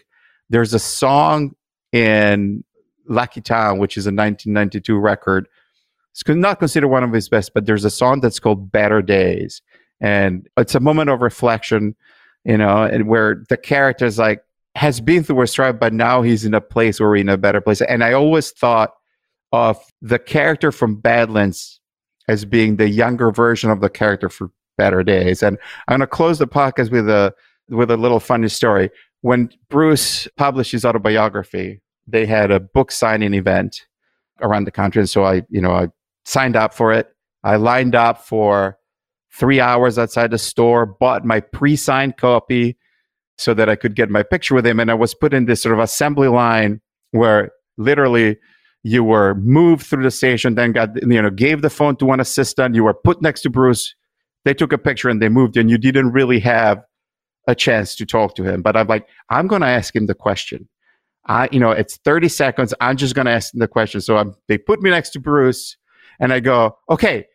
there's 0.49 0.73
a 0.73 0.79
song 0.79 1.55
in 1.91 2.63
Lucky 3.07 3.41
Town, 3.41 3.79
which 3.79 3.97
is 3.97 4.05
a 4.05 4.09
1992 4.09 4.97
record. 4.97 5.47
It's 6.11 6.23
not 6.27 6.59
considered 6.59 6.87
one 6.87 7.03
of 7.03 7.13
his 7.13 7.29
best, 7.29 7.53
but 7.53 7.65
there's 7.65 7.85
a 7.85 7.89
song 7.89 8.21
that's 8.21 8.39
called 8.39 8.71
Better 8.71 9.01
Days. 9.01 9.61
And 10.01 10.47
it's 10.57 10.75
a 10.75 10.79
moment 10.79 11.09
of 11.09 11.21
reflection, 11.21 11.95
you 12.43 12.57
know, 12.57 12.83
and 12.83 13.07
where 13.07 13.43
the 13.49 13.57
character 13.57 14.05
is 14.05 14.17
like, 14.17 14.41
has 14.75 15.01
been 15.01 15.23
through 15.23 15.41
a 15.41 15.47
strife, 15.47 15.79
but 15.79 15.93
now 15.93 16.21
he's 16.21 16.45
in 16.45 16.53
a 16.53 16.61
place 16.61 16.99
where 16.99 17.15
he's 17.15 17.21
in 17.21 17.29
a 17.29 17.37
better 17.37 17.61
place. 17.61 17.81
And 17.81 18.03
I 18.03 18.13
always 18.13 18.51
thought 18.51 18.91
of 19.51 19.83
the 20.01 20.19
character 20.19 20.71
from 20.71 20.95
Badlands 20.95 21.79
as 22.27 22.45
being 22.45 22.75
the 22.75 22.89
younger 22.89 23.31
version 23.31 23.69
of 23.71 23.81
the 23.81 23.89
character 23.89 24.29
for 24.29 24.51
Better 24.77 25.03
Days. 25.03 25.41
And 25.41 25.57
I'm 25.87 25.97
going 25.97 26.01
to 26.01 26.07
close 26.07 26.37
the 26.37 26.47
podcast 26.47 26.91
with 26.91 27.09
a 27.09 27.33
with 27.69 27.91
a 27.91 27.97
little 27.97 28.19
funny 28.19 28.47
story 28.47 28.89
when 29.21 29.49
Bruce 29.69 30.27
published 30.37 30.71
his 30.71 30.85
autobiography, 30.85 31.81
they 32.07 32.25
had 32.25 32.51
a 32.51 32.59
book 32.59 32.91
signing 32.91 33.33
event 33.33 33.85
around 34.41 34.65
the 34.65 34.71
country. 34.71 35.01
And 35.01 35.09
so 35.09 35.23
I, 35.23 35.43
you 35.49 35.61
know, 35.61 35.71
I 35.71 35.87
signed 36.25 36.55
up 36.55 36.73
for 36.73 36.93
it. 36.93 37.07
I 37.43 37.55
lined 37.55 37.95
up 37.95 38.25
for 38.25 38.77
three 39.31 39.59
hours 39.59 39.97
outside 39.99 40.31
the 40.31 40.37
store, 40.37 40.85
bought 40.85 41.25
my 41.25 41.39
pre 41.39 41.75
signed 41.75 42.17
copy 42.17 42.77
so 43.37 43.53
that 43.53 43.69
I 43.69 43.75
could 43.75 43.95
get 43.95 44.09
my 44.09 44.23
picture 44.23 44.55
with 44.55 44.65
him. 44.65 44.79
And 44.79 44.89
I 44.89 44.95
was 44.95 45.13
put 45.13 45.33
in 45.33 45.45
this 45.45 45.61
sort 45.61 45.73
of 45.73 45.79
assembly 45.79 46.27
line 46.27 46.81
where 47.11 47.51
literally 47.77 48.37
you 48.83 49.03
were 49.03 49.35
moved 49.35 49.85
through 49.85 50.03
the 50.03 50.11
station, 50.11 50.55
then 50.55 50.71
got, 50.71 50.89
you 51.01 51.21
know, 51.21 51.29
gave 51.29 51.61
the 51.61 51.69
phone 51.69 51.95
to 51.97 52.05
one 52.05 52.19
assistant. 52.19 52.75
You 52.75 52.83
were 52.83 52.93
put 52.93 53.21
next 53.21 53.41
to 53.41 53.49
Bruce. 53.49 53.93
They 54.45 54.53
took 54.53 54.71
a 54.71 54.77
picture 54.77 55.09
and 55.09 55.21
they 55.21 55.29
moved, 55.29 55.57
and 55.57 55.69
you 55.69 55.77
didn't 55.77 56.11
really 56.11 56.39
have 56.39 56.81
a 57.47 57.55
chance 57.55 57.95
to 57.95 58.05
talk 58.05 58.35
to 58.35 58.43
him. 58.43 58.61
But 58.61 58.75
I'm 58.75 58.87
like, 58.87 59.07
I'm 59.29 59.47
going 59.47 59.61
to 59.61 59.67
ask 59.67 59.95
him 59.95 60.05
the 60.05 60.13
question. 60.13 60.67
I, 61.25 61.49
you 61.51 61.59
know, 61.59 61.71
it's 61.71 61.97
30 61.97 62.29
seconds. 62.29 62.73
I'm 62.79 62.97
just 62.97 63.15
going 63.15 63.25
to 63.25 63.31
ask 63.31 63.53
him 63.53 63.59
the 63.59 63.67
question. 63.67 64.01
So 64.01 64.17
I'm, 64.17 64.35
they 64.47 64.57
put 64.57 64.81
me 64.81 64.89
next 64.89 65.09
to 65.11 65.19
Bruce 65.19 65.75
and 66.19 66.31
I 66.31 66.39
go, 66.39 66.77
okay, 66.89 67.25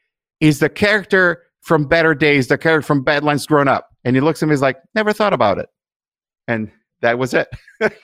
is 0.40 0.60
the 0.60 0.68
character 0.68 1.42
from 1.60 1.86
Better 1.86 2.14
Days, 2.14 2.48
the 2.48 2.58
character 2.58 2.86
from 2.86 3.02
Badlands 3.02 3.46
grown 3.46 3.68
up? 3.68 3.88
And 4.04 4.16
he 4.16 4.20
looks 4.20 4.42
at 4.42 4.48
me, 4.48 4.52
he's 4.52 4.62
like, 4.62 4.78
never 4.94 5.12
thought 5.12 5.32
about 5.32 5.58
it. 5.58 5.68
And 6.48 6.70
that 7.02 7.18
was 7.18 7.34
it. 7.34 7.48
that 7.80 7.94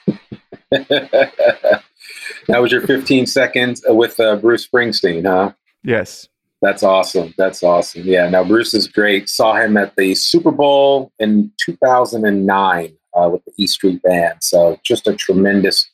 was 2.48 2.70
your 2.70 2.82
15 2.82 3.26
seconds 3.26 3.82
with 3.88 4.20
uh, 4.20 4.36
Bruce 4.36 4.66
Springsteen, 4.66 5.26
huh? 5.26 5.52
Yes. 5.82 6.28
That's 6.60 6.82
awesome. 6.82 7.34
That's 7.38 7.62
awesome. 7.62 8.02
Yeah. 8.04 8.28
Now 8.28 8.44
Bruce 8.44 8.74
is 8.74 8.88
great. 8.88 9.28
Saw 9.28 9.54
him 9.54 9.76
at 9.76 9.94
the 9.96 10.14
Super 10.14 10.50
Bowl 10.50 11.12
in 11.18 11.52
2009 11.64 12.96
uh, 13.14 13.28
with 13.28 13.44
the 13.44 13.52
E 13.56 13.66
Street 13.66 14.02
Band. 14.02 14.38
So 14.42 14.78
just 14.84 15.06
a 15.06 15.14
tremendous, 15.14 15.88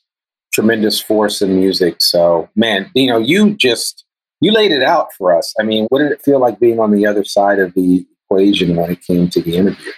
tremendous 0.53 1.01
force 1.01 1.43
in 1.43 1.57
music. 1.57 1.97
So 2.01 2.49
man, 2.57 2.91
you 2.95 3.09
know, 3.09 3.19
you 3.19 3.55
just 3.55 4.05
you 4.41 4.53
laid 4.53 4.73
it 4.73 4.83
out 4.83 5.09
for 5.17 5.37
us. 5.37 5.55
I 5.61 5.65
mean, 5.65 5.87
what 5.89 6.01
did 6.01 6.13
it 6.13 6.23
feel 6.23 6.39
like 6.39 6.61
being 6.61 6.81
on 6.81 6.91
the 6.91 7.07
other 7.07 7.25
side 7.25 7.59
of 7.59 7.75
the 7.75 8.07
equation 8.25 8.77
when 8.77 8.91
it 8.91 9.03
came 9.03 9.29
to 9.31 9.43
the 9.43 9.57
interview? 9.57 9.93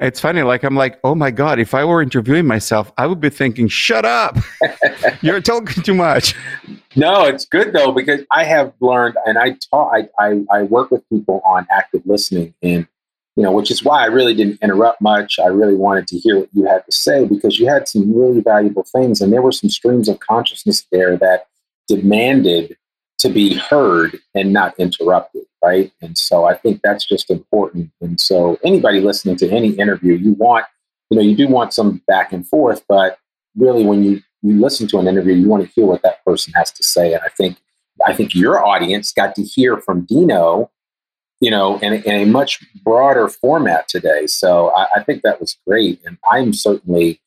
It's 0.00 0.20
funny, 0.20 0.42
like 0.42 0.62
I'm 0.62 0.76
like, 0.76 1.00
oh 1.02 1.16
my 1.16 1.32
god, 1.32 1.58
if 1.58 1.74
I 1.74 1.84
were 1.84 2.00
interviewing 2.00 2.46
myself, 2.46 2.92
I 2.96 3.06
would 3.06 3.20
be 3.20 3.30
thinking, 3.30 3.66
"Shut 3.66 4.04
up, 4.04 4.36
you're 5.22 5.40
talking 5.40 5.82
too 5.82 5.94
much." 5.94 6.36
No, 6.94 7.24
it's 7.24 7.44
good 7.44 7.72
though 7.72 7.90
because 7.90 8.20
I 8.30 8.44
have 8.44 8.72
learned, 8.80 9.16
and 9.26 9.38
I 9.38 9.56
talk, 9.70 9.92
I, 9.92 10.08
I, 10.20 10.44
I 10.52 10.62
work 10.62 10.92
with 10.92 11.08
people 11.08 11.40
on 11.44 11.66
active 11.70 12.02
listening, 12.04 12.54
and 12.62 12.86
you 13.34 13.42
know, 13.42 13.50
which 13.50 13.72
is 13.72 13.82
why 13.82 14.02
I 14.02 14.06
really 14.06 14.34
didn't 14.34 14.60
interrupt 14.62 15.00
much. 15.00 15.40
I 15.40 15.46
really 15.46 15.74
wanted 15.74 16.06
to 16.08 16.18
hear 16.18 16.38
what 16.38 16.48
you 16.52 16.64
had 16.64 16.84
to 16.86 16.92
say 16.92 17.24
because 17.24 17.58
you 17.58 17.68
had 17.68 17.88
some 17.88 18.16
really 18.16 18.40
valuable 18.40 18.84
things, 18.84 19.20
and 19.20 19.32
there 19.32 19.42
were 19.42 19.52
some 19.52 19.70
streams 19.70 20.08
of 20.08 20.20
consciousness 20.20 20.86
there 20.92 21.16
that 21.16 21.46
demanded 21.88 22.76
to 23.18 23.28
be 23.28 23.54
heard 23.54 24.18
and 24.34 24.52
not 24.52 24.78
interrupted, 24.78 25.42
right? 25.62 25.92
And 26.00 26.16
so 26.16 26.44
I 26.44 26.56
think 26.56 26.80
that's 26.82 27.04
just 27.04 27.30
important. 27.30 27.90
And 28.00 28.20
so 28.20 28.58
anybody 28.64 29.00
listening 29.00 29.36
to 29.36 29.50
any 29.50 29.70
interview, 29.70 30.14
you 30.14 30.32
want, 30.34 30.66
you 31.10 31.16
know, 31.16 31.22
you 31.22 31.36
do 31.36 31.48
want 31.48 31.72
some 31.72 32.02
back 32.06 32.32
and 32.32 32.46
forth, 32.46 32.84
but 32.88 33.18
really 33.56 33.84
when 33.84 34.04
you 34.04 34.22
you 34.42 34.60
listen 34.60 34.86
to 34.86 34.98
an 34.98 35.08
interview, 35.08 35.34
you 35.34 35.48
want 35.48 35.64
to 35.64 35.70
hear 35.74 35.84
what 35.84 36.02
that 36.02 36.24
person 36.24 36.52
has 36.54 36.70
to 36.70 36.82
say. 36.84 37.12
And 37.12 37.22
I 37.24 37.28
think 37.28 37.58
I 38.06 38.14
think 38.14 38.34
your 38.34 38.64
audience 38.64 39.12
got 39.12 39.34
to 39.34 39.42
hear 39.42 39.78
from 39.78 40.04
Dino 40.04 40.70
you 41.40 41.50
know, 41.50 41.78
in, 41.78 41.94
in 41.94 42.14
a 42.14 42.24
much 42.26 42.60
broader 42.82 43.28
format 43.28 43.88
today. 43.88 44.26
So 44.26 44.70
I, 44.74 44.86
I 44.96 45.02
think 45.04 45.22
that 45.22 45.40
was 45.40 45.56
great. 45.66 46.00
And 46.04 46.18
I'm 46.30 46.52
certainly 46.52 47.20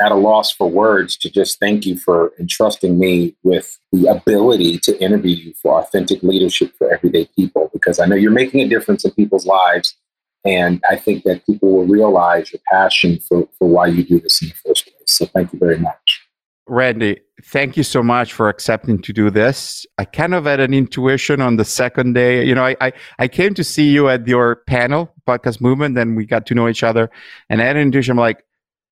at 0.00 0.12
a 0.12 0.16
loss 0.16 0.52
for 0.52 0.70
words 0.70 1.16
to 1.16 1.30
just 1.30 1.58
thank 1.58 1.84
you 1.84 1.96
for 1.96 2.32
entrusting 2.38 2.98
me 2.98 3.36
with 3.42 3.78
the 3.92 4.06
ability 4.06 4.78
to 4.78 5.00
interview 5.02 5.34
you 5.34 5.54
for 5.60 5.80
authentic 5.80 6.22
leadership 6.22 6.72
for 6.78 6.92
everyday 6.92 7.26
people 7.36 7.70
because 7.72 7.98
I 7.98 8.06
know 8.06 8.16
you're 8.16 8.30
making 8.30 8.60
a 8.60 8.68
difference 8.68 9.04
in 9.04 9.10
people's 9.12 9.46
lives. 9.46 9.96
And 10.44 10.80
I 10.88 10.96
think 10.96 11.24
that 11.24 11.44
people 11.46 11.72
will 11.72 11.86
realize 11.86 12.52
your 12.52 12.60
passion 12.70 13.18
for, 13.18 13.48
for 13.58 13.68
why 13.68 13.88
you 13.88 14.04
do 14.04 14.20
this 14.20 14.40
in 14.40 14.48
the 14.48 14.54
first 14.54 14.84
place. 14.86 14.94
So 15.06 15.26
thank 15.26 15.52
you 15.52 15.58
very 15.58 15.78
much. 15.78 16.28
Randy, 16.68 17.20
thank 17.44 17.76
you 17.76 17.82
so 17.82 18.02
much 18.02 18.32
for 18.32 18.48
accepting 18.48 19.00
to 19.02 19.12
do 19.12 19.30
this. 19.30 19.86
I 19.96 20.04
kind 20.04 20.34
of 20.34 20.44
had 20.44 20.60
an 20.60 20.74
intuition 20.74 21.40
on 21.40 21.56
the 21.56 21.64
second 21.64 22.12
day. 22.12 22.44
You 22.44 22.54
know, 22.54 22.64
I, 22.64 22.76
I, 22.80 22.92
I 23.18 23.28
came 23.28 23.54
to 23.54 23.64
see 23.64 23.88
you 23.90 24.08
at 24.08 24.28
your 24.28 24.56
panel, 24.66 25.12
Podcast 25.26 25.60
Movement, 25.60 25.96
and 25.96 26.14
we 26.14 26.26
got 26.26 26.46
to 26.46 26.54
know 26.54 26.68
each 26.68 26.82
other. 26.82 27.10
And 27.48 27.62
I 27.62 27.64
had 27.64 27.76
an 27.76 27.82
intuition, 27.82 28.12
I'm 28.12 28.18
like, 28.18 28.44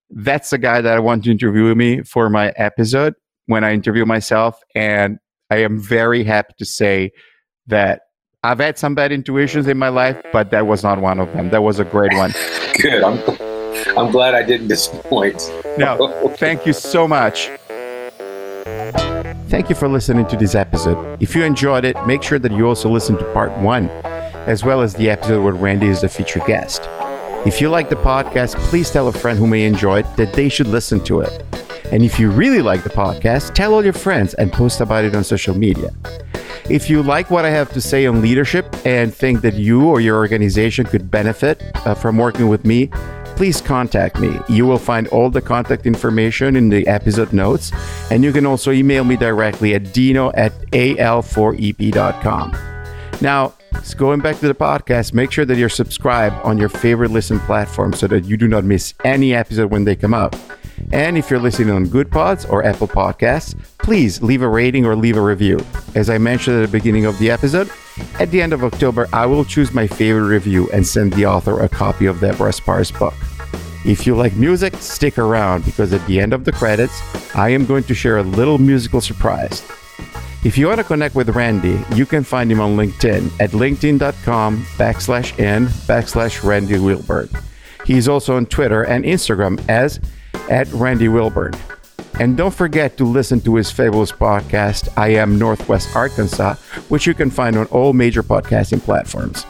that's 0.09 0.49
the 0.49 0.57
guy 0.57 0.81
that 0.81 0.95
I 0.95 0.99
want 0.99 1.23
to 1.25 1.31
interview 1.31 1.73
me 1.75 2.01
for 2.03 2.29
my 2.29 2.53
episode 2.55 3.13
when 3.47 3.63
I 3.63 3.73
interview 3.73 4.05
myself. 4.05 4.61
And 4.75 5.19
I 5.49 5.57
am 5.57 5.79
very 5.79 6.23
happy 6.23 6.53
to 6.57 6.65
say 6.65 7.11
that 7.67 8.01
I've 8.43 8.59
had 8.59 8.77
some 8.77 8.95
bad 8.95 9.11
intuitions 9.11 9.67
in 9.67 9.77
my 9.77 9.89
life, 9.89 10.21
but 10.31 10.51
that 10.51 10.67
was 10.67 10.83
not 10.83 11.01
one 11.01 11.19
of 11.19 11.31
them. 11.33 11.49
That 11.49 11.63
was 11.63 11.79
a 11.79 11.85
great 11.85 12.13
one. 12.13 12.31
Good. 12.81 13.03
I'm, 13.03 13.19
I'm 13.97 14.11
glad 14.11 14.35
I 14.35 14.43
didn't 14.43 14.67
disappoint. 14.67 15.51
no, 15.77 16.33
thank 16.37 16.65
you 16.65 16.73
so 16.73 17.07
much. 17.07 17.49
Thank 19.49 19.69
you 19.69 19.75
for 19.75 19.87
listening 19.87 20.27
to 20.27 20.37
this 20.37 20.55
episode. 20.55 21.21
If 21.21 21.35
you 21.35 21.43
enjoyed 21.43 21.85
it, 21.85 21.95
make 22.05 22.21
sure 22.21 22.37
that 22.37 22.51
you 22.51 22.67
also 22.67 22.89
listen 22.89 23.17
to 23.17 23.33
part 23.33 23.51
one, 23.59 23.89
as 24.45 24.63
well 24.63 24.81
as 24.81 24.93
the 24.93 25.09
episode 25.09 25.41
where 25.43 25.53
Randy 25.53 25.87
is 25.87 26.01
the 26.01 26.09
featured 26.09 26.45
guest. 26.45 26.81
If 27.47 27.61
you 27.61 27.69
like 27.69 27.87
the 27.87 27.95
podcast, 27.95 28.57
please 28.67 28.91
tell 28.91 29.07
a 29.07 29.13
friend 29.13 29.39
who 29.39 29.47
may 29.47 29.63
enjoy 29.63 29.99
it 29.99 30.17
that 30.17 30.33
they 30.33 30.49
should 30.49 30.67
listen 30.67 31.01
to 31.05 31.21
it. 31.21 31.45
And 31.93 32.03
if 32.03 32.19
you 32.19 32.29
really 32.29 32.61
like 32.61 32.83
the 32.83 32.89
podcast, 32.89 33.53
tell 33.53 33.73
all 33.73 33.81
your 33.85 33.93
friends 33.93 34.33
and 34.33 34.51
post 34.51 34.81
about 34.81 35.05
it 35.05 35.15
on 35.15 35.23
social 35.23 35.57
media. 35.57 35.93
If 36.69 36.89
you 36.89 37.01
like 37.01 37.31
what 37.31 37.45
I 37.45 37.49
have 37.51 37.71
to 37.71 37.79
say 37.79 38.05
on 38.05 38.21
leadership 38.21 38.75
and 38.85 39.15
think 39.15 39.39
that 39.43 39.53
you 39.53 39.87
or 39.87 40.01
your 40.01 40.17
organization 40.17 40.85
could 40.85 41.09
benefit 41.09 41.63
uh, 41.87 41.95
from 41.95 42.17
working 42.17 42.49
with 42.49 42.65
me, 42.65 42.87
please 43.37 43.61
contact 43.61 44.19
me. 44.19 44.37
You 44.49 44.65
will 44.65 44.77
find 44.77 45.07
all 45.07 45.29
the 45.29 45.41
contact 45.41 45.85
information 45.85 46.57
in 46.57 46.67
the 46.67 46.85
episode 46.85 47.31
notes, 47.31 47.71
and 48.11 48.25
you 48.25 48.33
can 48.33 48.45
also 48.45 48.71
email 48.71 49.05
me 49.05 49.15
directly 49.15 49.73
at 49.73 49.93
dino 49.93 50.33
at 50.33 50.51
al4ep.com. 50.71 52.57
Now, 53.21 53.53
going 53.93 54.19
back 54.21 54.39
to 54.39 54.47
the 54.47 54.53
podcast, 54.53 55.13
make 55.13 55.31
sure 55.31 55.45
that 55.45 55.57
you're 55.57 55.69
subscribed 55.69 56.35
on 56.45 56.57
your 56.57 56.69
favorite 56.69 57.11
listen 57.11 57.39
platform 57.41 57.93
so 57.93 58.07
that 58.07 58.25
you 58.25 58.37
do 58.37 58.47
not 58.47 58.63
miss 58.63 58.93
any 59.03 59.33
episode 59.33 59.71
when 59.71 59.83
they 59.83 59.95
come 59.95 60.13
out. 60.13 60.35
And 60.91 61.17
if 61.17 61.29
you're 61.29 61.39
listening 61.39 61.71
on 61.71 61.87
Goodpods 61.87 62.49
or 62.49 62.63
Apple 62.63 62.87
Podcasts, 62.87 63.57
please 63.79 64.21
leave 64.21 64.41
a 64.41 64.47
rating 64.47 64.85
or 64.85 64.95
leave 64.95 65.17
a 65.17 65.21
review. 65.21 65.59
As 65.95 66.09
I 66.09 66.17
mentioned 66.17 66.57
at 66.57 66.65
the 66.69 66.77
beginning 66.77 67.05
of 67.05 67.17
the 67.19 67.31
episode, 67.31 67.69
at 68.19 68.29
the 68.31 68.41
end 68.41 68.53
of 68.53 68.63
October, 68.63 69.07
I 69.11 69.25
will 69.25 69.43
choose 69.43 69.73
my 69.73 69.87
favorite 69.87 70.27
review 70.27 70.69
and 70.71 70.85
send 70.85 71.13
the 71.13 71.25
author 71.25 71.59
a 71.59 71.69
copy 71.69 72.05
of 72.05 72.19
Deborah 72.19 72.53
Spar's 72.53 72.91
book. 72.91 73.15
If 73.85 74.05
you 74.05 74.15
like 74.15 74.35
music, 74.35 74.75
stick 74.75 75.17
around 75.17 75.65
because 75.65 75.93
at 75.93 76.05
the 76.07 76.19
end 76.19 76.33
of 76.33 76.45
the 76.45 76.51
credits, 76.51 77.01
I 77.35 77.49
am 77.49 77.65
going 77.65 77.83
to 77.85 77.95
share 77.95 78.17
a 78.17 78.23
little 78.23 78.57
musical 78.57 79.01
surprise. 79.01 79.63
If 80.43 80.57
you 80.57 80.67
want 80.67 80.77
to 80.77 80.83
connect 80.83 81.15
with 81.15 81.29
Randy, 81.29 81.79
you 81.95 82.05
can 82.05 82.23
find 82.23 82.51
him 82.51 82.59
on 82.59 82.77
LinkedIn 82.77 83.31
at 83.39 83.51
linkedin.com 83.51 84.63
backslash 84.77 85.37
n 85.39 85.65
backslash 85.65 86.43
Randy 86.43 86.79
Wilburn. 86.79 87.29
He's 87.85 88.07
also 88.07 88.35
on 88.35 88.45
Twitter 88.45 88.83
and 88.83 89.03
Instagram 89.03 89.63
as 89.67 89.99
at 90.49 90.71
Randy 90.73 91.07
Wilburn. 91.07 91.53
And 92.19 92.35
don't 92.37 92.53
forget 92.53 92.97
to 92.97 93.03
listen 93.03 93.41
to 93.41 93.55
his 93.55 93.71
fabulous 93.71 94.11
podcast, 94.11 94.89
I 94.97 95.09
Am 95.09 95.37
Northwest 95.37 95.95
Arkansas, 95.95 96.55
which 96.89 97.05
you 97.05 97.13
can 97.13 97.29
find 97.29 97.55
on 97.57 97.65
all 97.67 97.93
major 97.93 98.23
podcasting 98.23 98.81
platforms. 98.81 99.45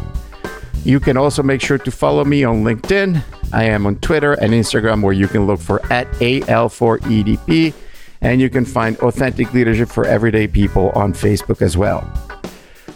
You 0.83 0.99
can 0.99 1.17
also 1.17 1.43
make 1.43 1.61
sure 1.61 1.77
to 1.77 1.91
follow 1.91 2.23
me 2.25 2.43
on 2.43 2.63
LinkedIn. 2.63 3.21
I 3.53 3.63
am 3.65 3.85
on 3.85 3.97
Twitter 3.97 4.33
and 4.33 4.53
Instagram, 4.53 5.01
where 5.01 5.13
you 5.13 5.27
can 5.27 5.47
look 5.47 5.59
for 5.59 5.85
at 5.91 6.09
AL4EDP, 6.13 7.73
and 8.21 8.41
you 8.41 8.49
can 8.49 8.65
find 8.65 8.97
Authentic 8.99 9.53
Leadership 9.53 9.89
for 9.89 10.05
Everyday 10.05 10.47
People 10.47 10.89
on 10.91 11.13
Facebook 11.13 11.61
as 11.61 11.77
well. 11.77 12.09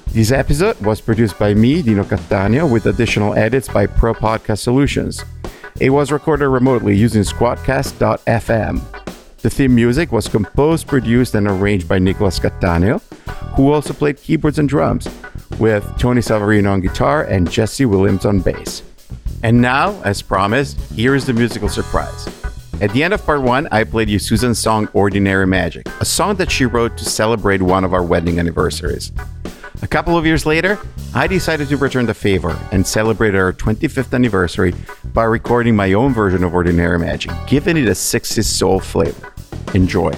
This 0.07 0.31
episode 0.31 0.79
was 0.81 0.99
produced 0.99 1.39
by 1.39 1.53
me, 1.53 1.81
Dino 1.81 2.03
Cattaneo, 2.03 2.69
with 2.69 2.85
additional 2.85 3.33
edits 3.33 3.69
by 3.69 3.85
Pro 3.87 4.13
Podcast 4.13 4.59
Solutions. 4.59 5.23
It 5.79 5.89
was 5.89 6.11
recorded 6.11 6.49
remotely 6.49 6.95
using 6.95 7.23
Squadcast.fm. 7.23 8.81
The 9.37 9.49
theme 9.49 9.73
music 9.73 10.11
was 10.11 10.27
composed, 10.27 10.87
produced, 10.87 11.33
and 11.33 11.47
arranged 11.47 11.87
by 11.87 11.97
Nicolas 11.97 12.39
Cattaneo, 12.39 13.01
who 13.55 13.71
also 13.71 13.93
played 13.93 14.17
keyboards 14.17 14.59
and 14.59 14.69
drums, 14.69 15.07
with 15.59 15.83
Tony 15.97 16.21
Savarino 16.21 16.73
on 16.73 16.81
guitar 16.81 17.23
and 17.23 17.49
Jesse 17.49 17.85
Williams 17.85 18.25
on 18.25 18.39
bass. 18.39 18.83
And 19.43 19.61
now, 19.61 19.99
as 20.03 20.21
promised, 20.21 20.79
here 20.91 21.15
is 21.15 21.25
the 21.25 21.33
musical 21.33 21.69
surprise. 21.69 22.40
At 22.81 22.91
the 22.93 23.03
end 23.03 23.13
of 23.13 23.23
part 23.23 23.43
one, 23.43 23.67
I 23.71 23.83
played 23.83 24.09
you 24.09 24.17
Susan's 24.17 24.57
song 24.57 24.89
Ordinary 24.93 25.45
Magic, 25.45 25.87
a 25.99 26.05
song 26.05 26.37
that 26.37 26.49
she 26.49 26.65
wrote 26.65 26.97
to 26.97 27.05
celebrate 27.05 27.61
one 27.61 27.83
of 27.83 27.93
our 27.93 28.01
wedding 28.01 28.39
anniversaries. 28.39 29.11
A 29.83 29.87
couple 29.87 30.17
of 30.17 30.25
years 30.25 30.47
later, 30.47 30.79
I 31.13 31.27
decided 31.27 31.69
to 31.69 31.77
return 31.77 32.07
the 32.07 32.15
favor 32.15 32.57
and 32.71 32.85
celebrate 32.85 33.35
our 33.35 33.53
25th 33.53 34.15
anniversary 34.15 34.73
by 35.13 35.25
recording 35.25 35.75
my 35.75 35.93
own 35.93 36.11
version 36.11 36.43
of 36.43 36.55
Ordinary 36.55 36.97
Magic, 36.97 37.31
giving 37.45 37.77
it 37.77 37.87
a 37.87 37.91
60s 37.91 38.45
soul 38.45 38.79
flavor. 38.79 39.31
Enjoy. 39.75 40.11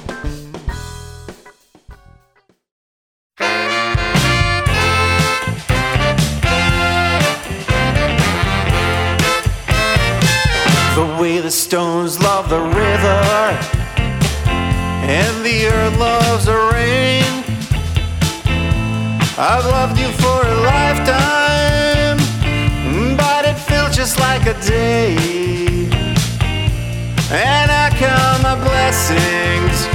I've 19.36 19.66
loved 19.66 19.98
you 19.98 20.10
for 20.10 20.46
a 20.46 20.56
lifetime, 20.62 22.18
but 23.18 23.46
it 23.46 23.56
feels 23.56 23.96
just 23.96 24.20
like 24.20 24.46
a 24.46 24.54
day. 24.62 25.16
And 27.32 27.72
I 27.72 27.90
count 27.98 28.44
my 28.44 28.54
blessings 28.54 29.88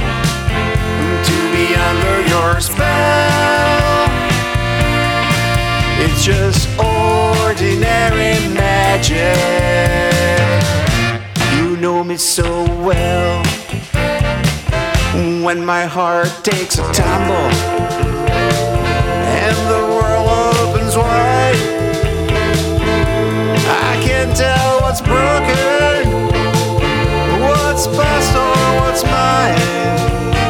to 1.25 1.35
be 1.53 1.73
under 1.73 2.27
your 2.27 2.59
spell. 2.59 4.09
It's 6.03 6.25
just 6.25 6.67
ordinary 6.77 8.45
magic. 8.53 9.23
You 11.55 11.77
know 11.77 12.03
me 12.03 12.17
so 12.17 12.65
well. 12.83 13.41
When 15.45 15.65
my 15.65 15.85
heart 15.85 16.27
takes 16.43 16.77
a 16.77 16.91
tumble 16.91 18.08
tell 24.35 24.81
what's 24.81 25.01
broken, 25.01 26.29
what's 27.41 27.87
past 27.87 28.35
or 28.35 28.81
what's 28.81 29.03
mine. 29.03 30.48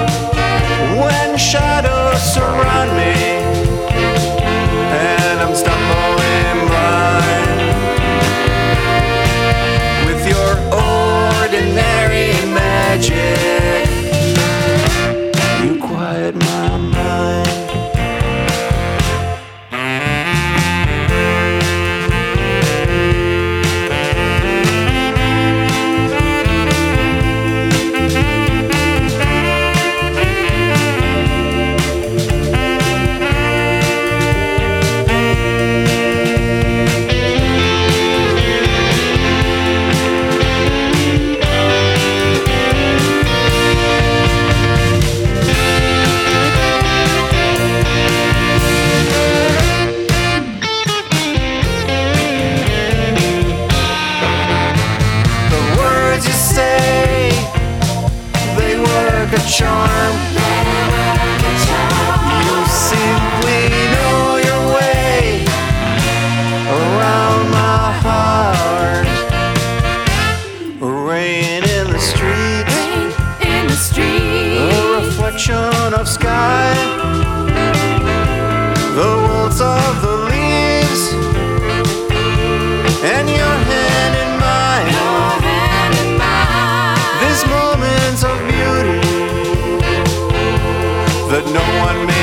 That 91.40 91.54
no 91.54 91.62
one 91.80 92.06
may 92.06 92.14
see. 92.14 92.19